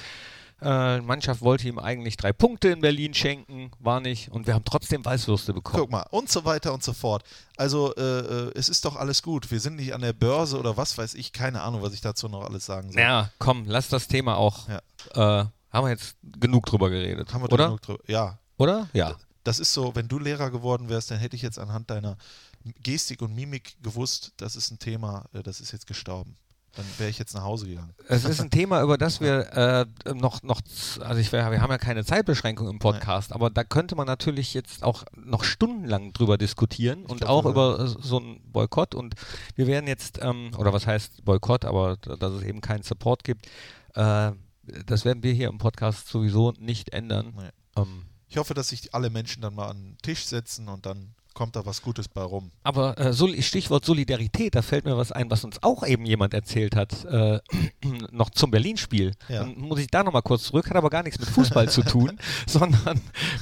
Äh, 0.61 1.01
Mannschaft 1.01 1.43
wollte 1.43 1.69
ihm 1.69 1.79
eigentlich 1.79 2.17
drei 2.17 2.33
Punkte 2.33 2.69
in 2.69 2.81
Berlin 2.81 3.13
schenken, 3.13 3.71
war 3.81 4.01
nicht. 4.01 4.31
Und 4.31 4.47
wir 4.47 4.55
haben 4.55 4.65
trotzdem 4.65 5.05
Weißwürste 5.05 5.53
bekommen. 5.53 5.81
Guck 5.81 5.91
mal, 5.91 6.07
und 6.11 6.31
so 6.31 6.45
weiter 6.45 6.73
und 6.73 6.83
so 6.83 6.93
fort. 6.93 7.25
Also, 7.57 7.95
äh, 7.97 8.01
äh, 8.01 8.53
es 8.55 8.69
ist 8.69 8.85
doch 8.85 8.97
alles 8.97 9.23
gut. 9.23 9.51
Wir 9.51 9.61
sind 9.61 9.77
nicht 9.77 9.95
an 9.95 10.01
der 10.01 10.13
Börse 10.13 10.59
oder 10.59 10.77
was 10.77 10.97
weiß 10.97 11.15
ich. 11.15 11.33
Keine 11.33 11.63
Ahnung, 11.63 11.83
was 11.83 11.93
ich 11.93 12.01
dazu 12.01 12.29
noch 12.29 12.45
alles 12.45 12.65
sagen 12.65 12.93
soll. 12.93 13.03
Ja, 13.03 13.31
komm, 13.39 13.65
lass 13.67 13.89
das 13.89 14.09
Thema 14.09 14.37
auch. 14.37 14.69
Ja. 14.69 14.81
Äh, 15.43 15.47
haben 15.71 15.87
wir 15.87 15.91
jetzt 15.91 16.17
genug 16.23 16.67
drüber 16.67 16.89
geredet. 16.89 17.33
Haben 17.35 17.43
wir 17.43 17.53
oder? 17.53 17.67
genug 17.67 17.83
drüber? 17.83 18.03
Ja. 18.07 18.39
Oder? 18.57 18.89
Ja. 18.93 19.17
Das 19.43 19.59
ist 19.59 19.75
so, 19.75 19.95
wenn 19.95 20.09
du 20.09 20.19
Lehrer 20.19 20.51
geworden 20.51 20.89
wärst, 20.89 21.11
dann 21.11 21.19
hätte 21.19 21.37
ich 21.37 21.43
jetzt 21.43 21.59
anhand 21.59 21.91
deiner 21.91 22.17
Gestik 22.83 23.21
und 23.21 23.35
Mimik 23.35 23.77
gewusst, 23.83 24.33
das 24.39 24.57
ist 24.57 24.71
ein 24.71 24.79
Thema, 24.79 25.27
äh, 25.35 25.43
das 25.43 25.61
ist 25.61 25.73
jetzt 25.73 25.87
gestorben 25.87 26.37
dann 26.77 26.85
wäre 26.99 27.11
ich 27.11 27.19
jetzt 27.19 27.35
nach 27.35 27.43
Hause 27.43 27.67
gegangen. 27.67 27.95
Es 28.09 28.25
ist 28.25 28.41
ein 28.41 28.51
Thema, 28.51 28.83
über 28.83 28.99
das 28.99 29.21
wir 29.21 29.87
äh, 30.07 30.13
noch, 30.13 30.43
noch, 30.43 30.61
also 31.01 31.21
ich 31.21 31.33
wir 31.33 31.45
haben 31.45 31.71
ja 31.71 31.79
keine 31.79 32.05
Zeitbeschränkung 32.05 32.69
im 32.69 32.79
Podcast, 32.79 33.31
Nein. 33.31 33.37
aber 33.37 33.51
da 33.51 33.65
könnte 33.65 33.95
man 33.95 34.07
natürlich 34.07 34.55
jetzt 34.55 34.83
auch 34.83 35.05
noch 35.17 35.45
stundenlang 35.45 36.13
drüber 36.13 36.39
diskutieren 36.39 37.05
ich 37.05 37.11
und 37.11 37.19
glaub, 37.19 37.45
auch 37.45 37.51
über 37.51 37.87
so 37.87 38.19
einen 38.19 38.41
Boykott. 38.51 38.95
Und 38.95 39.15
wir 39.55 39.67
werden 39.67 39.87
jetzt, 39.87 40.19
ähm, 40.23 40.51
oder 40.57 40.73
was 40.73 40.87
heißt 40.87 41.25
Boykott, 41.25 41.65
aber 41.65 41.97
dass 41.97 42.33
es 42.33 42.43
eben 42.43 42.61
keinen 42.61 42.83
Support 42.83 43.25
gibt, 43.25 43.47
äh, 43.95 44.33
das 44.87 45.05
werden 45.05 45.23
wir 45.23 45.33
hier 45.33 45.49
im 45.49 45.59
Podcast 45.59 46.09
sowieso 46.09 46.53
nicht 46.59 46.93
ändern. 46.93 47.35
Ähm, 47.77 48.05
ich 48.29 48.37
hoffe, 48.37 48.55
dass 48.55 48.69
sich 48.69 48.95
alle 48.95 49.11
Menschen 49.11 49.43
dann 49.43 49.55
mal 49.55 49.69
an 49.69 49.83
den 49.83 49.99
Tisch 49.99 50.25
setzen 50.25 50.69
und 50.69 50.87
dann 50.87 51.15
kommt 51.35 51.57
da 51.57 51.67
was 51.67 51.83
Gutes 51.83 52.09
bei 52.09 52.23
rum. 52.23 52.51
Aber 52.63 52.97
äh, 52.99 53.43
Stichwort 53.43 53.85
Solidarität, 53.85 54.55
da 54.55 54.63
fällt 54.63 54.85
mir 54.85 54.97
was 54.97 55.13
ein, 55.13 55.31
was 55.31 55.45
uns 55.45 55.63
auch 55.63 55.87
eben 55.87 56.07
jemand 56.07 56.33
erzählt 56.33 56.77
hat, 56.77 57.05
äh, 57.05 57.41
noch 58.13 58.31
zum 58.31 58.51
Berlin-Spiel. 58.51 59.13
Ja. 59.29 59.41
Dann 59.41 59.59
muss 59.59 59.81
ich 59.81 59.89
da 59.89 60.03
nochmal 60.03 60.23
kurz 60.23 60.45
zurück, 60.45 60.71
hat 60.71 60.77
aber 60.77 60.91
gar 60.91 61.03
nichts 61.03 61.19
mit 61.19 61.29
Fußball 61.29 61.69
zu 61.69 61.83
tun, 61.83 62.19
sondern 62.47 63.01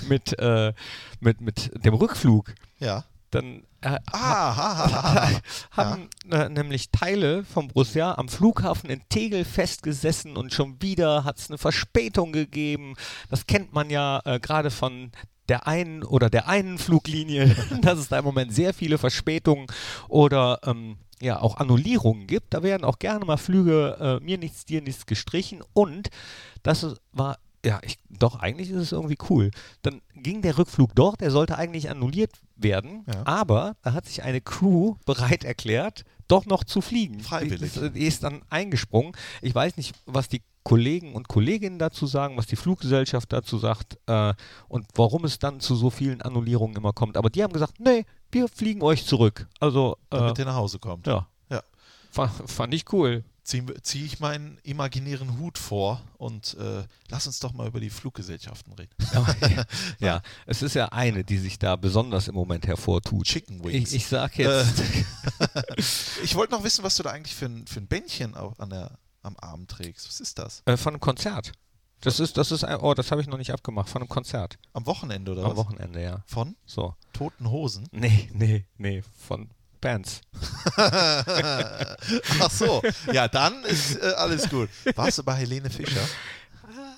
mit, 0.09 0.39
äh, 0.39 0.73
mit, 1.21 1.41
mit 1.41 1.85
dem 1.85 1.95
Rückflug. 1.95 2.55
Ja. 2.81 3.05
Dann 3.31 3.63
äh, 3.81 3.99
ah, 4.13 4.57
ha, 4.57 4.77
ha, 4.77 5.03
ha, 5.03 5.41
haben 5.71 6.09
äh, 6.31 6.49
nämlich 6.49 6.91
Teile 6.91 7.45
vom 7.45 7.69
Borussia 7.69 8.15
am 8.17 8.29
Flughafen 8.29 8.91
in 8.91 9.01
Tegel 9.09 9.45
festgesessen 9.45 10.37
und 10.37 10.53
schon 10.53 10.81
wieder 10.83 11.25
hat 11.25 11.39
es 11.39 11.49
eine 11.49 11.59
Verspätung 11.59 12.33
gegeben. 12.33 12.95
Das 13.31 13.47
kennt 13.47 13.73
man 13.73 13.91
ja 13.91 14.21
äh, 14.25 14.39
gerade 14.39 14.71
von 14.71 15.13
der 15.53 15.67
einen 15.67 16.03
oder 16.03 16.31
der 16.31 16.49
einen 16.49 16.79
Fluglinie, 16.79 17.55
dass 17.83 17.99
es 17.99 18.09
da 18.09 18.19
im 18.19 18.25
Moment 18.25 18.55
sehr 18.55 18.73
viele 18.73 18.97
Verspätungen 18.97 19.67
oder 20.09 20.61
ähm, 20.65 20.97
ja 21.21 21.43
auch 21.43 21.59
Annullierungen 21.59 22.27
gibt. 22.27 22.55
Da 22.55 22.63
werden 22.63 22.85
auch 22.85 22.99
gerne 22.99 23.27
mal 23.27 23.37
Flüge 23.37 23.99
äh, 24.01 24.25
mir 24.25 24.39
nichts, 24.39 24.65
dir 24.65 24.81
nichts 24.81 25.05
gestrichen. 25.05 25.63
Und 25.75 26.09
das 26.63 26.87
war 27.13 27.37
ja, 27.67 27.81
ich, 27.85 27.99
doch, 28.09 28.41
eigentlich 28.41 28.71
ist 28.71 28.81
es 28.81 28.93
irgendwie 28.93 29.19
cool. 29.29 29.51
Dann 29.83 30.01
ging 30.15 30.41
der 30.41 30.57
Rückflug 30.57 30.95
dort, 30.95 31.21
der 31.21 31.31
sollte 31.31 31.59
eigentlich 31.59 31.91
annulliert 31.91 32.41
werden, 32.57 33.05
ja. 33.07 33.23
aber 33.27 33.77
da 33.83 33.93
hat 33.93 34.07
sich 34.07 34.23
eine 34.23 34.41
Crew 34.41 34.97
bereit 35.05 35.45
erklärt, 35.45 36.05
doch 36.33 36.47
noch 36.47 36.65
zu 36.65 36.81
fliegen. 36.81 37.21
Freiwillig. 37.21 37.73
Die, 37.75 37.91
die 37.91 38.07
ist 38.07 38.23
dann 38.25 38.43
eingesprungen. 38.51 39.13
Ich 39.41 39.55
weiß 39.55 39.77
nicht, 39.77 39.95
was 40.07 40.29
die 40.29 40.43
Kollegen 40.65 41.15
und 41.15 41.29
Kolleginnen 41.29 41.79
dazu 41.79 42.07
sagen, 42.07 42.37
was 42.37 42.47
die 42.47 42.57
Fluggesellschaft 42.57 43.33
dazu 43.33 43.59
sagt 43.59 43.99
äh, 44.07 44.33
und 44.69 44.87
warum 44.95 45.25
es 45.25 45.39
dann 45.39 45.61
zu 45.61 45.75
so 45.75 45.91
vielen 45.91 46.23
Annullierungen 46.23 46.77
immer 46.77 46.93
kommt. 46.93 47.17
Aber 47.17 47.31
die 47.31 47.43
haben 47.43 47.53
gesagt, 47.53 47.81
nee, 47.81 48.05
wir 48.31 48.49
fliegen 48.49 48.83
euch 48.83 49.05
zurück. 49.05 49.49
Also, 49.61 49.97
äh, 50.11 50.17
Damit 50.17 50.39
ihr 50.39 50.45
nach 50.45 50.55
Hause 50.55 50.79
kommt. 50.79 51.07
Ja. 51.07 51.29
ja. 51.51 51.63
Fand, 52.11 52.51
fand 52.51 52.75
ich 52.75 52.91
cool 52.93 53.25
ziehe 53.45 53.65
zieh 53.83 54.05
ich 54.05 54.21
meinen 54.21 54.59
imaginären 54.63 55.39
Hut 55.39 55.59
vor 55.59 56.01
und 56.17 56.55
äh, 56.55 56.85
lass 57.09 57.27
uns 57.27 57.41
doch 57.41 57.53
mal 57.53 57.67
über 57.67 57.81
die 57.81 57.91
Fluggesellschaften 57.91 58.73
reden. 58.75 58.95
ja, 59.13 59.65
ja, 59.99 60.23
es 60.47 60.63
ist 60.63 60.75
ja 60.75 60.87
eine, 60.87 61.25
die 61.25 61.39
sich 61.39 61.59
da 61.59 61.77
besonders 61.77 62.29
im 62.29 62.35
Moment 62.35 62.67
hervortut. 62.67 63.27
Chicken 63.27 63.65
Wings. 63.65 63.91
Ich, 63.91 63.97
ich 63.97 64.07
sag 64.07 64.39
jetzt. 64.39 64.81
Äh, 64.81 65.55
ich 66.23 66.35
wollte 66.35 66.53
noch 66.53 66.65
wissen, 66.65 66.85
was 66.85 66.97
du 66.97 67.03
da 67.03 67.11
eigentlich 67.11 67.35
für 67.35 67.47
ein, 67.47 67.67
für 67.67 67.81
ein 67.81 67.87
Bändchen 67.87 68.35
an 68.35 68.71
der, 68.71 68.99
am 69.23 69.37
Arm 69.39 69.67
trägst. 69.67 70.09
Was 70.09 70.21
ist 70.21 70.39
das? 70.39 70.63
Äh, 70.67 70.77
von 70.77 70.95
einem 70.95 71.01
Konzert. 71.01 71.53
Das 72.01 72.19
ist, 72.19 72.37
das 72.37 72.51
ist 72.51 72.65
ein, 72.65 72.79
oh, 72.81 72.95
das 72.95 73.13
habe 73.13 73.21
ich 73.21 73.29
noch 73.29 73.39
nicht 73.39 73.53
abgemacht, 73.53 73.89
von 73.89 74.03
einem 74.03 74.09
Konzert. 74.09 74.59
Am 74.73 74.87
Wochenende 74.87 75.33
oder 75.33 75.43
Am 75.43 75.51
was? 75.53 75.53
Am 75.53 75.57
Wochenende, 75.59 76.03
ja. 76.03 76.25
Von? 76.27 76.57
So. 76.67 76.97
Toten 77.13 77.49
Hosen? 77.49 77.89
Nee, 77.93 78.29
nee, 78.33 78.67
nee, 78.77 79.03
von 79.17 79.51
Bands. 79.83 80.23
Ach 80.77 82.51
so, 82.51 82.81
ja, 83.13 83.29
dann 83.29 83.63
ist 83.65 83.97
äh, 83.97 84.15
alles 84.17 84.49
gut. 84.49 84.71
Warst 84.95 85.19
du 85.19 85.23
bei 85.23 85.35
Helene 85.35 85.69
Fischer? 85.69 86.01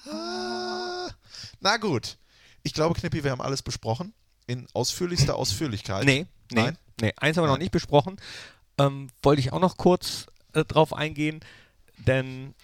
Na 1.60 1.76
gut. 1.78 2.18
Ich 2.62 2.72
glaube, 2.72 2.94
Knippi, 2.94 3.24
wir 3.24 3.32
haben 3.32 3.40
alles 3.40 3.62
besprochen. 3.62 4.14
In 4.46 4.68
ausführlichster 4.74 5.34
Ausführlichkeit. 5.34 6.04
Nee, 6.04 6.26
nee, 6.52 6.62
Nein? 6.62 6.78
nee. 7.00 7.12
Eins 7.16 7.36
haben 7.36 7.44
wir 7.44 7.48
noch 7.48 7.58
nicht 7.58 7.72
besprochen. 7.72 8.20
Ähm, 8.78 9.08
wollte 9.22 9.40
ich 9.40 9.52
auch 9.52 9.60
noch 9.60 9.76
kurz 9.76 10.26
äh, 10.52 10.64
drauf 10.64 10.92
eingehen, 10.92 11.40
denn 12.06 12.54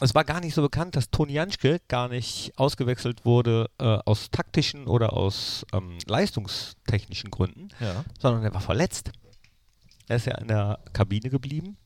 es 0.00 0.14
war 0.14 0.24
gar 0.24 0.40
nicht 0.40 0.54
so 0.54 0.62
bekannt, 0.62 0.96
dass 0.96 1.10
Toni 1.10 1.34
Janschke 1.34 1.80
gar 1.88 2.08
nicht 2.08 2.52
ausgewechselt 2.56 3.24
wurde 3.24 3.70
äh, 3.78 3.98
aus 4.04 4.30
taktischen 4.30 4.86
oder 4.86 5.12
aus 5.12 5.64
ähm, 5.72 5.98
leistungstechnischen 6.06 7.30
Gründen, 7.30 7.68
ja. 7.80 8.04
sondern 8.18 8.42
er 8.42 8.54
war 8.54 8.60
verletzt. 8.60 9.10
Er 10.08 10.16
ist 10.16 10.26
ja 10.26 10.36
in 10.38 10.48
der 10.48 10.78
Kabine 10.92 11.30
geblieben. 11.30 11.76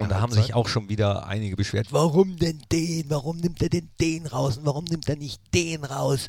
Und 0.00 0.08
da 0.08 0.20
haben 0.20 0.32
sich 0.32 0.54
auch 0.54 0.66
schon 0.66 0.88
wieder 0.88 1.26
einige 1.26 1.56
beschwert, 1.56 1.92
warum 1.92 2.36
denn 2.36 2.60
den, 2.72 3.08
warum 3.10 3.36
nimmt 3.36 3.62
er 3.62 3.68
denn 3.68 3.90
den 4.00 4.26
raus 4.26 4.58
und 4.58 4.66
warum 4.66 4.84
nimmt 4.84 5.08
er 5.08 5.16
nicht 5.16 5.40
den 5.54 5.84
raus? 5.84 6.28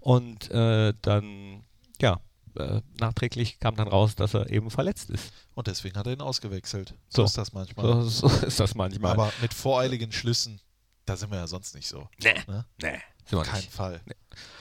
Und 0.00 0.50
äh, 0.50 0.94
dann, 1.02 1.62
ja, 2.00 2.20
äh, 2.56 2.80
nachträglich 2.98 3.58
kam 3.58 3.76
dann 3.76 3.88
raus, 3.88 4.14
dass 4.14 4.34
er 4.34 4.50
eben 4.50 4.70
verletzt 4.70 5.10
ist. 5.10 5.32
Und 5.54 5.66
deswegen 5.66 5.96
hat 5.96 6.06
er 6.06 6.14
ihn 6.14 6.20
ausgewechselt. 6.20 6.94
So, 7.08 7.22
so 7.22 7.24
ist 7.24 7.38
das 7.38 7.52
manchmal. 7.52 7.84
So, 8.04 8.28
so, 8.28 8.46
ist 8.46 8.60
das 8.60 8.74
manchmal. 8.74 9.12
Aber 9.12 9.32
mit 9.40 9.52
voreiligen 9.52 10.12
Schlüssen, 10.12 10.60
da 11.04 11.16
sind 11.16 11.30
wir 11.30 11.38
ja 11.38 11.46
sonst 11.46 11.74
nicht 11.74 11.88
so. 11.88 12.08
Nee, 12.22 12.34
ne? 12.46 12.64
nee. 12.80 12.98
Sind 13.26 13.42
Kein 13.44 13.60
nicht. 13.60 13.72
Fall. 13.72 14.00
Nee. 14.06 14.14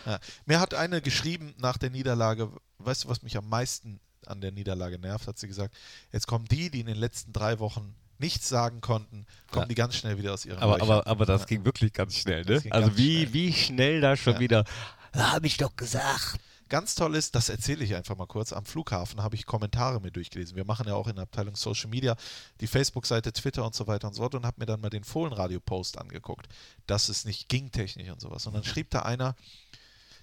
Ja. 0.06 0.20
Mir 0.46 0.60
hat 0.60 0.74
eine 0.74 1.02
geschrieben 1.02 1.54
nach 1.58 1.78
der 1.78 1.90
Niederlage, 1.90 2.52
weißt 2.80 3.06
du, 3.06 3.10
was 3.10 3.24
mich 3.24 3.38
am 3.38 3.48
meisten 3.50 4.00
an 4.32 4.42
der 4.42 4.52
Niederlage 4.52 4.98
nervt, 4.98 5.28
hat 5.28 5.38
sie 5.38 5.48
gesagt, 5.48 5.76
jetzt 6.12 6.28
kommen 6.28 6.46
die, 6.46 6.70
die 6.70 6.80
in 6.80 6.88
den 6.88 6.98
letzten 6.98 7.34
drei 7.34 7.60
Wochen 7.60 7.96
nichts 8.18 8.48
sagen 8.48 8.82
konnten, 8.82 9.26
kommen 9.50 9.64
ja. 9.64 9.68
die 9.68 9.76
ganz 9.76 9.96
schnell 9.96 10.18
wieder 10.18 10.34
aus 10.34 10.46
ihren 10.46 10.60
Aber, 10.60 10.82
aber, 10.82 11.08
aber 11.08 11.26
das 11.26 11.42
ja. 11.42 11.48
ging 11.48 11.66
wirklich 11.66 11.92
ganz 11.92 12.16
schnell, 12.16 12.46
ne? 12.46 12.62
Also 12.70 12.96
wie 12.98 13.22
schnell. 13.22 13.34
wie 13.34 13.54
schnell 13.54 14.02
da 14.02 14.16
schon 14.16 14.34
ja. 14.34 14.40
wieder, 14.40 14.66
habe 15.14 15.48
ich 15.48 15.58
doch 15.58 15.76
gesagt. 15.76 16.40
Ganz 16.72 16.96
toll 16.96 17.16
ist, 17.16 17.36
das 17.36 17.50
erzähle 17.50 17.84
ich 17.84 17.96
einfach 17.96 18.16
mal 18.16 18.28
kurz, 18.28 18.54
am 18.54 18.64
Flughafen 18.64 19.22
habe 19.22 19.36
ich 19.36 19.46
Kommentare 19.46 20.00
mir 20.00 20.12
durchgelesen. 20.12 20.56
Wir 20.56 20.64
machen 20.64 20.88
ja 20.88 20.94
auch 20.94 21.08
in 21.08 21.16
der 21.16 21.24
Abteilung 21.24 21.58
Social 21.58 21.90
Media 21.90 22.16
die 22.62 22.68
Facebook-Seite, 22.68 23.34
Twitter 23.34 23.66
und 23.66 23.76
so 23.76 23.88
weiter 23.88 24.08
und 24.08 24.14
so 24.14 24.22
fort 24.22 24.36
und 24.36 24.46
habe 24.46 24.56
mir 24.58 24.68
dann 24.68 24.80
mal 24.80 24.90
den 24.90 25.04
Fohlenradio-Post 25.04 25.98
angeguckt, 25.98 26.48
dass 26.88 27.10
es 27.10 27.26
nicht 27.26 27.50
ging 27.50 27.72
technisch 27.72 28.10
und 28.10 28.22
sowas. 28.22 28.48
Und 28.48 28.54
dann 28.54 28.64
schrieb 28.64 28.90
da 28.90 29.02
einer, 29.02 29.36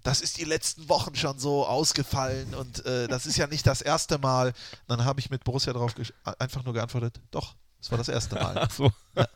das 0.02 0.20
ist 0.20 0.38
die 0.38 0.44
letzten 0.44 0.88
Wochen 0.88 1.14
schon 1.14 1.38
so 1.38 1.66
ausgefallen 1.66 2.54
und 2.54 2.84
äh, 2.86 3.08
das 3.08 3.26
ist 3.26 3.36
ja 3.36 3.46
nicht 3.46 3.66
das 3.66 3.82
erste 3.82 4.18
Mal. 4.18 4.52
Dann 4.86 5.04
habe 5.04 5.20
ich 5.20 5.30
mit 5.30 5.44
Borussia 5.44 5.72
darauf 5.72 5.94
einfach 6.38 6.64
nur 6.64 6.74
geantwortet, 6.74 7.20
doch, 7.30 7.54
es 7.80 7.90
war 7.90 7.98
das 7.98 8.08
erste 8.08 8.36
Mal. 8.36 8.68
So. 8.70 8.90
Ja. 9.16 9.26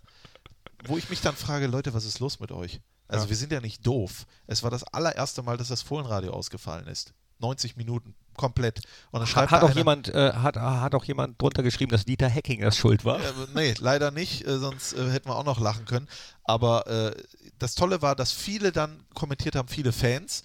Wo 0.85 0.97
ich 0.99 1.09
mich 1.11 1.21
dann 1.21 1.37
frage, 1.37 1.67
Leute, 1.67 1.95
was 1.95 2.05
ist 2.05 2.19
los 2.19 2.41
mit 2.41 2.51
euch? 2.51 2.81
Also 3.09 3.25
ja. 3.25 3.31
wir 3.31 3.37
sind 3.37 3.53
ja 3.53 3.61
nicht 3.61 3.87
doof. 3.87 4.27
Es 4.47 4.63
war 4.63 4.71
das 4.71 4.85
allererste 4.85 5.43
Mal, 5.43 5.57
dass 5.57 5.69
das 5.69 5.83
Fohlenradio 5.83 6.33
ausgefallen 6.33 6.87
ist. 6.87 7.15
90 7.39 7.77
Minuten 7.77 8.15
komplett. 8.37 8.81
Und 9.11 9.21
dann 9.21 9.27
schreibt 9.27 9.53
hat, 9.53 9.63
auch 9.63 9.75
jemand, 9.75 10.09
äh, 10.09 10.33
hat, 10.33 10.57
hat 10.57 10.95
auch 10.95 11.05
jemand 11.05 11.41
drunter 11.41 11.63
geschrieben, 11.63 11.91
dass 11.93 12.05
Dieter 12.05 12.31
Hacking 12.31 12.61
das 12.61 12.77
schuld 12.77 13.05
war? 13.05 13.21
Äh, 13.21 13.33
nee, 13.55 13.75
leider 13.79 14.11
nicht, 14.11 14.47
äh, 14.47 14.59
sonst 14.59 14.95
äh, 14.95 15.11
hätten 15.11 15.29
wir 15.29 15.37
auch 15.37 15.45
noch 15.45 15.61
lachen 15.61 15.85
können. 15.85 16.09
Aber 16.45 16.87
äh, 16.87 17.15
das 17.59 17.75
Tolle 17.75 18.03
war, 18.03 18.17
dass 18.17 18.33
viele 18.33 18.73
dann 18.73 19.05
kommentiert 19.15 19.55
haben, 19.57 19.69
viele 19.69 19.93
Fans, 19.93 20.43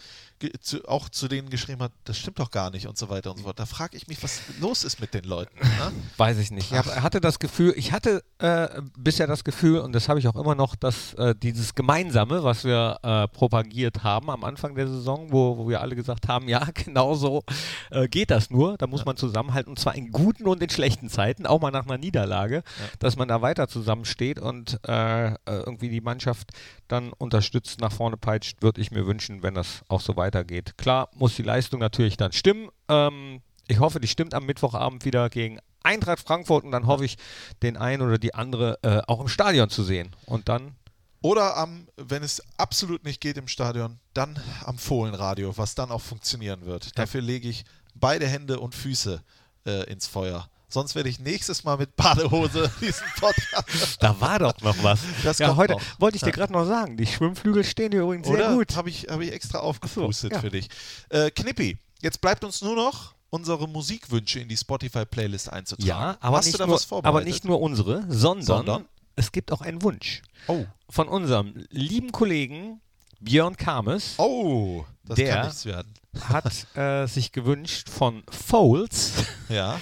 zu, 0.61 0.87
auch 0.87 1.09
zu 1.09 1.27
denen 1.27 1.49
geschrieben 1.49 1.81
hat, 1.81 1.91
das 2.03 2.17
stimmt 2.17 2.39
doch 2.39 2.51
gar 2.51 2.69
nicht 2.69 2.87
und 2.87 2.97
so 2.97 3.09
weiter 3.09 3.31
und 3.31 3.37
so 3.37 3.43
fort. 3.43 3.59
Da 3.59 3.65
frage 3.65 3.97
ich 3.97 4.07
mich, 4.07 4.21
was 4.21 4.41
los 4.59 4.83
ist 4.83 4.99
mit 4.99 5.13
den 5.13 5.23
Leuten. 5.23 5.57
Ne? 5.59 5.91
Weiß 6.17 6.37
ich 6.37 6.51
nicht. 6.51 6.71
Ich 6.71 6.77
hab, 6.77 6.85
hatte 7.01 7.21
das 7.21 7.39
Gefühl, 7.39 7.73
ich 7.75 7.91
hatte 7.91 8.23
äh, 8.39 8.81
bisher 8.97 9.27
das 9.27 9.43
Gefühl, 9.43 9.79
und 9.79 9.93
das 9.93 10.09
habe 10.09 10.19
ich 10.19 10.27
auch 10.27 10.35
immer 10.35 10.55
noch, 10.55 10.75
dass 10.75 11.13
äh, 11.15 11.33
dieses 11.35 11.75
Gemeinsame, 11.75 12.43
was 12.43 12.63
wir 12.63 12.99
äh, 13.03 13.27
propagiert 13.27 14.03
haben 14.03 14.29
am 14.29 14.43
Anfang 14.43 14.75
der 14.75 14.87
Saison, 14.87 15.31
wo, 15.31 15.57
wo 15.57 15.69
wir 15.69 15.81
alle 15.81 15.95
gesagt 15.95 16.27
haben, 16.27 16.47
ja, 16.47 16.67
genau 16.73 17.15
so 17.15 17.43
äh, 17.89 18.07
geht 18.07 18.31
das 18.31 18.49
nur. 18.49 18.77
Da 18.77 18.87
muss 18.87 19.01
ja. 19.01 19.05
man 19.05 19.17
zusammenhalten, 19.17 19.69
und 19.69 19.79
zwar 19.79 19.95
in 19.95 20.11
guten 20.11 20.47
und 20.47 20.61
in 20.61 20.69
schlechten 20.69 21.09
Zeiten, 21.09 21.45
auch 21.45 21.61
mal 21.61 21.71
nach 21.71 21.85
einer 21.85 21.97
Niederlage, 21.97 22.57
ja. 22.57 22.63
dass 22.99 23.15
man 23.15 23.27
da 23.27 23.41
weiter 23.41 23.67
zusammensteht 23.67 24.39
und 24.39 24.79
äh, 24.87 25.27
äh, 25.27 25.35
irgendwie 25.45 25.89
die 25.89 26.01
Mannschaft 26.01 26.51
dann 26.87 27.11
unterstützt, 27.13 27.79
nach 27.81 27.91
vorne 27.91 28.17
peitscht, 28.17 28.61
würde 28.61 28.81
ich 28.81 28.91
mir 28.91 29.05
wünschen, 29.05 29.43
wenn 29.43 29.53
das 29.53 29.81
auch 29.87 30.01
so 30.01 30.15
weitergeht. 30.27 30.77
Klar 30.77 31.09
muss 31.13 31.35
die 31.35 31.43
Leistung 31.43 31.79
natürlich 31.79 32.17
dann 32.17 32.31
stimmen. 32.31 32.69
Ähm, 32.89 33.41
ich 33.67 33.79
hoffe, 33.79 33.99
die 33.99 34.07
stimmt 34.07 34.33
am 34.33 34.45
Mittwochabend 34.45 35.05
wieder 35.05 35.29
gegen 35.29 35.59
Eintracht 35.83 36.19
Frankfurt 36.19 36.65
und 36.65 36.71
dann 36.71 36.85
hoffe 36.85 37.05
ich, 37.05 37.17
den 37.63 37.77
einen 37.77 38.01
oder 38.01 38.17
die 38.17 38.33
andere 38.33 38.77
äh, 38.81 39.01
auch 39.07 39.21
im 39.21 39.27
Stadion 39.27 39.69
zu 39.69 39.83
sehen. 39.83 40.15
Und 40.25 40.49
dann. 40.49 40.75
Oder 41.21 41.57
am, 41.57 41.87
wenn 41.95 42.23
es 42.23 42.41
absolut 42.57 43.03
nicht 43.03 43.21
geht 43.21 43.37
im 43.37 43.47
Stadion, 43.47 43.99
dann 44.13 44.39
am 44.65 44.77
Fohlenradio, 44.77 45.57
was 45.57 45.75
dann 45.75 45.89
auch 45.91 46.01
funktionieren 46.01 46.65
wird. 46.65 46.85
Ja. 46.85 46.91
Dafür 46.95 47.21
lege 47.21 47.49
ich 47.49 47.65
beide 47.95 48.27
Hände 48.27 48.59
und 48.59 48.75
Füße 48.75 49.21
äh, 49.65 49.91
ins 49.91 50.07
Feuer. 50.07 50.49
Sonst 50.69 50.95
werde 50.95 51.07
ich 51.07 51.19
nächstes 51.19 51.63
Mal 51.63 51.77
mit 51.77 51.95
Badehose 51.95 52.69
diesen 52.81 53.07
Podcast. 53.17 54.03
da 54.03 54.19
war 54.19 54.39
doch 54.39 54.59
noch 54.61 54.75
was. 54.83 54.99
Das 55.23 55.39
ja, 55.39 55.55
heute 55.55 55.73
noch. 55.73 55.81
wollte 55.97 56.17
ich 56.17 56.23
dir 56.23 56.33
gerade 56.33 56.51
noch 56.51 56.65
sagen. 56.65 56.97
Die 56.97 57.05
Schwimmflügel 57.05 57.63
stehen 57.63 57.93
hier 57.93 58.01
übrigens 58.01 58.27
Oder? 58.27 58.49
sehr 58.49 58.55
gut. 58.55 58.75
Habe 58.75 58.89
ich, 58.89 59.07
hab 59.09 59.21
ich 59.21 59.31
extra 59.31 59.59
aufgepustet 59.59 60.31
so, 60.31 60.35
ja. 60.35 60.41
für 60.41 60.49
dich. 60.49 60.67
Äh, 61.07 61.31
Knippi, 61.31 61.77
jetzt 62.01 62.19
bleibt 62.19 62.43
uns 62.43 62.61
nur 62.61 62.75
noch 62.75 63.13
unsere 63.29 63.67
Musikwünsche 63.69 64.41
in 64.41 64.49
die 64.49 64.57
Spotify-Playlist 64.57 65.51
einzutragen. 65.51 65.87
Ja, 65.87 66.17
aber, 66.19 66.37
Hast 66.37 66.47
nicht 66.47 66.59
nur, 66.59 66.79
aber 67.03 67.23
nicht 67.23 67.45
nur 67.45 67.61
unsere, 67.61 68.03
sondern, 68.09 68.45
sondern, 68.45 68.85
es 69.15 69.31
gibt 69.31 69.53
auch 69.53 69.61
einen 69.61 69.81
Wunsch. 69.83 70.21
Oh. 70.47 70.65
Von 70.89 71.07
unserem 71.07 71.65
lieben 71.69 72.11
Kollegen 72.11 72.81
Björn 73.21 73.55
Kames. 73.55 74.15
Oh, 74.17 74.85
das 75.05 75.15
der 75.15 75.33
kann 75.33 75.45
nichts 75.45 75.65
werden. 75.65 75.93
hat 76.21 76.75
äh, 76.75 77.07
sich 77.07 77.31
gewünscht 77.31 77.89
von 77.89 78.23
Folds. 78.29 79.13
Ja 79.49 79.79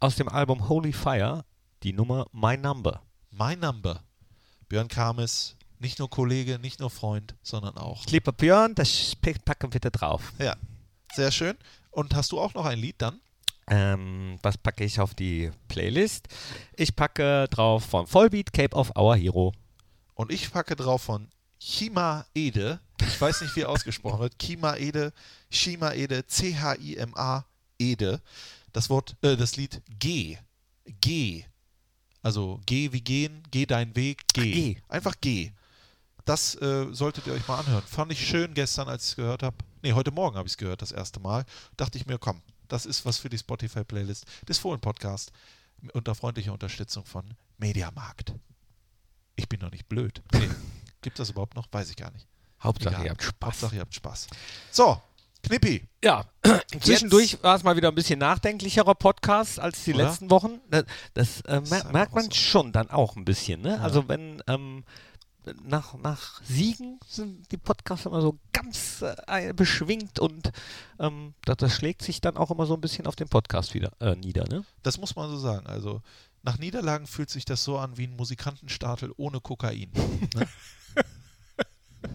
aus 0.00 0.16
dem 0.16 0.28
Album 0.28 0.68
Holy 0.68 0.92
Fire 0.92 1.44
die 1.82 1.92
Nummer 1.92 2.26
My 2.32 2.56
Number. 2.56 3.02
My 3.30 3.56
Number. 3.56 4.02
Björn 4.68 4.88
Kames, 4.88 5.56
nicht 5.78 5.98
nur 5.98 6.10
Kollege, 6.10 6.58
nicht 6.58 6.80
nur 6.80 6.90
Freund, 6.90 7.34
sondern 7.42 7.76
auch. 7.76 8.04
Lieber 8.06 8.32
Björn, 8.32 8.74
das 8.74 9.14
packen 9.44 9.72
wir 9.72 9.80
da 9.80 9.90
drauf. 9.90 10.32
Ja, 10.38 10.56
sehr 11.14 11.30
schön. 11.30 11.56
Und 11.90 12.14
hast 12.14 12.32
du 12.32 12.40
auch 12.40 12.54
noch 12.54 12.66
ein 12.66 12.78
Lied 12.78 12.96
dann? 12.98 13.20
Ähm, 13.68 14.38
was 14.42 14.58
packe 14.58 14.84
ich 14.84 15.00
auf 15.00 15.14
die 15.14 15.50
Playlist? 15.68 16.28
Ich 16.76 16.94
packe 16.94 17.48
drauf 17.50 17.84
von 17.84 18.06
Vollbeat 18.06 18.52
Cape 18.52 18.76
of 18.76 18.92
Our 18.96 19.16
Hero. 19.16 19.52
Und 20.14 20.32
ich 20.32 20.50
packe 20.50 20.76
drauf 20.76 21.02
von 21.02 21.28
Chima 21.58 22.26
Ede. 22.34 22.80
Ich 23.00 23.20
weiß 23.20 23.42
nicht, 23.42 23.56
wie 23.56 23.62
er 23.62 23.70
ausgesprochen 23.70 24.20
wird. 24.20 24.38
Chima 24.38 24.76
Ede, 24.76 25.12
Chima 25.50 25.92
Ede, 25.92 26.26
C-H-I-M-A 26.26 27.44
Ede 27.78 28.20
das 28.76 28.90
Wort, 28.90 29.16
äh, 29.22 29.38
das 29.38 29.56
Lied 29.56 29.80
Geh. 29.88 30.36
Geh. 31.00 31.44
Also 32.20 32.60
geh 32.66 32.92
wie 32.92 33.00
gehen, 33.00 33.42
geh 33.50 33.64
deinen 33.64 33.96
Weg, 33.96 34.24
geh. 34.34 34.52
geh. 34.52 34.76
Einfach 34.86 35.14
geh. 35.18 35.52
Das 36.26 36.56
äh, 36.56 36.86
solltet 36.92 37.26
ihr 37.26 37.32
euch 37.32 37.48
mal 37.48 37.60
anhören. 37.60 37.82
Fand 37.86 38.12
ich 38.12 38.28
schön 38.28 38.52
gestern, 38.52 38.86
als 38.88 39.04
ich 39.04 39.10
es 39.10 39.16
gehört 39.16 39.42
habe. 39.42 39.56
Ne, 39.82 39.94
heute 39.94 40.10
Morgen 40.10 40.36
habe 40.36 40.46
ich 40.46 40.52
es 40.52 40.58
gehört, 40.58 40.82
das 40.82 40.92
erste 40.92 41.20
Mal. 41.20 41.46
Dachte 41.78 41.96
ich 41.96 42.04
mir, 42.04 42.18
komm, 42.18 42.42
das 42.68 42.84
ist 42.84 43.06
was 43.06 43.16
für 43.16 43.30
die 43.30 43.38
Spotify-Playlist 43.38 44.26
des 44.46 44.58
Fohlen-Podcast. 44.58 45.32
unter 45.94 46.14
freundlicher 46.14 46.52
Unterstützung 46.52 47.06
von 47.06 47.24
Mediamarkt. 47.56 48.34
Ich 49.36 49.48
bin 49.48 49.60
doch 49.60 49.70
nicht 49.70 49.88
blöd. 49.88 50.20
Nee. 50.34 50.50
Gibt 51.00 51.18
das 51.18 51.30
überhaupt 51.30 51.54
noch? 51.54 51.66
Weiß 51.72 51.88
ich 51.88 51.96
gar 51.96 52.10
nicht. 52.10 52.26
Hauptsache, 52.62 52.94
Egal. 52.94 53.04
ihr 53.06 53.10
habt 53.12 53.22
Spaß. 53.22 53.46
Hauptsache, 53.48 53.74
ihr 53.76 53.80
habt 53.80 53.94
Spaß. 53.94 54.26
So, 54.70 55.00
Knippi. 55.46 55.86
Ja, 56.02 56.24
zwischendurch 56.80 57.42
war 57.42 57.56
es 57.56 57.62
mal 57.62 57.76
wieder 57.76 57.88
ein 57.88 57.94
bisschen 57.94 58.18
nachdenklicherer 58.18 58.94
Podcast 58.94 59.60
als 59.60 59.84
die 59.84 59.94
Oder? 59.94 60.04
letzten 60.04 60.30
Wochen. 60.30 60.60
Das, 60.70 60.84
das 61.14 61.40
äh, 61.42 61.60
mer 61.60 61.84
merkt 61.92 62.14
man 62.14 62.24
so. 62.24 62.32
schon 62.32 62.72
dann 62.72 62.90
auch 62.90 63.16
ein 63.16 63.24
bisschen. 63.24 63.62
Ne? 63.62 63.80
Also 63.80 64.08
wenn 64.08 64.42
ähm, 64.48 64.84
nach, 65.62 65.94
nach 65.94 66.42
Siegen 66.42 66.98
sind 67.06 67.50
die 67.52 67.56
Podcasts 67.56 68.06
immer 68.06 68.20
so 68.20 68.38
ganz 68.52 69.04
äh, 69.28 69.52
beschwingt 69.52 70.18
und 70.18 70.50
ähm, 70.98 71.34
das, 71.44 71.58
das 71.58 71.74
schlägt 71.74 72.02
sich 72.02 72.20
dann 72.20 72.36
auch 72.36 72.50
immer 72.50 72.66
so 72.66 72.74
ein 72.74 72.80
bisschen 72.80 73.06
auf 73.06 73.16
den 73.16 73.28
Podcast 73.28 73.74
wieder 73.74 73.92
äh, 74.00 74.16
nieder. 74.16 74.48
Ne? 74.48 74.64
Das 74.82 74.98
muss 74.98 75.14
man 75.14 75.30
so 75.30 75.38
sagen. 75.38 75.66
Also, 75.66 76.02
nach 76.42 76.58
Niederlagen 76.58 77.06
fühlt 77.06 77.30
sich 77.30 77.44
das 77.44 77.62
so 77.62 77.78
an 77.78 77.96
wie 77.96 78.08
ein 78.08 78.16
Musikantenstadel 78.16 79.12
ohne 79.16 79.40
Kokain. 79.40 79.90
Ne? 80.34 80.48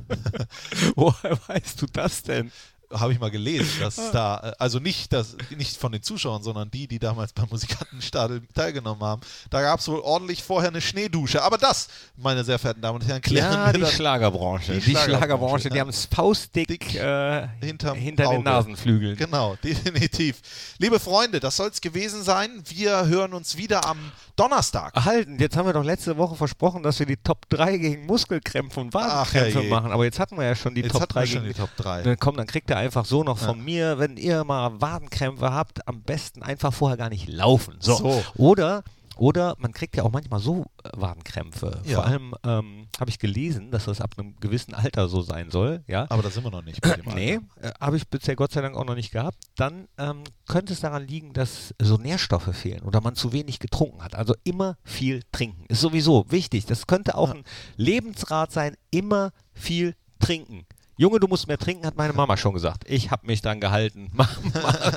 Woher 0.96 1.40
weißt 1.48 1.82
du 1.82 1.86
das 1.88 2.24
denn? 2.24 2.52
Habe 2.94 3.14
ich 3.14 3.20
mal 3.20 3.32
gelesen, 3.32 3.70
dass 3.80 3.96
da, 4.12 4.40
äh, 4.44 4.54
also 4.60 4.80
nicht, 4.80 5.14
das, 5.14 5.36
nicht 5.56 5.78
von 5.78 5.92
den 5.92 6.04
Zuschauern, 6.04 6.44
sondern 6.44 6.70
die, 6.72 6.88
die 6.88 7.00
damals 7.00 7.34
beim 7.34 7.48
Musikantenstadel 7.50 8.42
teilgenommen 8.54 9.04
haben, 9.04 9.22
da 9.50 9.62
gab 9.62 9.80
es 9.80 9.88
wohl 9.88 10.00
ordentlich 10.00 10.44
vorher 10.44 10.70
eine 10.70 10.82
Schneedusche. 10.82 11.44
Aber 11.44 11.58
das, 11.58 11.88
meine 12.18 12.44
sehr 12.44 12.60
verehrten 12.60 12.82
Damen 12.82 13.02
und 13.02 13.08
Herren, 13.08 13.22
klären 13.22 13.54
Ja, 13.54 13.74
wir 13.74 13.86
die 13.86 13.92
Schlagerbranche. 13.92 14.74
Die 14.74 14.80
Die, 14.80 14.92
Schlagerbranche, 14.92 15.18
Schlagerbranche, 15.18 15.70
die 15.70 15.80
haben 15.80 15.90
es 15.90 16.06
faustdick 16.06 16.68
Dick 16.68 16.96
äh, 16.96 17.48
hinter 17.62 17.92
Auge. 17.94 18.36
den 18.38 18.44
Nasenflügeln. 18.44 19.16
Genau, 19.16 19.56
definitiv. 19.64 20.42
Liebe 20.78 21.00
Freunde, 21.00 21.40
das 21.40 21.56
soll 21.58 21.70
es 21.70 21.82
gewesen 21.82 22.24
sein. 22.24 22.64
Wir 22.68 23.08
hören 23.08 23.34
uns 23.34 23.58
wieder 23.58 23.86
am 23.86 23.98
Donnerstag. 24.36 24.94
Halten, 24.96 25.38
jetzt 25.40 25.56
haben 25.58 25.66
wir 25.66 25.74
doch 25.74 25.84
letzte 25.84 26.18
Woche 26.18 26.36
versprochen, 26.36 26.84
dass 26.84 27.00
wir 27.00 27.06
die 27.06 27.18
Top 27.18 27.50
3 27.50 27.78
gegen 27.78 28.06
Muskelkrämpfe 28.06 28.80
und 28.80 28.94
Wadenkrämpfe 28.94 29.64
machen. 29.64 29.92
Aber 29.92 30.06
jetzt 30.06 30.20
hatten 30.20 30.38
wir 30.38 30.46
ja 30.46 30.56
schon 30.56 30.76
die 30.76 30.82
Jetzt 30.82 30.94
Top 30.94 31.02
hatten 31.04 31.14
3 31.14 31.22
wir 31.22 31.28
schon 31.28 31.42
gegen 31.44 31.54
die 31.54 31.60
Top 31.60 31.76
3. 31.78 32.04
Dann 32.04 32.18
komm, 32.20 32.38
dann 32.38 32.48
kriegt 32.48 32.70
ihr 32.70 32.78
einfach 32.82 33.06
so 33.06 33.24
noch 33.24 33.38
von 33.38 33.64
mir, 33.64 34.00
wenn 34.00 34.18
ihr 34.18 34.44
mal 34.44 34.82
Wadenkrämpfe 34.82 35.54
habt, 35.54 35.88
am 35.88 36.02
besten 36.02 36.44
einfach 36.44 36.74
vorher 36.74 36.98
gar 36.98 37.10
nicht 37.10 37.28
laufen. 37.30 37.76
So. 37.80 37.96
So. 37.96 38.24
Oder, 38.36 38.84
oder 39.18 39.56
man 39.60 39.72
kriegt 39.72 39.96
ja 39.96 40.04
auch 40.04 40.12
manchmal 40.12 40.40
so 40.40 40.66
äh, 40.84 40.90
Wadenkrämpfe. 40.94 41.82
Ja. 41.86 41.96
Vor 41.96 42.06
allem 42.08 42.34
ähm, 42.44 42.88
habe 43.00 43.10
ich 43.12 43.20
gelesen, 43.20 43.70
dass 43.72 43.86
das 43.86 44.02
ab 44.02 44.16
einem 44.18 44.36
gewissen 44.40 44.74
Alter 44.74 45.08
so 45.10 45.22
sein 45.22 45.52
soll. 45.52 45.84
Ja. 45.88 46.08
Aber 46.10 46.24
da 46.24 46.30
sind 46.32 46.44
wir 46.44 46.50
noch 46.52 46.64
nicht 46.64 46.82
bei 46.82 46.96
dem 46.96 47.14
Nee, 47.14 47.40
äh, 47.62 47.72
habe 47.80 47.98
ich 47.98 48.08
bisher 48.08 48.36
Gott 48.36 48.52
sei 48.52 48.62
Dank 48.62 48.76
auch 48.76 48.86
noch 48.86 48.96
nicht 48.96 49.12
gehabt. 49.12 49.38
Dann 49.56 49.88
ähm, 49.98 50.24
könnte 50.48 50.74
es 50.74 50.80
daran 50.80 51.06
liegen, 51.08 51.34
dass 51.34 51.76
so 51.80 51.98
Nährstoffe 51.98 52.56
fehlen 52.56 52.82
oder 52.82 53.00
man 53.02 53.16
zu 53.16 53.32
wenig 53.32 53.60
getrunken 53.60 54.04
hat. 54.04 54.16
Also 54.16 54.34
immer 54.44 54.78
viel 54.84 55.22
trinken. 55.32 55.66
Ist 55.68 55.82
sowieso 55.82 56.26
wichtig. 56.30 56.66
Das 56.66 56.88
könnte 56.88 57.16
auch 57.16 57.30
Ja. 57.30 57.36
ein 57.36 57.44
Lebensrat 57.76 58.52
sein. 58.52 58.76
Immer 58.90 59.32
viel 59.54 59.96
trinken. 60.20 60.66
Junge, 61.02 61.20
du 61.20 61.28
musst 61.28 61.48
mehr 61.48 61.58
trinken, 61.58 61.88
hat 61.88 61.98
meine 61.98 62.14
Mama 62.14 62.38
schon 62.38 62.54
gesagt. 62.54 62.84
Ich 62.88 63.10
habe 63.10 63.26
mich 63.26 63.42
dran 63.42 63.60
gehalten. 63.60 64.12
Mach 64.14 64.38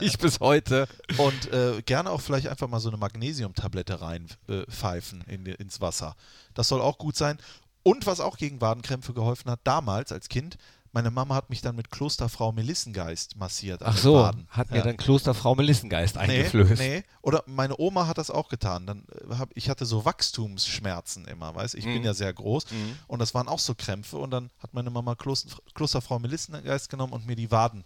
ich 0.03 0.19
bis 0.19 0.39
heute. 0.39 0.87
Und 1.17 1.51
äh, 1.51 1.81
gerne 1.81 2.11
auch 2.11 2.21
vielleicht 2.21 2.47
einfach 2.47 2.69
mal 2.69 2.79
so 2.79 2.91
eine 2.91 2.99
Magnesiumtablette 2.99 4.03
reinpfeifen 4.03 5.25
äh, 5.27 5.35
in, 5.35 5.47
ins 5.47 5.81
Wasser. 5.81 6.15
Das 6.53 6.69
soll 6.69 6.83
auch 6.83 6.99
gut 6.99 7.17
sein. 7.17 7.39
Und 7.83 8.05
was 8.07 8.21
auch 8.21 8.37
gegen 8.37 8.61
Wadenkrämpfe 8.61 9.15
geholfen 9.15 9.51
hat, 9.51 9.61
damals 9.65 10.13
als 10.13 10.29
Kind, 10.29 10.59
meine 10.95 11.11
Mama 11.11 11.35
hat 11.35 11.51
mich 11.51 11.61
dann 11.61 11.77
mit 11.77 11.91
Klosterfrau 11.91 12.53
Melissengeist 12.53 13.37
massiert. 13.37 13.83
Ach 13.83 13.97
so, 13.99 14.15
Waden. 14.15 14.47
hat 14.49 14.71
mir 14.71 14.79
Ja. 14.79 14.85
dann 14.85 14.97
Klosterfrau 14.97 15.55
Melissengeist 15.57 16.15
Nee, 16.17 16.21
eingeflößt. 16.23 16.81
nee. 16.81 17.03
Oder 17.21 17.43
meine 17.47 17.75
Oma 17.79 18.07
hat 18.07 18.17
das 18.17 18.31
auch 18.31 18.49
getan. 18.49 18.87
Dann 18.87 19.05
äh, 19.31 19.35
hab, 19.35 19.51
ich 19.55 19.69
hatte 19.69 19.85
so 19.87 20.05
Wachstumsschmerzen 20.05 21.27
immer, 21.27 21.55
weißt 21.55 21.75
Ich 21.75 21.85
bin 21.85 21.99
Mhm. 21.99 22.05
ja 22.05 22.15
sehr 22.15 22.33
groß 22.33 22.71
Mhm. 22.71 22.97
und 23.09 23.19
das 23.19 23.35
waren 23.35 23.49
auch 23.49 23.59
so 23.59 23.75
Krämpfe 23.75 24.17
und 24.17 24.31
dann 24.31 24.51
hat 24.61 24.73
meine 24.73 24.89
Mama 24.91 25.15
Kloster, 25.17 25.51
Klosterfrau 25.75 26.19
Melissengeist 26.21 26.89
genommen 26.89 27.13
und 27.13 27.27
mir 27.27 27.37
die 27.37 27.51
Waden 27.51 27.85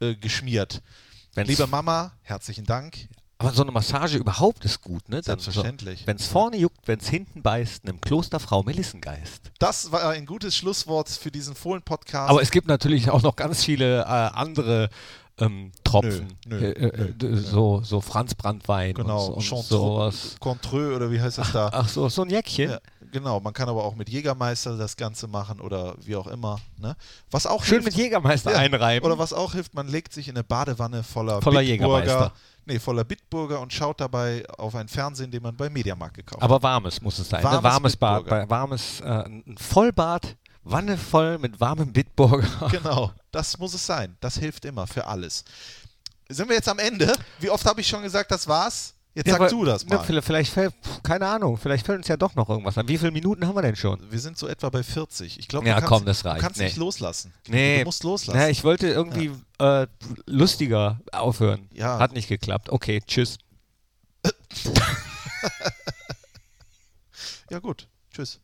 eingeschmiert. 0.00 0.82
Wenn's- 1.34 1.48
Liebe 1.48 1.66
Mama, 1.66 2.12
herzlichen 2.22 2.64
Dank. 2.66 3.08
Aber 3.42 3.52
so 3.54 3.62
eine 3.62 3.72
Massage 3.72 4.16
überhaupt 4.18 4.64
ist 4.64 4.80
gut, 4.80 5.08
ne? 5.08 5.22
Selbstverständlich. 5.22 6.00
So, 6.00 6.06
wenn 6.06 6.16
es 6.16 6.26
vorne 6.26 6.56
juckt, 6.56 6.86
wenn 6.86 7.00
es 7.00 7.08
hinten 7.08 7.42
beißt, 7.42 7.84
einem 7.84 8.00
Klosterfrau 8.00 8.62
Melissengeist. 8.62 9.50
Das 9.58 9.90
war 9.90 10.08
ein 10.10 10.26
gutes 10.26 10.56
Schlusswort 10.56 11.08
für 11.08 11.30
diesen 11.30 11.54
Fohlen-Podcast. 11.54 12.30
Aber 12.30 12.40
es 12.40 12.50
gibt 12.52 12.68
natürlich 12.68 13.10
auch 13.10 13.22
noch 13.22 13.34
ganz 13.36 13.64
viele 13.64 14.02
äh, 14.02 14.04
andere 14.04 14.90
ähm, 15.38 15.72
Tropfen. 15.82 16.28
Nö, 16.46 16.60
nö, 16.60 16.66
äh, 16.66 16.86
äh, 16.86 17.12
d- 17.14 17.34
So, 17.36 17.80
so 17.82 18.00
Franz 18.00 18.34
Brandwein 18.34 18.94
genau, 18.94 19.26
und, 19.28 19.50
und 19.50 19.64
sowas. 19.64 20.36
Contreux 20.38 20.94
oder 20.94 21.10
wie 21.10 21.20
heißt 21.20 21.38
das 21.38 21.52
da? 21.52 21.70
Ach 21.72 21.88
so, 21.88 22.08
so 22.10 22.22
ein 22.22 22.30
Jäckchen. 22.30 22.70
Ja, 22.70 22.78
genau, 23.10 23.40
man 23.40 23.52
kann 23.54 23.68
aber 23.68 23.82
auch 23.82 23.94
mit 23.96 24.08
Jägermeister 24.10 24.76
das 24.76 24.96
Ganze 24.96 25.26
machen 25.26 25.60
oder 25.60 25.96
wie 26.04 26.16
auch 26.16 26.26
immer. 26.26 26.60
Ne? 26.78 26.94
Was 27.30 27.46
auch 27.46 27.64
Schön 27.64 27.80
hilft, 27.82 27.96
mit 27.96 28.04
Jägermeister 28.04 28.52
Ja, 28.52 28.58
einreiben. 28.58 29.04
Oder 29.06 29.18
was 29.18 29.32
auch 29.32 29.54
hilft, 29.54 29.74
man 29.74 29.88
legt 29.88 30.12
sich 30.12 30.28
in 30.28 30.36
eine 30.36 30.44
Badewanne 30.44 31.02
voller, 31.02 31.40
Voller 31.42 31.60
Bitburger, 31.60 32.02
Jägermeister. 32.04 32.32
Nee, 32.66 32.78
voller 32.78 33.04
Bitburger 33.04 33.60
und 33.60 33.72
schaut 33.72 34.00
dabei 34.00 34.44
auf 34.58 34.74
ein 34.74 34.88
Fernsehen, 34.88 35.30
den 35.30 35.42
man 35.42 35.56
bei 35.56 35.70
Mediamarkt 35.70 36.14
gekauft 36.16 36.42
hat. 36.42 36.50
Aber 36.50 36.62
warmes 36.62 37.00
muss 37.00 37.18
es 37.18 37.28
sein. 37.28 37.42
Warmes 37.42 37.62
ne? 37.62 37.70
warmes 37.70 37.96
Bad. 37.96 38.26
Bei- 38.26 38.48
Warmes, 38.48 39.00
äh, 39.00 39.04
ein 39.04 39.56
Vollbad, 39.58 40.36
Wanne 40.64 40.96
voll 40.96 41.38
mit 41.38 41.58
warmem 41.60 41.92
Bitburger. 41.92 42.68
Genau, 42.70 43.12
das 43.32 43.58
muss 43.58 43.74
es 43.74 43.84
sein. 43.84 44.16
Das 44.20 44.36
hilft 44.36 44.64
immer 44.64 44.86
für 44.86 45.06
alles. 45.06 45.44
Sind 46.28 46.48
wir 46.48 46.56
jetzt 46.56 46.68
am 46.68 46.78
Ende? 46.78 47.12
Wie 47.40 47.50
oft 47.50 47.66
habe 47.66 47.80
ich 47.80 47.88
schon 47.88 48.02
gesagt, 48.02 48.30
das 48.30 48.46
war's? 48.46 48.94
Jetzt 49.14 49.26
Ja, 49.26 49.34
sag 49.34 49.40
aber- 49.42 49.50
du 49.50 49.64
das 49.66 49.84
ne, 49.84 49.96
mal. 49.96 50.02
vielleicht, 50.04 50.26
vielleicht 50.26 50.52
fällt, 50.52 50.74
keine 51.02 51.26
Ahnung, 51.26 51.58
vielleicht 51.58 51.84
fällt 51.84 51.98
uns 51.98 52.08
ja 52.08 52.16
doch 52.16 52.34
noch 52.34 52.48
irgendwas 52.48 52.78
an. 52.78 52.88
Wie 52.88 52.96
viele 52.96 53.10
Minuten 53.10 53.46
haben 53.46 53.54
wir 53.54 53.60
denn 53.60 53.76
schon? 53.76 53.98
Wir 54.10 54.18
sind 54.18 54.38
so 54.38 54.48
etwa 54.48 54.70
bei 54.70 54.82
40. 54.82 55.38
Ich 55.38 55.48
glaube, 55.48 55.66
Ja, 55.68 55.74
du 55.74 55.80
kannst, 55.80 55.88
komm, 55.92 56.06
das 56.06 56.22
du 56.22 56.34
kannst 56.38 56.58
Nee. 56.58 56.64
nicht 56.64 56.78
loslassen. 56.78 57.34
Nee. 57.46 57.80
Du 57.80 57.84
musst 57.84 58.04
loslassen. 58.04 58.40
Ja, 58.40 58.48
ich 58.48 58.64
wollte 58.64 58.88
irgendwie 58.88 59.30
äh, 59.58 59.86
lustiger 60.26 60.98
aufhören. 61.12 61.68
Ja. 61.74 61.98
Hat 61.98 62.12
nicht 62.12 62.28
geklappt. 62.28 62.70
Okay, 62.70 63.02
tschüss. 63.06 63.36
ja 67.50 67.58
gut, 67.58 67.88
tschüss. 68.14 68.40